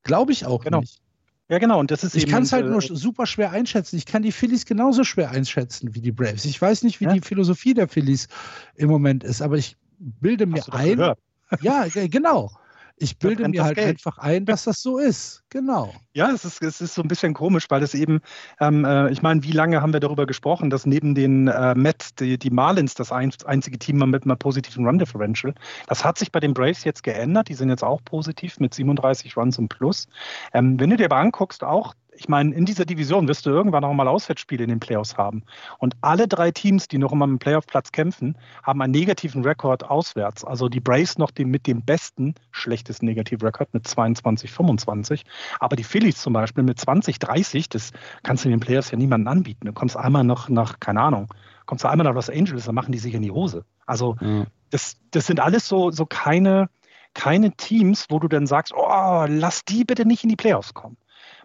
[0.04, 0.82] Glaube ich auch genau.
[0.82, 1.02] nicht.
[1.50, 1.80] Ja, genau.
[1.80, 3.98] Und das ist ich kann es halt äh, nur super schwer einschätzen.
[3.98, 6.46] Ich kann die Phillies genauso schwer einschätzen wie die Braves.
[6.46, 7.14] Ich weiß nicht, wie ja?
[7.14, 8.28] die Philosophie der Phillies
[8.76, 11.16] im Moment ist, aber ich bilde mir ein,
[11.62, 12.52] ja, genau.
[12.98, 13.88] Ich bilde mir halt Geld.
[13.90, 15.44] einfach ein, dass das so ist.
[15.50, 15.94] Genau.
[16.14, 18.22] Ja, es ist, es ist so ein bisschen komisch, weil es eben,
[18.60, 22.14] ähm, äh, ich meine, wie lange haben wir darüber gesprochen, dass neben den äh, Mets
[22.16, 25.56] die, die Marlins das ein, einzige Team mit einem positiven Run Differential.
[25.88, 27.50] Das hat sich bei den Braves jetzt geändert.
[27.50, 30.08] Die sind jetzt auch positiv mit 37 Runs im Plus.
[30.54, 33.84] Ähm, wenn du dir aber anguckst, auch ich meine, in dieser Division wirst du irgendwann
[33.84, 35.44] auch mal Auswärtsspiele in den Playoffs haben.
[35.80, 40.44] Und alle drei Teams, die noch immer am Playoff-Platz kämpfen, haben einen negativen Rekord auswärts.
[40.44, 45.24] Also die Braves noch die, mit dem besten, schlechtesten Negativrekord mit 22, 25.
[45.60, 47.92] Aber die Phillies zum Beispiel mit 20, 30, das
[48.24, 49.66] kannst du in den Playoffs ja niemandem anbieten.
[49.68, 51.34] Du kommst einmal noch nach, keine Ahnung,
[51.66, 53.66] kommst du einmal nach Los Angeles, dann machen die sich in die Hose.
[53.86, 54.48] Also mhm.
[54.70, 56.70] das, das sind alles so, so keine,
[57.14, 60.98] keine Teams, wo du dann sagst, oh, lass die bitte nicht in die Playoffs kommen.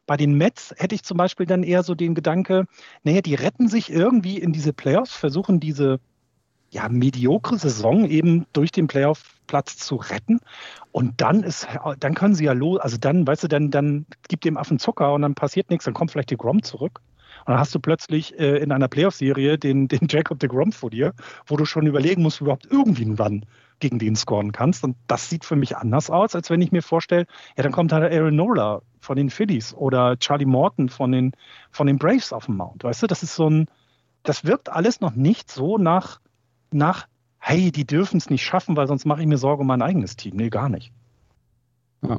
[0.08, 2.64] Bei den Mets hätte ich zum Beispiel dann eher so den Gedanke,
[3.04, 6.00] naja, die retten sich irgendwie in diese Playoffs, versuchen diese
[6.70, 10.40] ja, mediokre Saison eben durch den Playoff-Platz zu retten.
[10.92, 11.68] Und dann ist,
[12.00, 15.12] dann können sie ja los, also dann, weißt du, dann, dann gibt dem Affen Zucker
[15.12, 17.02] und dann passiert nichts, dann kommt vielleicht die Grom zurück.
[17.40, 20.88] Und dann hast du plötzlich äh, in einer Playoff-Serie den, den Jacob de Grom vor
[20.88, 21.12] dir,
[21.46, 23.44] wo du schon überlegen musst, überhaupt irgendwie einen Run
[23.80, 24.84] gegen den scoren kannst.
[24.84, 27.26] Und das sieht für mich anders aus, als wenn ich mir vorstelle,
[27.56, 31.32] ja, dann kommt halt Aaron Nola von den Phillies oder Charlie Morton von den,
[31.70, 32.84] von den Braves auf dem Mount.
[32.84, 33.66] Weißt du, das ist so ein,
[34.22, 36.20] das wirkt alles noch nicht so nach,
[36.70, 37.06] nach
[37.38, 40.16] hey, die dürfen es nicht schaffen, weil sonst mache ich mir Sorge um mein eigenes
[40.16, 40.36] Team.
[40.36, 40.92] Nee, gar nicht.
[42.02, 42.18] Ja.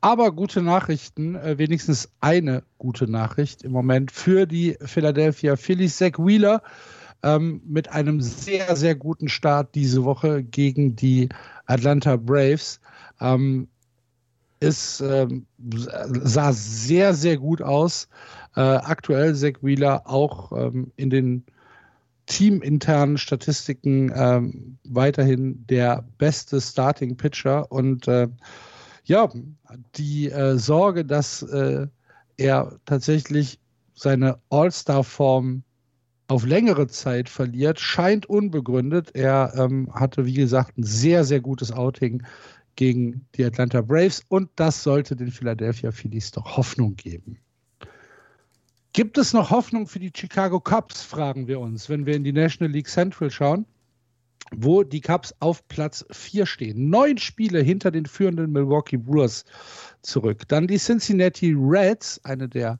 [0.00, 5.98] Aber gute Nachrichten, äh, wenigstens eine gute Nachricht im Moment für die Philadelphia Phillies.
[5.98, 6.62] Zach Wheeler
[7.22, 11.28] ähm, mit einem sehr, sehr guten Start diese Woche gegen die
[11.66, 12.80] Atlanta Braves.
[13.20, 13.68] Ähm,
[14.60, 18.08] ist, ähm, sah sehr, sehr gut aus.
[18.56, 21.44] Äh, aktuell Zach Wheeler auch ähm, in den
[22.26, 28.28] teaminternen Statistiken ähm, weiterhin der beste Starting Pitcher und äh,
[29.04, 29.28] ja,
[29.96, 31.88] die äh, Sorge, dass äh,
[32.36, 33.58] er tatsächlich
[33.94, 35.64] seine All-Star-Form
[36.30, 39.10] auf längere Zeit verliert, scheint unbegründet.
[39.14, 42.22] Er ähm, hatte, wie gesagt, ein sehr, sehr gutes Outing
[42.76, 47.38] gegen die Atlanta Braves und das sollte den Philadelphia Phillies doch Hoffnung geben.
[48.92, 52.32] Gibt es noch Hoffnung für die Chicago Cubs, fragen wir uns, wenn wir in die
[52.32, 53.66] National League Central schauen,
[54.52, 56.90] wo die Cubs auf Platz 4 stehen.
[56.90, 59.44] Neun Spiele hinter den führenden Milwaukee Brewers
[60.02, 60.46] zurück.
[60.48, 62.78] Dann die Cincinnati Reds, eine der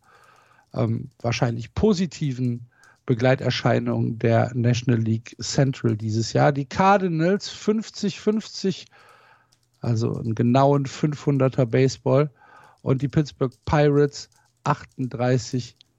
[0.73, 2.70] ähm, wahrscheinlich positiven
[3.11, 6.53] Begleiterscheinung der National League Central dieses Jahr.
[6.53, 8.87] Die Cardinals 50-50,
[9.81, 12.31] also einen genauen 500er Baseball.
[12.82, 14.31] Und die Pittsburgh Pirates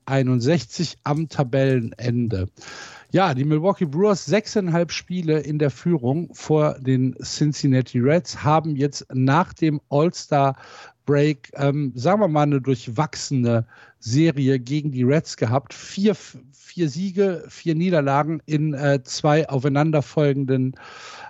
[0.08, 2.48] 38-61 am Tabellenende.
[3.12, 9.06] Ja, die Milwaukee Brewers sechseinhalb Spiele in der Führung vor den Cincinnati Reds haben jetzt
[9.14, 10.56] nach dem All-Star
[11.06, 13.66] Break, ähm, sagen wir mal, eine durchwachsene
[14.00, 15.74] Serie gegen die Reds gehabt.
[15.74, 20.76] Vier, vier Siege, vier Niederlagen in äh, zwei aufeinanderfolgenden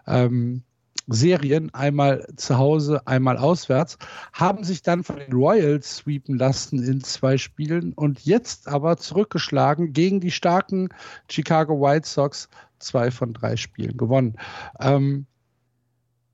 [0.05, 0.63] ähm,
[1.13, 3.97] Serien, einmal zu Hause, einmal auswärts,
[4.33, 9.93] haben sich dann von den Royals sweepen lassen in zwei Spielen und jetzt aber zurückgeschlagen
[9.93, 10.89] gegen die starken
[11.29, 14.37] Chicago White Sox, zwei von drei Spielen gewonnen.
[14.79, 15.25] Ähm,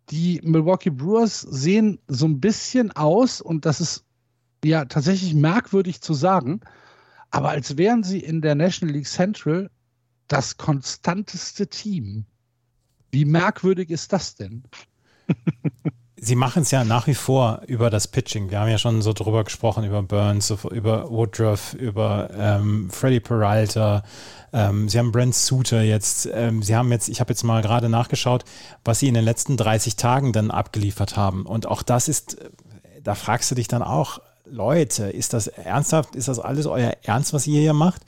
[0.10, 4.06] die Milwaukee Brewers sehen so ein bisschen aus, und das ist
[4.64, 6.62] ja tatsächlich merkwürdig zu sagen,
[7.30, 9.70] aber als wären sie in der National League Central
[10.28, 12.26] das konstanteste Team.
[13.12, 14.64] Wie merkwürdig ist das denn?
[16.20, 18.50] Sie machen es ja nach wie vor über das Pitching.
[18.50, 24.04] Wir haben ja schon so drüber gesprochen, über Burns, über Woodruff, über ähm, Freddy Peralta.
[24.52, 26.28] Ähm, Sie haben Brent Suter jetzt.
[26.34, 28.46] Ähm, Sie haben jetzt, ich habe jetzt mal gerade nachgeschaut,
[28.84, 31.46] was Sie in den letzten 30 Tagen dann abgeliefert haben.
[31.46, 32.38] Und auch das ist,
[33.04, 36.16] da fragst du dich dann auch, Leute, ist das ernsthaft?
[36.16, 38.02] Ist das alles euer Ernst, was ihr hier macht?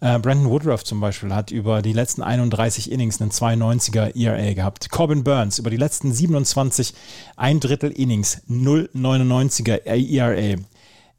[0.00, 4.90] Äh, Brandon Woodruff zum Beispiel hat über die letzten 31 Innings einen 92er ERA gehabt.
[4.90, 6.94] Corbin Burns über die letzten 27
[7.36, 10.60] ein Drittel Innings 0,99er ERA.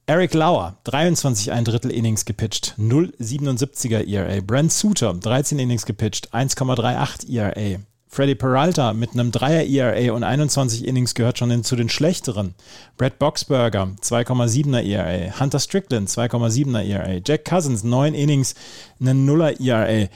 [0.07, 4.41] Eric Lauer, 23 ein Drittel Innings gepitcht, 0,77er ERA.
[4.41, 7.79] Brent Suter, 13 Innings gepitcht, 1,38 ERA.
[8.13, 12.55] Freddy Peralta mit einem Dreier ERA und 21 Innings gehört schon zu den schlechteren.
[12.97, 15.39] Brad Boxberger 2,7er ERA.
[15.39, 17.21] Hunter Strickland 2,7er ERA.
[17.25, 18.53] Jack Cousins 9 Innings,
[18.99, 20.09] einen Nuller ERA.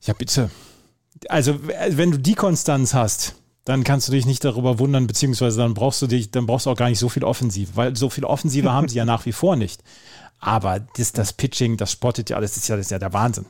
[0.00, 0.50] Ja, bitte.
[1.28, 5.74] Also, wenn du die Konstanz hast, dann kannst du dich nicht darüber wundern, beziehungsweise dann
[5.74, 8.24] brauchst du dich, dann brauchst du auch gar nicht so viel Offensive, weil so viel
[8.24, 9.84] Offensive haben sie ja nach wie vor nicht.
[10.40, 13.12] Aber das, das Pitching, das spottet ja alles, das ist ja, das ist ja der
[13.12, 13.46] Wahnsinn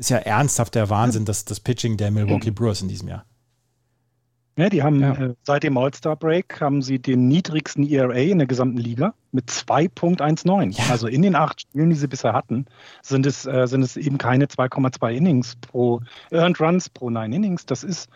[0.00, 3.26] ist ja ernsthaft der Wahnsinn, dass das Pitching der Milwaukee Brewers in diesem Jahr.
[4.56, 5.12] Ja, die haben ja.
[5.12, 10.70] äh, seit dem All-Star-Break haben sie den niedrigsten ERA in der gesamten Liga mit 2.19.
[10.72, 10.84] Ja.
[10.90, 12.66] Also in den acht Spielen, die sie bisher hatten,
[13.02, 16.00] sind es, äh, sind es eben keine 2,2 Innings pro
[16.30, 17.64] Earned Runs pro 9 Innings.
[17.66, 18.08] Das ist,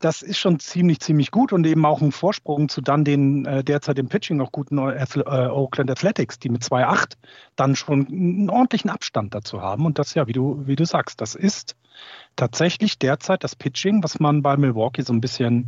[0.00, 3.64] das ist schon ziemlich, ziemlich gut und eben auch ein Vorsprung zu dann den äh,
[3.64, 7.14] derzeit im Pitching noch guten äh, Oakland Athletics, die mit 2,8
[7.56, 9.86] dann schon einen ordentlichen Abstand dazu haben.
[9.86, 11.76] Und das ja, wie du, wie du sagst, das ist
[12.36, 15.66] tatsächlich derzeit das Pitching, was man bei Milwaukee so ein bisschen,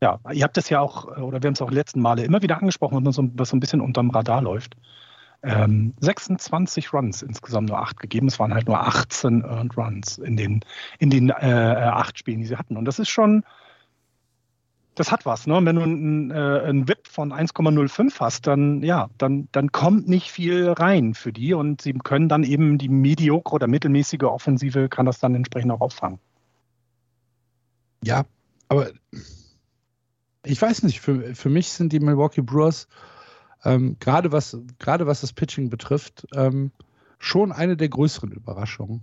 [0.00, 2.42] ja, ihr habt es ja auch, oder wir haben es auch die letzten Male immer
[2.42, 4.76] wieder angesprochen, was so ein bisschen unterm Radar läuft.
[5.46, 8.26] Ähm, 26 Runs insgesamt nur acht gegeben.
[8.26, 10.60] Es waren halt nur 18 Earned Runs in den,
[10.98, 12.76] in den äh, acht Spielen, die sie hatten.
[12.76, 13.44] Und das ist schon,
[14.96, 15.46] das hat was.
[15.46, 15.64] Ne?
[15.64, 20.32] wenn du einen, äh, einen WIP von 1,05 hast, dann ja, dann, dann kommt nicht
[20.32, 25.06] viel rein für die und sie können dann eben die mediokre oder mittelmäßige Offensive kann
[25.06, 26.18] das dann entsprechend auch auffangen.
[28.02, 28.24] Ja,
[28.68, 28.88] aber
[30.44, 32.88] ich weiß nicht, für, für mich sind die Milwaukee Brewers
[33.66, 36.70] ähm, gerade was, gerade was das Pitching betrifft, ähm,
[37.18, 39.02] schon eine der größeren Überraschungen.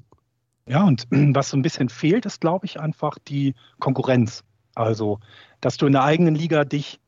[0.65, 4.43] Ja, und was so ein bisschen fehlt, ist, glaube ich, einfach die Konkurrenz.
[4.73, 5.19] Also,
[5.59, 7.01] dass du in der eigenen Liga dich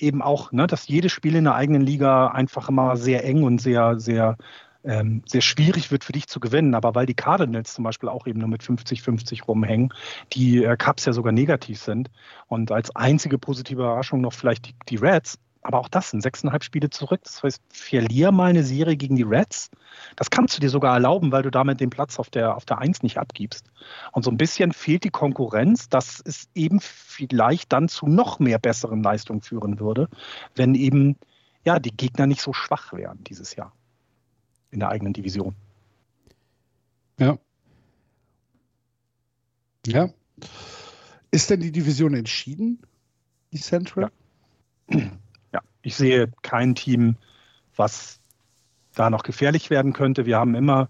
[0.00, 3.60] eben auch, ne, dass jedes Spiel in der eigenen Liga einfach immer sehr eng und
[3.60, 4.36] sehr, sehr,
[4.84, 6.74] ähm, sehr schwierig wird für dich zu gewinnen.
[6.74, 9.92] Aber weil die Cardinals zum Beispiel auch eben nur mit 50-50 rumhängen,
[10.32, 12.10] die äh, Cups ja sogar negativ sind
[12.48, 15.38] und als einzige positive Überraschung noch vielleicht die, die Reds,
[15.68, 17.20] aber auch das sind sechseinhalb Spiele zurück.
[17.24, 19.70] Das heißt, verlier mal eine Serie gegen die Reds.
[20.16, 22.78] Das kannst du dir sogar erlauben, weil du damit den Platz auf der, auf der
[22.78, 23.70] Eins nicht abgibst.
[24.12, 28.58] Und so ein bisschen fehlt die Konkurrenz, dass es eben vielleicht dann zu noch mehr
[28.58, 30.08] besseren Leistungen führen würde,
[30.56, 31.18] wenn eben
[31.66, 33.74] ja, die Gegner nicht so schwach wären dieses Jahr
[34.70, 35.54] in der eigenen Division.
[37.20, 37.38] Ja.
[39.86, 40.08] Ja.
[41.30, 42.80] Ist denn die Division entschieden,
[43.52, 44.10] die Central?
[44.88, 45.10] Ja.
[45.88, 47.16] Ich sehe kein Team,
[47.74, 48.20] was
[48.94, 50.26] da noch gefährlich werden könnte.
[50.26, 50.88] Wir haben immer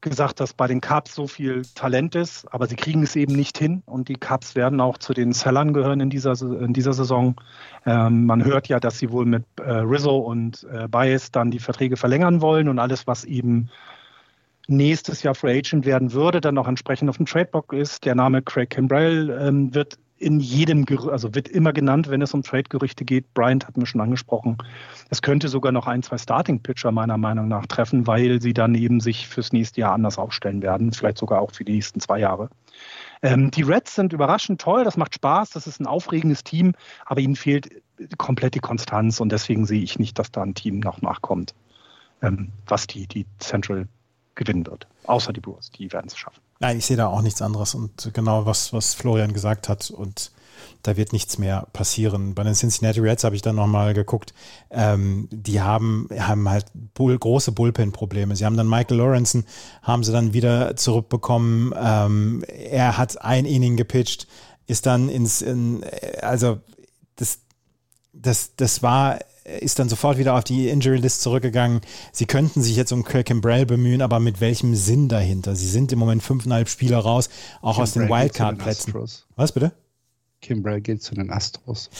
[0.00, 3.56] gesagt, dass bei den Cubs so viel Talent ist, aber sie kriegen es eben nicht
[3.56, 7.36] hin und die Cubs werden auch zu den Sellern gehören in dieser, in dieser Saison.
[7.86, 11.60] Ähm, man hört ja, dass sie wohl mit äh, Rizzo und äh, Bias dann die
[11.60, 13.68] Verträge verlängern wollen und alles, was eben
[14.66, 18.04] nächstes Jahr Free Agent werden würde, dann auch entsprechend auf dem Tradeblock ist.
[18.04, 22.42] Der Name Craig Kimbrell ähm, wird in jedem, also wird immer genannt, wenn es um
[22.42, 23.32] Trade-Gerüchte geht.
[23.32, 24.58] Bryant hat mir schon angesprochen.
[25.08, 29.00] Es könnte sogar noch ein, zwei Starting-Pitcher meiner Meinung nach treffen, weil sie dann eben
[29.00, 32.50] sich fürs nächste Jahr anders aufstellen werden, vielleicht sogar auch für die nächsten zwei Jahre.
[33.22, 36.74] Ähm, die Reds sind überraschend toll, das macht Spaß, das ist ein aufregendes Team,
[37.06, 37.70] aber ihnen fehlt
[38.18, 41.54] komplett die Konstanz und deswegen sehe ich nicht, dass da ein Team noch nachkommt,
[42.20, 43.88] ähm, was die, die Central
[44.34, 44.86] gewinnen wird.
[45.06, 46.42] Außer die Brewers, die werden es schaffen.
[46.60, 50.30] Nein, ich sehe da auch nichts anderes und genau was, was Florian gesagt hat und
[50.82, 52.34] da wird nichts mehr passieren.
[52.34, 54.34] Bei den Cincinnati Reds habe ich dann nochmal geguckt,
[54.70, 58.36] ähm, die haben, haben halt Bull, große Bullpen-Probleme.
[58.36, 59.44] Sie haben dann Michael Lawrenson,
[59.82, 61.72] haben sie dann wieder zurückbekommen.
[61.78, 64.26] Ähm, er hat ein Inning gepitcht,
[64.66, 65.82] ist dann ins, in,
[66.20, 66.60] also
[67.16, 67.38] das,
[68.12, 69.18] das, das war
[69.58, 71.80] ist dann sofort wieder auf die Injury List zurückgegangen.
[72.12, 75.56] Sie könnten sich jetzt um Craig Kimbrell bemühen, aber mit welchem Sinn dahinter?
[75.56, 77.28] Sie sind im Moment fünfeinhalb Spieler raus,
[77.60, 78.94] auch Kimbrell aus den Wildcard-Plätzen.
[79.36, 79.72] Was bitte?
[80.40, 81.90] Kimbrell geht zu den Astros.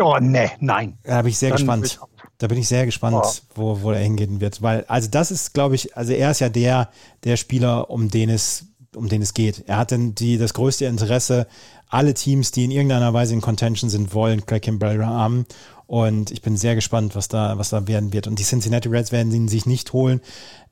[0.00, 0.96] Oh, nee, nein.
[1.02, 2.00] Da bin ich sehr dann gespannt.
[2.38, 3.32] Da bin ich sehr gespannt, oh.
[3.54, 4.62] wo, wo er hingehen wird.
[4.62, 6.90] Weil, also das ist, glaube ich, also er ist ja der,
[7.24, 9.64] der Spieler, um den es, um den es geht.
[9.66, 11.48] Er hat denn die, das größte Interesse.
[11.88, 15.46] Alle Teams, die in irgendeiner Weise in Contention sind, wollen Craig Kimbrell haben.
[15.88, 18.26] Und ich bin sehr gespannt, was da, was da werden wird.
[18.26, 20.20] Und die Cincinnati Reds werden ihn sich nicht holen.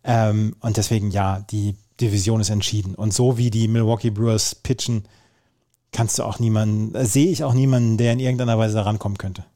[0.05, 2.95] Ähm, und deswegen, ja, die Division ist entschieden.
[2.95, 5.09] Und so wie die Milwaukee Brewers pitchen,
[5.91, 9.17] kannst du auch niemanden, äh, sehe ich auch niemanden, der in irgendeiner Weise da rankommen
[9.17, 9.47] könnte.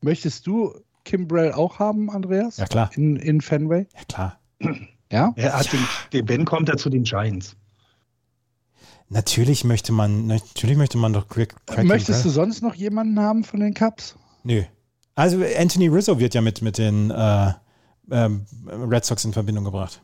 [0.00, 2.56] Möchtest du Kimbrell auch haben, Andreas?
[2.56, 2.90] Ja, klar.
[2.96, 3.86] In, in Fenway?
[3.94, 4.40] Ja, klar.
[5.12, 5.32] Ja?
[5.36, 5.78] Er hat ja.
[5.78, 7.54] Den, den Ben kommt er zu den Giants.
[9.08, 13.44] Natürlich möchte man, natürlich möchte man doch Craig, Craig Möchtest du sonst noch jemanden haben
[13.44, 14.16] von den Cups?
[14.42, 14.62] Nö.
[15.14, 17.52] Also Anthony Rizzo wird ja mit, mit den äh,
[18.10, 20.02] ähm, Red Sox in Verbindung gebracht.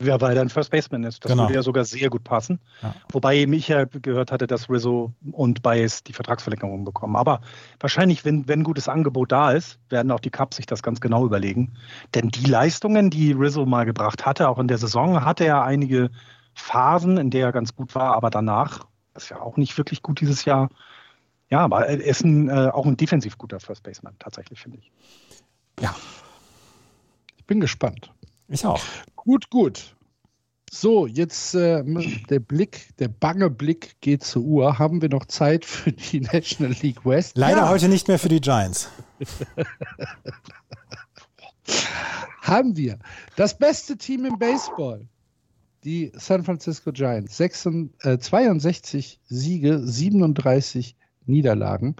[0.00, 1.24] Ja, weil er ein First Baseman ist.
[1.24, 1.44] Das genau.
[1.44, 2.60] würde ja sogar sehr gut passen.
[2.82, 2.94] Ja.
[3.10, 7.16] Wobei ich ja gehört hatte, dass Rizzo und Bias die Vertragsverlängerung bekommen.
[7.16, 7.40] Aber
[7.80, 11.00] wahrscheinlich, wenn, wenn ein gutes Angebot da ist, werden auch die Cups sich das ganz
[11.00, 11.72] genau überlegen.
[12.14, 16.10] Denn die Leistungen, die Rizzo mal gebracht hatte, auch in der Saison, hatte er einige
[16.58, 20.20] Phasen, in der er ganz gut war, aber danach ist ja auch nicht wirklich gut
[20.20, 20.68] dieses Jahr.
[21.50, 24.90] Ja, aber er ist ein, äh, auch ein defensiv guter First Baseman, tatsächlich, finde ich.
[25.80, 25.94] Ja.
[27.36, 28.12] Ich bin gespannt.
[28.48, 28.82] Ich auch.
[29.16, 29.94] Gut, gut.
[30.70, 31.82] So, jetzt äh,
[32.28, 34.78] der Blick, der bange Blick geht zur Uhr.
[34.78, 37.38] Haben wir noch Zeit für die National League West?
[37.38, 37.68] Leider ja.
[37.70, 38.90] heute nicht mehr für die Giants.
[42.42, 42.98] Haben wir.
[43.36, 45.06] Das beste Team im Baseball.
[45.88, 47.38] Die San Francisco Giants.
[47.38, 51.96] 66, äh, 62 Siege, 37 Niederlagen.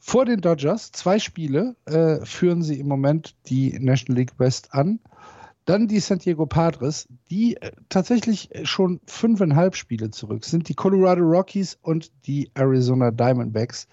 [0.00, 4.98] Vor den Dodgers, zwei Spiele, äh, führen sie im Moment die National League West an.
[5.66, 10.68] Dann die San Diego Padres, die äh, tatsächlich schon fünfeinhalb Spiele zurück sind.
[10.68, 13.86] Die Colorado Rockies und die Arizona Diamondbacks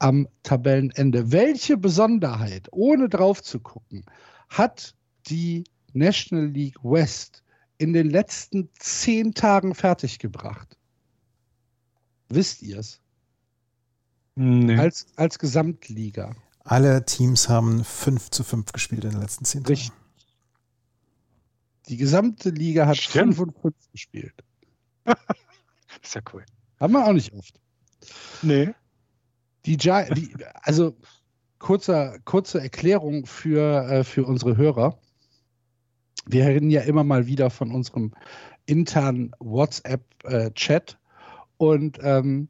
[0.00, 1.32] am Tabellenende.
[1.32, 4.04] Welche Besonderheit, ohne drauf zu gucken,
[4.50, 4.94] hat
[5.28, 5.64] die
[5.94, 7.40] National League West
[7.78, 10.76] in den letzten zehn Tagen fertiggebracht?
[12.28, 13.00] Wisst ihr es?
[14.36, 14.76] Nee.
[14.76, 16.34] Als, als Gesamtliga.
[16.64, 19.74] Alle Teams haben 5 zu 5 gespielt in den letzten zehn Tagen.
[19.74, 19.92] Richtig.
[21.88, 23.36] Die gesamte Liga hat Stimmt.
[23.36, 24.34] 5 und 5 gespielt.
[26.02, 26.44] ist ja cool.
[26.80, 27.60] Haben wir auch nicht oft.
[28.42, 28.74] Nee.
[29.66, 30.96] Die, die also
[31.58, 34.98] kurzer, kurze Erklärung für, äh, für unsere Hörer.
[36.26, 38.12] Wir reden ja immer mal wieder von unserem
[38.66, 40.98] internen WhatsApp-Chat.
[41.56, 42.48] Und ähm,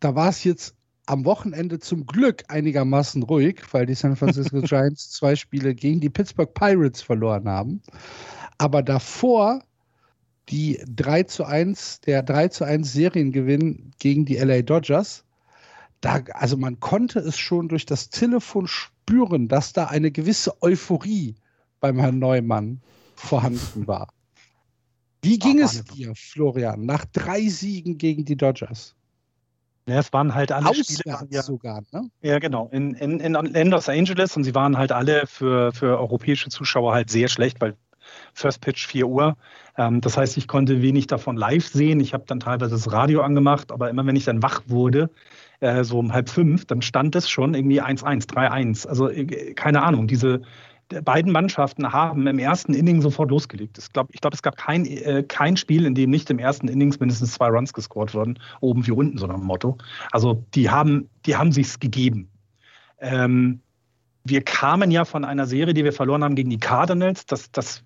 [0.00, 0.74] da war es jetzt
[1.06, 6.10] am Wochenende zum Glück einigermaßen ruhig, weil die San Francisco Giants zwei Spiele gegen die
[6.10, 7.82] Pittsburgh Pirates verloren haben.
[8.58, 9.62] Aber davor
[10.50, 15.24] die 3 zu 1, der 3 zu 1 Seriengewinn gegen die LA Dodgers.
[16.00, 21.36] Da, also man konnte es schon durch das Telefon spüren, dass da eine gewisse Euphorie
[21.80, 22.80] beim Herrn Neumann
[23.14, 24.08] vorhanden war.
[25.22, 28.94] Wie ging es dir, Florian, nach drei Siegen gegen die Dodgers?
[29.86, 31.28] Ja, es waren halt alle Auswärts Spiele.
[31.30, 32.10] Ja, sogar, ne?
[32.22, 32.68] Ja, genau.
[32.70, 37.10] In, in, in Los Angeles und sie waren halt alle für, für europäische Zuschauer halt
[37.10, 37.76] sehr schlecht, weil
[38.34, 39.36] First Pitch 4 Uhr.
[39.76, 42.00] Ähm, das heißt, ich konnte wenig davon live sehen.
[42.00, 45.10] Ich habe dann teilweise das Radio angemacht, aber immer wenn ich dann wach wurde,
[45.60, 48.86] äh, so um halb fünf, dann stand es schon irgendwie 1-1, 3-1.
[48.86, 50.42] Also äh, keine Ahnung, diese
[51.04, 53.78] beiden Mannschaften haben im ersten Inning sofort losgelegt.
[53.78, 56.68] Ich glaube, ich glaub, es gab kein, äh, kein Spiel, in dem nicht im ersten
[56.68, 59.78] Innings mindestens zwei Runs gescored wurden, oben wie unten, so nach dem Motto.
[60.10, 62.28] Also die haben, die haben sich's gegeben.
[62.98, 63.60] Ähm,
[64.24, 67.24] wir kamen ja von einer Serie, die wir verloren haben gegen die Cardinals.
[67.26, 67.82] Das, das,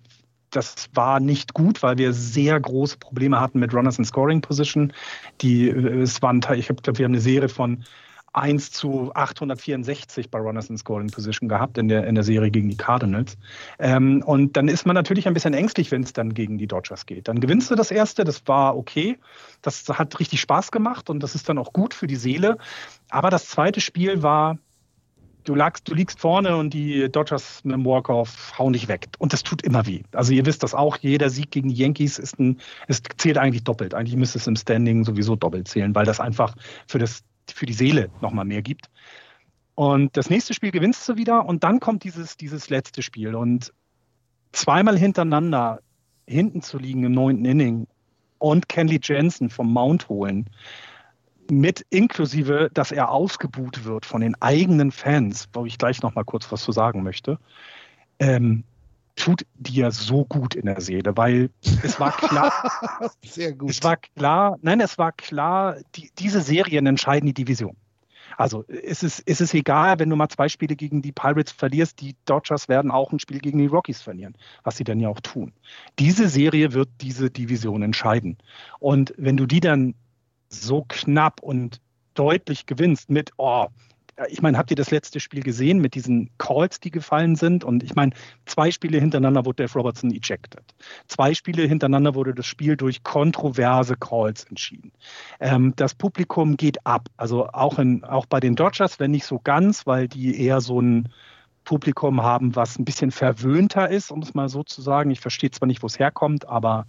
[0.49, 4.93] das war nicht gut, weil wir sehr große Probleme hatten mit Runners in Scoring Position.
[5.41, 7.83] Die, äh, es waren, ich glaube, wir haben eine Serie von
[8.35, 12.69] 1 zu 864 bei Runners in Scoring Position gehabt in der, in der Serie gegen
[12.69, 13.37] die Cardinals.
[13.79, 17.05] Ähm, und dann ist man natürlich ein bisschen ängstlich, wenn es dann gegen die Dodgers
[17.05, 17.27] geht.
[17.27, 19.17] Dann gewinnst du das erste, das war okay.
[19.61, 22.57] Das hat richtig Spaß gemacht und das ist dann auch gut für die Seele.
[23.09, 24.57] Aber das zweite Spiel war,
[25.45, 29.07] du, lagst, du liegst vorne und die Dodgers mit dem Walk-Off hauen dich weg.
[29.17, 30.03] Und das tut immer weh.
[30.11, 33.63] Also ihr wisst das auch, jeder Sieg gegen die Yankees ist ein, es zählt eigentlich
[33.63, 33.93] doppelt.
[33.93, 36.55] Eigentlich müsste es im Standing sowieso doppelt zählen, weil das einfach
[36.87, 38.89] für das für die Seele nochmal mehr gibt.
[39.75, 43.35] Und das nächste Spiel gewinnst du wieder und dann kommt dieses, dieses letzte Spiel.
[43.35, 43.73] Und
[44.53, 45.81] zweimal hintereinander
[46.27, 47.87] hinten zu liegen im neunten Inning
[48.39, 50.49] und Kenley Jensen vom Mount holen,
[51.51, 56.51] mit inklusive, dass er ausgebuht wird von den eigenen Fans, wo ich gleich nochmal kurz
[56.51, 57.37] was zu sagen möchte,
[58.19, 58.63] ähm,
[59.15, 61.49] tut dir so gut in der Seele, weil
[61.83, 62.51] es war klar,
[63.25, 63.69] Sehr gut.
[63.69, 67.75] es war klar, nein, es war klar, die, diese Serien entscheiden die Division.
[68.37, 72.01] Also es ist, es ist egal, wenn du mal zwei Spiele gegen die Pirates verlierst,
[72.01, 75.21] die Dodgers werden auch ein Spiel gegen die Rockies verlieren, was sie dann ja auch
[75.21, 75.53] tun.
[75.99, 78.37] Diese Serie wird diese Division entscheiden.
[78.79, 79.95] Und wenn du die dann
[80.49, 81.79] so knapp und
[82.13, 83.67] deutlich gewinnst mit, oh,
[84.29, 87.63] ich meine, habt ihr das letzte Spiel gesehen mit diesen Calls, die gefallen sind?
[87.63, 88.13] Und ich meine,
[88.45, 90.63] zwei Spiele hintereinander wurde Dave Robertson ejected.
[91.07, 94.91] Zwei Spiele hintereinander wurde das Spiel durch kontroverse Calls entschieden.
[95.39, 97.09] Ähm, das Publikum geht ab.
[97.17, 100.81] Also auch, in, auch bei den Dodgers, wenn nicht so ganz, weil die eher so
[100.81, 101.09] ein
[101.65, 105.11] Publikum haben, was ein bisschen verwöhnter ist, um es mal so zu sagen.
[105.11, 106.85] Ich verstehe zwar nicht, wo es herkommt, aber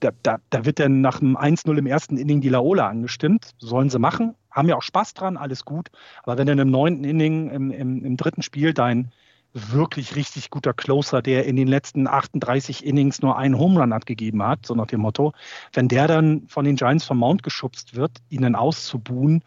[0.00, 3.52] da, da, da wird dann nach dem 1-0 im ersten Inning die Laola angestimmt.
[3.58, 4.34] Sollen sie machen.
[4.50, 5.90] Haben ja auch Spaß dran, alles gut.
[6.22, 9.12] Aber wenn dann im neunten Inning, im, im, im dritten Spiel dein
[9.52, 14.42] wirklich richtig guter Closer, der in den letzten 38 Innings nur einen Home Run abgegeben
[14.42, 15.32] hat, so nach dem Motto,
[15.72, 19.42] wenn der dann von den Giants vom Mount geschubst wird, ihnen auszubuhen,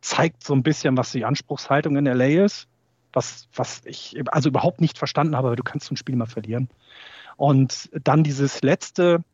[0.00, 2.68] zeigt so ein bisschen, was die Anspruchshaltung in LA ist,
[3.12, 6.26] was, was ich also überhaupt nicht verstanden habe, aber du kannst so ein Spiel mal
[6.26, 6.68] verlieren.
[7.36, 9.24] Und dann dieses letzte,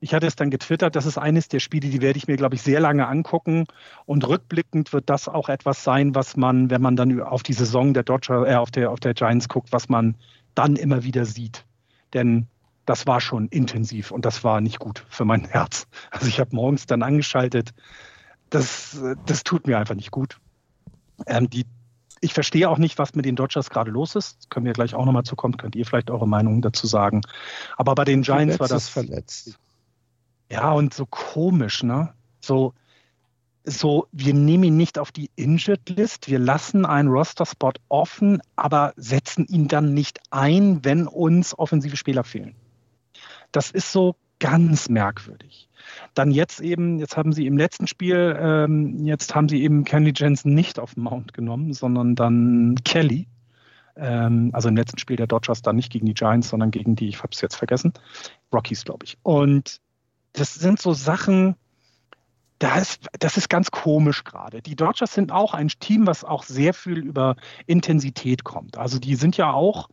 [0.00, 2.54] ich hatte es dann getwittert, das ist eines der Spiele, die werde ich mir, glaube
[2.54, 3.64] ich, sehr lange angucken.
[4.06, 7.94] Und rückblickend wird das auch etwas sein, was man, wenn man dann auf die Saison
[7.94, 10.16] der Dodger, äh, auf der, auf der Giants guckt, was man
[10.54, 11.64] dann immer wieder sieht.
[12.14, 12.46] Denn
[12.86, 15.86] das war schon intensiv und das war nicht gut für mein Herz.
[16.10, 17.74] Also ich habe morgens dann angeschaltet.
[18.50, 20.38] Das, das tut mir einfach nicht gut.
[21.26, 21.66] Ähm, die,
[22.20, 24.48] ich verstehe auch nicht, was mit den Dodgers gerade los ist.
[24.48, 25.56] können wir gleich auch nochmal zukommen.
[25.56, 27.20] Könnt ihr vielleicht eure Meinung dazu sagen.
[27.76, 28.88] Aber bei den Giants war das.
[28.88, 29.58] verletzt.
[30.50, 32.14] Ja, und so komisch, ne?
[32.40, 32.74] So,
[33.64, 38.94] so, wir nehmen ihn nicht auf die Injured List, wir lassen einen Roster-Spot offen, aber
[38.96, 42.54] setzen ihn dann nicht ein, wenn uns offensive Spieler fehlen.
[43.52, 45.68] Das ist so ganz merkwürdig.
[46.14, 50.12] Dann jetzt eben, jetzt haben sie im letzten Spiel, ähm, jetzt haben sie eben Kenny
[50.14, 53.26] Jensen nicht auf den Mount genommen, sondern dann Kelly.
[53.96, 57.08] Ähm, also im letzten Spiel der Dodgers dann nicht gegen die Giants, sondern gegen die,
[57.08, 57.92] ich habe es jetzt vergessen,
[58.52, 59.18] Rockies, glaube ich.
[59.22, 59.80] Und
[60.32, 61.56] das sind so Sachen,
[62.58, 64.62] das, das ist ganz komisch gerade.
[64.62, 67.36] Die Dodgers sind auch ein Team, was auch sehr viel über
[67.66, 68.78] Intensität kommt.
[68.78, 69.88] Also die sind ja auch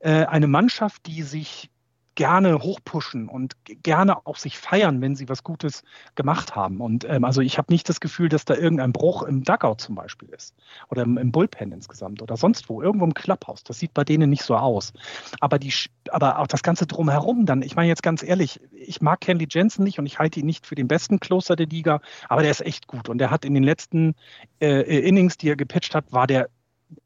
[0.00, 1.70] äh, eine Mannschaft, die sich
[2.14, 5.84] gerne hochpushen und gerne auch sich feiern, wenn sie was Gutes
[6.14, 6.80] gemacht haben.
[6.80, 9.94] Und ähm, also ich habe nicht das Gefühl, dass da irgendein Bruch im Dugout zum
[9.94, 10.54] Beispiel ist
[10.88, 13.64] oder im, im, Bullpen insgesamt oder sonst wo, irgendwo im Clubhouse.
[13.64, 14.92] Das sieht bei denen nicht so aus.
[15.40, 15.72] Aber die,
[16.10, 17.62] aber auch das Ganze drumherum dann.
[17.62, 20.66] Ich meine jetzt ganz ehrlich, ich mag Kenley Jensen nicht und ich halte ihn nicht
[20.66, 23.54] für den besten Closer der Liga, aber der ist echt gut und der hat in
[23.54, 24.14] den letzten
[24.60, 26.48] äh, Innings, die er gepitcht hat, war der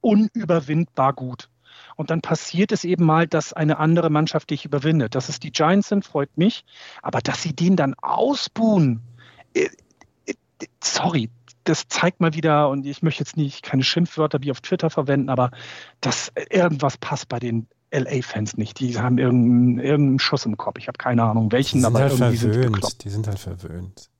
[0.00, 1.50] unüberwindbar gut.
[1.96, 5.14] Und dann passiert es eben mal, dass eine andere Mannschaft dich überwindet.
[5.14, 6.64] Dass es die Giants sind, freut mich.
[7.02, 9.00] Aber dass sie den dann ausbuhen,
[9.54, 9.68] äh,
[10.26, 10.34] äh,
[10.82, 11.30] sorry,
[11.64, 15.30] das zeigt mal wieder, und ich möchte jetzt nicht keine Schimpfwörter wie auf Twitter verwenden,
[15.30, 15.50] aber
[16.00, 18.80] dass irgendwas passt bei den LA-Fans nicht.
[18.80, 20.78] Die haben irgendeinen, irgendeinen Schuss im Kopf.
[20.78, 22.84] Ich habe keine Ahnung welchen, die aber halt irgendwie verwöhnt.
[22.84, 24.10] sind die sind halt verwöhnt.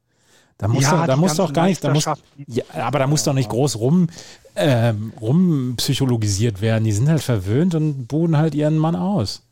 [0.59, 2.05] Da muss ja, doch, da muss doch gar nicht, da muss,
[2.47, 4.09] ja, aber da muss doch nicht groß rum,
[4.55, 6.85] ähm, rumpsychologisiert werden.
[6.85, 9.43] Die sind halt verwöhnt und boden halt ihren Mann aus.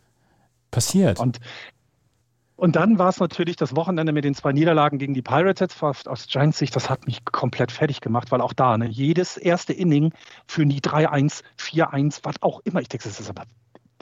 [0.70, 1.18] Passiert.
[1.18, 1.40] Und,
[2.56, 6.26] und dann war es natürlich das Wochenende mit den zwei Niederlagen gegen die Pirates aus
[6.28, 10.12] Giants Sicht, das hat mich komplett fertig gemacht, weil auch da, ne, jedes erste Inning
[10.46, 12.80] führen die 3-1, 4-1, was auch immer.
[12.80, 13.42] Ich denke, das ist aber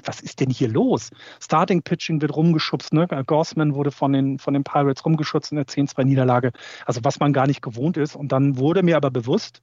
[0.04, 1.10] was ist denn hier los?
[1.40, 3.06] Starting Pitching wird rumgeschubst, ne?
[3.26, 6.52] Gorsman wurde von den, von den Pirates rumgeschubst in der 10-2-Niederlage.
[6.86, 8.16] Also was man gar nicht gewohnt ist.
[8.16, 9.62] Und dann wurde mir aber bewusst,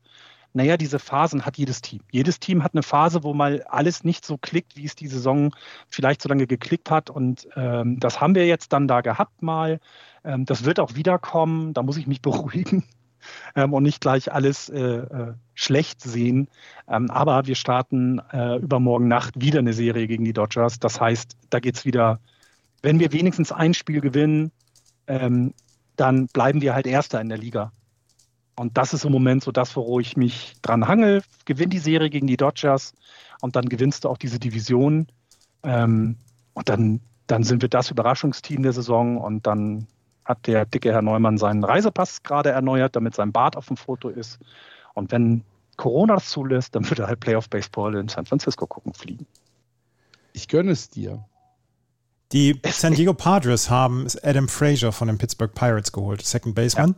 [0.53, 2.01] naja, diese Phasen hat jedes Team.
[2.11, 5.53] Jedes Team hat eine Phase, wo mal alles nicht so klickt, wie es die Saison
[5.87, 7.09] vielleicht so lange geklickt hat.
[7.09, 9.79] Und ähm, das haben wir jetzt dann da gehabt mal.
[10.23, 11.73] Ähm, das wird auch wiederkommen.
[11.73, 12.83] Da muss ich mich beruhigen
[13.55, 16.47] ähm, und nicht gleich alles äh, äh, schlecht sehen.
[16.87, 20.79] Ähm, aber wir starten äh, übermorgen Nacht wieder eine Serie gegen die Dodgers.
[20.79, 22.19] Das heißt, da geht es wieder,
[22.81, 24.51] wenn wir wenigstens ein Spiel gewinnen,
[25.07, 25.53] ähm,
[25.95, 27.71] dann bleiben wir halt Erster in der Liga.
[28.55, 31.21] Und das ist im Moment so das, wo ich mich dran hangel.
[31.45, 32.93] Gewinn die Serie gegen die Dodgers
[33.41, 35.07] und dann gewinnst du auch diese Division.
[35.63, 36.17] Ähm,
[36.53, 39.87] und dann, dann sind wir das Überraschungsteam der Saison und dann
[40.27, 44.09] hat der dicke Herr Neumann seinen Reisepass gerade erneuert, damit sein Bart auf dem Foto
[44.09, 44.39] ist.
[44.93, 45.43] Und wenn
[45.77, 49.25] Corona das zulässt, dann wird er halt Playoff Baseball in San Francisco gucken fliegen.
[50.33, 51.23] Ich gönne es dir.
[52.33, 56.95] Die San Diego Padres haben Adam Frazier von den Pittsburgh Pirates geholt, Second Baseman.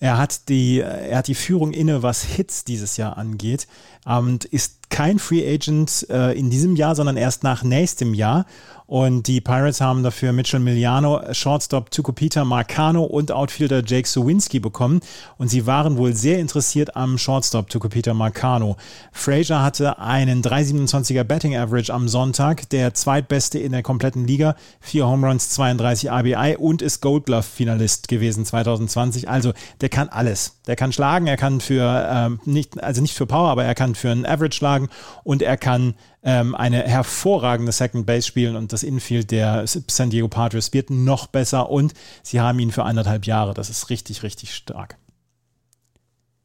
[0.00, 0.08] Ja.
[0.08, 3.68] Er hat die, er hat die Führung inne, was Hits dieses Jahr angeht,
[4.04, 8.46] und ist kein Free Agent äh, in diesem Jahr, sondern erst nach nächstem Jahr.
[8.86, 15.00] Und die Pirates haben dafür Mitchell Miliano, Shortstop Tucupita Marcano und Outfielder Jake Sowinski bekommen.
[15.38, 18.76] Und sie waren wohl sehr interessiert am Shortstop Tucupita Marcano.
[19.10, 24.54] Frazier hatte einen 3,27er Betting Average am Sonntag, der zweitbeste in der kompletten Liga.
[24.80, 29.30] Vier Home Runs, 32 RBI und ist Gold Glove Finalist gewesen 2020.
[29.30, 30.58] Also der kann alles.
[30.66, 33.94] Der kann schlagen, er kann für, ähm, nicht, also nicht für Power, aber er kann
[33.94, 34.83] für einen Average schlagen
[35.22, 40.28] und er kann ähm, eine hervorragende Second Base spielen und das Infield der San Diego
[40.28, 43.54] Padres wird noch besser und sie haben ihn für anderthalb Jahre.
[43.54, 44.96] Das ist richtig, richtig stark.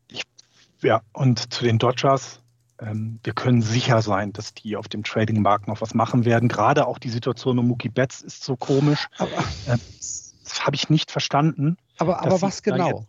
[0.09, 0.23] Ich,
[0.81, 2.39] ja, und zu den Dodgers,
[2.81, 6.49] ähm, wir können sicher sein, dass die auf dem Trading-Markt noch was machen werden.
[6.49, 9.07] Gerade auch die Situation um Mookie Betts ist so komisch.
[9.17, 9.37] Aber,
[9.67, 9.77] äh,
[10.43, 11.77] das habe ich nicht verstanden.
[11.97, 13.05] Aber, aber was genau?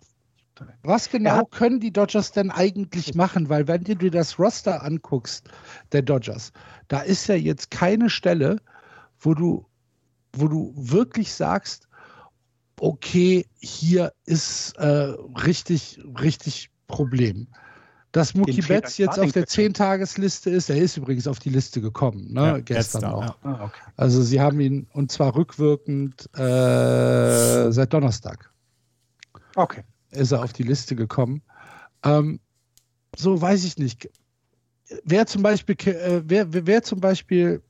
[0.83, 1.45] Was genau ja.
[1.51, 3.49] können die Dodgers denn eigentlich machen?
[3.49, 5.49] Weil wenn du dir das Roster anguckst,
[5.93, 6.53] der Dodgers,
[6.89, 8.57] da ist ja jetzt keine Stelle,
[9.19, 9.67] wo du,
[10.33, 11.89] wo du wirklich sagst,
[12.79, 15.15] okay, hier ist äh,
[15.45, 17.47] richtig, richtig Problem.
[18.13, 22.33] Dass Mookie Betts jetzt auf der 10-Tagesliste ist, er ist übrigens auf die Liste gekommen,
[22.33, 23.23] ne, ja, gestern auch.
[23.23, 23.37] Ja.
[23.45, 23.81] Ah, okay.
[23.97, 28.51] Also sie haben ihn, und zwar rückwirkend äh, seit Donnerstag.
[29.55, 31.43] Okay ist er auf die Liste gekommen.
[32.03, 32.41] Ähm,
[33.17, 34.11] so weiß ich nicht.
[35.05, 37.63] Wer zum Beispiel, äh, wer, wer zum Beispiel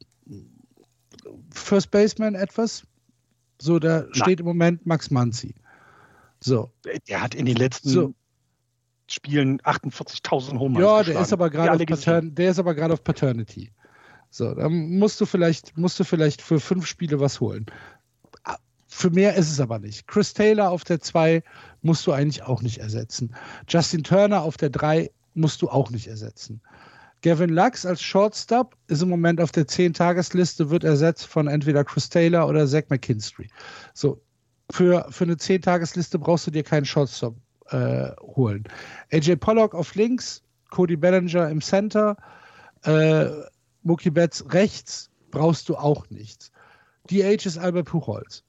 [1.50, 2.84] First Baseman etwas?
[3.60, 4.10] So, da Nein.
[4.14, 5.54] steht im Moment Max Manzi.
[6.40, 6.72] So.
[7.08, 8.14] Der hat in den letzten So.
[9.06, 13.02] Spielen 48.000 Home Runs Ja, der ist aber gerade auf, der ist aber gerade auf
[13.02, 13.72] Paternity.
[14.30, 17.66] So, dann musst du vielleicht, musst du vielleicht für fünf Spiele was holen.
[18.90, 20.06] Für mehr ist es aber nicht.
[20.08, 21.42] Chris Taylor auf der 2
[21.80, 23.34] musst du eigentlich auch nicht ersetzen.
[23.68, 26.60] Justin Turner auf der 3 musst du auch nicht ersetzen.
[27.22, 32.08] Gavin Lux als Shortstop ist im Moment auf der 10-Tagesliste, wird ersetzt von entweder Chris
[32.08, 33.48] Taylor oder Zach McKinstry.
[33.94, 34.20] So,
[34.70, 37.36] für, für eine 10-Tagesliste brauchst du dir keinen Shortstop
[37.70, 38.64] äh, holen.
[39.12, 42.16] AJ Pollock auf links, Cody Bellinger im Center,
[42.84, 43.26] äh,
[43.82, 46.50] Mookie Betts rechts, brauchst du auch nichts.
[47.10, 48.44] DH ist Albert Puchholz.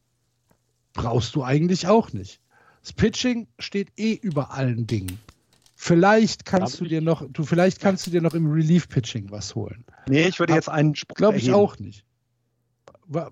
[0.94, 2.40] Brauchst du eigentlich auch nicht.
[2.82, 5.20] Das Pitching steht eh über allen Dingen.
[5.76, 9.56] Vielleicht kannst Glaub du dir noch, du vielleicht kannst du dir noch im Relief-Pitching was
[9.56, 9.84] holen.
[10.08, 11.56] Nee, ich würde jetzt einen Spruch Glaube ich erheben.
[11.64, 12.06] auch nicht.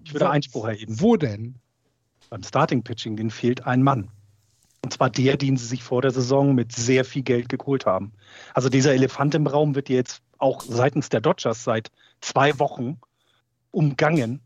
[0.03, 0.99] Ich würde wa- Einspruch erheben.
[0.99, 1.56] Wo denn?
[2.30, 4.10] Beim Starting Pitching, den fehlt ein Mann.
[4.84, 8.14] Und zwar der, den sie sich vor der Saison mit sehr viel Geld geholt haben.
[8.53, 11.91] Also dieser Elefant im Raum wird jetzt auch seitens der Dodgers seit
[12.22, 12.99] zwei Wochen
[13.72, 14.40] umgangen.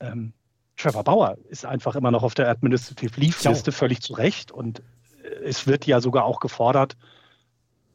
[0.00, 0.32] Ähm,
[0.80, 4.50] Trevor Bauer ist einfach immer noch auf der Administrative Leave-Liste, völlig zu Recht.
[4.50, 4.80] Und
[5.22, 6.96] äh, es wird ja sogar auch gefordert,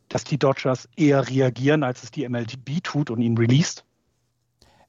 [0.10, 3.84] dass die Dodgers eher reagieren, als es die MLB tut und ihn released.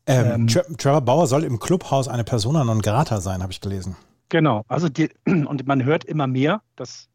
[0.06, 3.96] Ähm, Ähm, Trevor Bauer soll im Clubhaus eine Persona non grata sein, habe ich gelesen.
[4.28, 7.08] Genau, also die, und man hört immer mehr, dass,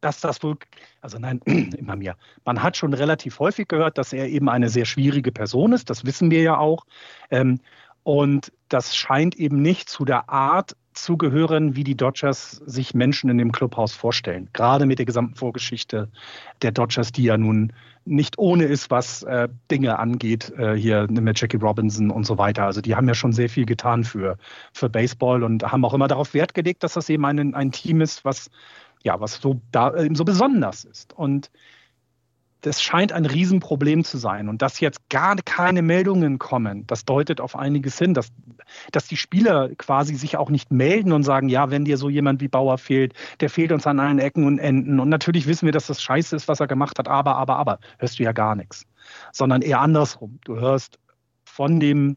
[0.00, 0.56] dass das wohl,
[1.00, 1.40] also nein,
[1.76, 2.16] immer mehr.
[2.44, 6.04] Man hat schon relativ häufig gehört, dass er eben eine sehr schwierige Person ist, das
[6.04, 6.86] wissen wir ja auch.
[7.30, 7.60] Ähm,
[8.04, 13.30] und das scheint eben nicht zu der Art zu gehören, wie die Dodgers sich Menschen
[13.30, 14.48] in dem Clubhaus vorstellen.
[14.52, 16.10] Gerade mit der gesamten Vorgeschichte
[16.60, 17.72] der Dodgers, die ja nun
[18.04, 22.64] nicht ohne ist, was äh, Dinge angeht, äh, hier mit Jackie Robinson und so weiter.
[22.64, 24.36] Also die haben ja schon sehr viel getan für,
[24.72, 28.00] für Baseball und haben auch immer darauf Wert gelegt, dass das eben ein, ein Team
[28.00, 28.50] ist, was
[29.02, 31.12] ja, was so da eben so besonders ist.
[31.12, 31.50] Und
[32.62, 34.48] das scheint ein Riesenproblem zu sein.
[34.48, 38.28] Und dass jetzt gar keine Meldungen kommen, das deutet auf einiges hin, dass,
[38.92, 42.40] dass die Spieler quasi sich auch nicht melden und sagen, ja, wenn dir so jemand
[42.40, 45.00] wie Bauer fehlt, der fehlt uns an allen Ecken und Enden.
[45.00, 47.78] Und natürlich wissen wir, dass das scheiße ist, was er gemacht hat, aber, aber, aber,
[47.98, 48.86] hörst du ja gar nichts.
[49.32, 50.38] Sondern eher andersrum.
[50.44, 50.98] Du hörst
[51.44, 52.16] von dem,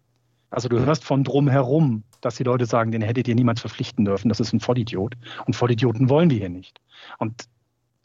[0.52, 4.30] also du hörst von drumherum, dass die Leute sagen, den hättet ihr niemals verpflichten dürfen,
[4.30, 5.16] das ist ein Vollidiot.
[5.48, 6.80] Und Vollidioten wollen wir hier nicht.
[7.18, 7.46] Und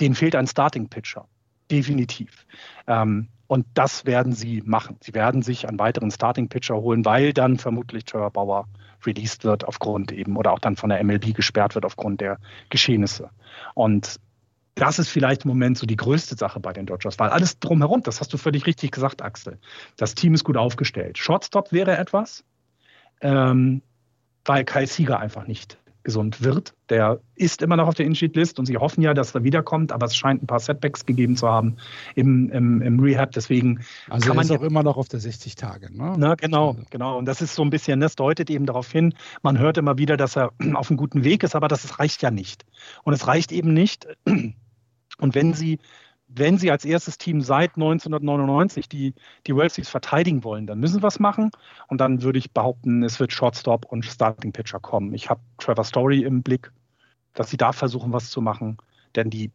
[0.00, 1.26] denen fehlt ein Starting-Pitcher.
[1.70, 2.46] Definitiv.
[2.86, 4.96] Ähm, und das werden sie machen.
[5.00, 8.68] Sie werden sich einen weiteren Starting-Pitcher holen, weil dann vermutlich Trevor Bauer
[9.04, 12.38] released wird aufgrund eben oder auch dann von der MLB gesperrt wird aufgrund der
[12.68, 13.30] Geschehnisse.
[13.74, 14.20] Und
[14.74, 18.02] das ist vielleicht im Moment so die größte Sache bei den Dodgers, weil alles drumherum,
[18.02, 19.58] das hast du völlig richtig gesagt, Axel.
[19.96, 21.18] Das Team ist gut aufgestellt.
[21.18, 22.44] Shortstop wäre etwas,
[23.20, 23.82] ähm,
[24.44, 26.74] weil Kai Sieger einfach nicht gesund wird.
[26.88, 30.06] Der ist immer noch auf der Insheet-List und sie hoffen ja, dass er wiederkommt, aber
[30.06, 31.76] es scheint ein paar Setbacks gegeben zu haben
[32.14, 33.32] im, im, im Rehab.
[33.32, 35.94] Deswegen Also kann man ist ja- auch immer noch auf der 60 Tage.
[35.96, 36.14] Ne?
[36.16, 37.18] na, genau, genau.
[37.18, 40.16] Und das ist so ein bisschen, das deutet eben darauf hin, man hört immer wieder,
[40.16, 42.64] dass er auf einem guten Weg ist, aber das reicht ja nicht.
[43.04, 44.06] Und es reicht eben nicht.
[45.18, 45.78] Und wenn Sie,
[46.32, 49.14] wenn Sie als erstes Team seit 1999 die,
[49.46, 51.50] die World Series verteidigen wollen, dann müssen Sie was machen.
[51.88, 55.12] Und dann würde ich behaupten, es wird Shortstop und Starting Pitcher kommen.
[55.14, 56.70] Ich habe Trevor Story im Blick,
[57.34, 58.78] dass Sie da versuchen, was zu machen.
[59.16, 59.50] Denn die,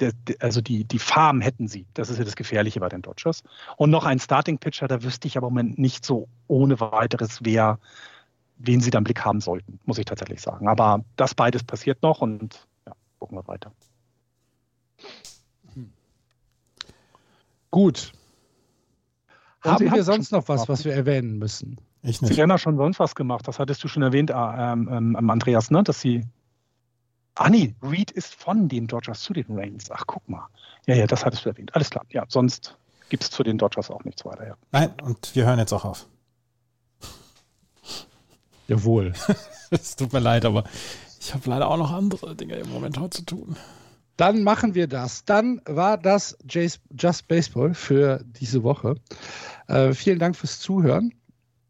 [0.00, 1.86] der, also die, die Farm hätten sie.
[1.94, 3.42] Das ist ja das Gefährliche bei den Dodgers.
[3.76, 7.78] Und noch ein Starting-Pitcher, da wüsste ich aber im Moment nicht so ohne weiteres, wer,
[8.56, 10.68] wen sie da im Blick haben sollten, muss ich tatsächlich sagen.
[10.68, 13.72] Aber das beides passiert noch und ja, gucken wir weiter.
[17.74, 18.12] Gut.
[19.64, 21.80] Und Haben Sie wir sonst noch was, was wir erwähnen müssen?
[22.02, 22.40] Ich Sie nicht.
[22.40, 23.48] haben ja schon sonst was gemacht.
[23.48, 25.82] Das hattest du schon erwähnt, äh, ähm, ähm, Andreas, ne?
[25.82, 26.24] dass sie.
[27.34, 29.90] Ah, nee, Reed ist von den Dodgers zu den Reigns.
[29.90, 30.46] Ach, guck mal.
[30.86, 31.74] Ja, ja, das hattest du erwähnt.
[31.74, 32.04] Alles klar.
[32.10, 32.78] Ja, sonst
[33.08, 34.46] gibt es zu den Dodgers auch nichts weiter.
[34.46, 34.56] Ja.
[34.70, 36.06] Nein, und wir hören jetzt auch auf.
[38.68, 39.14] Jawohl.
[39.70, 40.62] Es tut mir leid, aber
[41.18, 43.56] ich habe leider auch noch andere Dinge im Moment heute zu tun.
[44.16, 45.24] Dann machen wir das.
[45.24, 48.96] Dann war das Just Baseball für diese Woche.
[49.66, 51.12] Äh, vielen Dank fürs Zuhören.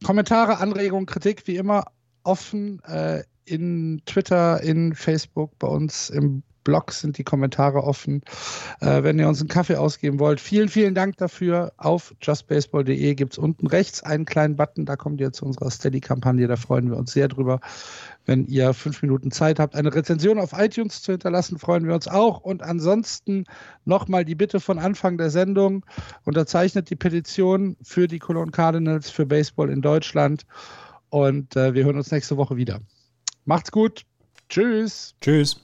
[0.04, 1.84] Kommentare, Anregungen, Kritik wie immer
[2.22, 8.22] offen äh, in Twitter, in Facebook, bei uns im Blog sind die Kommentare offen.
[8.80, 11.72] Äh, wenn ihr uns einen Kaffee ausgeben wollt, vielen, vielen Dank dafür.
[11.76, 14.86] Auf justbaseball.de gibt es unten rechts einen kleinen Button.
[14.86, 16.48] Da kommt ihr zu unserer Steady-Kampagne.
[16.48, 17.60] Da freuen wir uns sehr drüber.
[18.26, 22.09] Wenn ihr fünf Minuten Zeit habt, eine Rezension auf iTunes zu hinterlassen, freuen wir uns
[22.09, 22.40] auch.
[22.40, 23.44] Und ansonsten
[23.84, 25.84] nochmal die Bitte von Anfang der Sendung.
[26.24, 30.46] Unterzeichnet die Petition für die Cologne Cardinals für Baseball in Deutschland.
[31.10, 32.80] Und äh, wir hören uns nächste Woche wieder.
[33.44, 34.05] Macht's gut.
[34.48, 35.14] Tschüss.
[35.20, 35.60] Tschüss.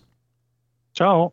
[0.95, 1.33] Ciao.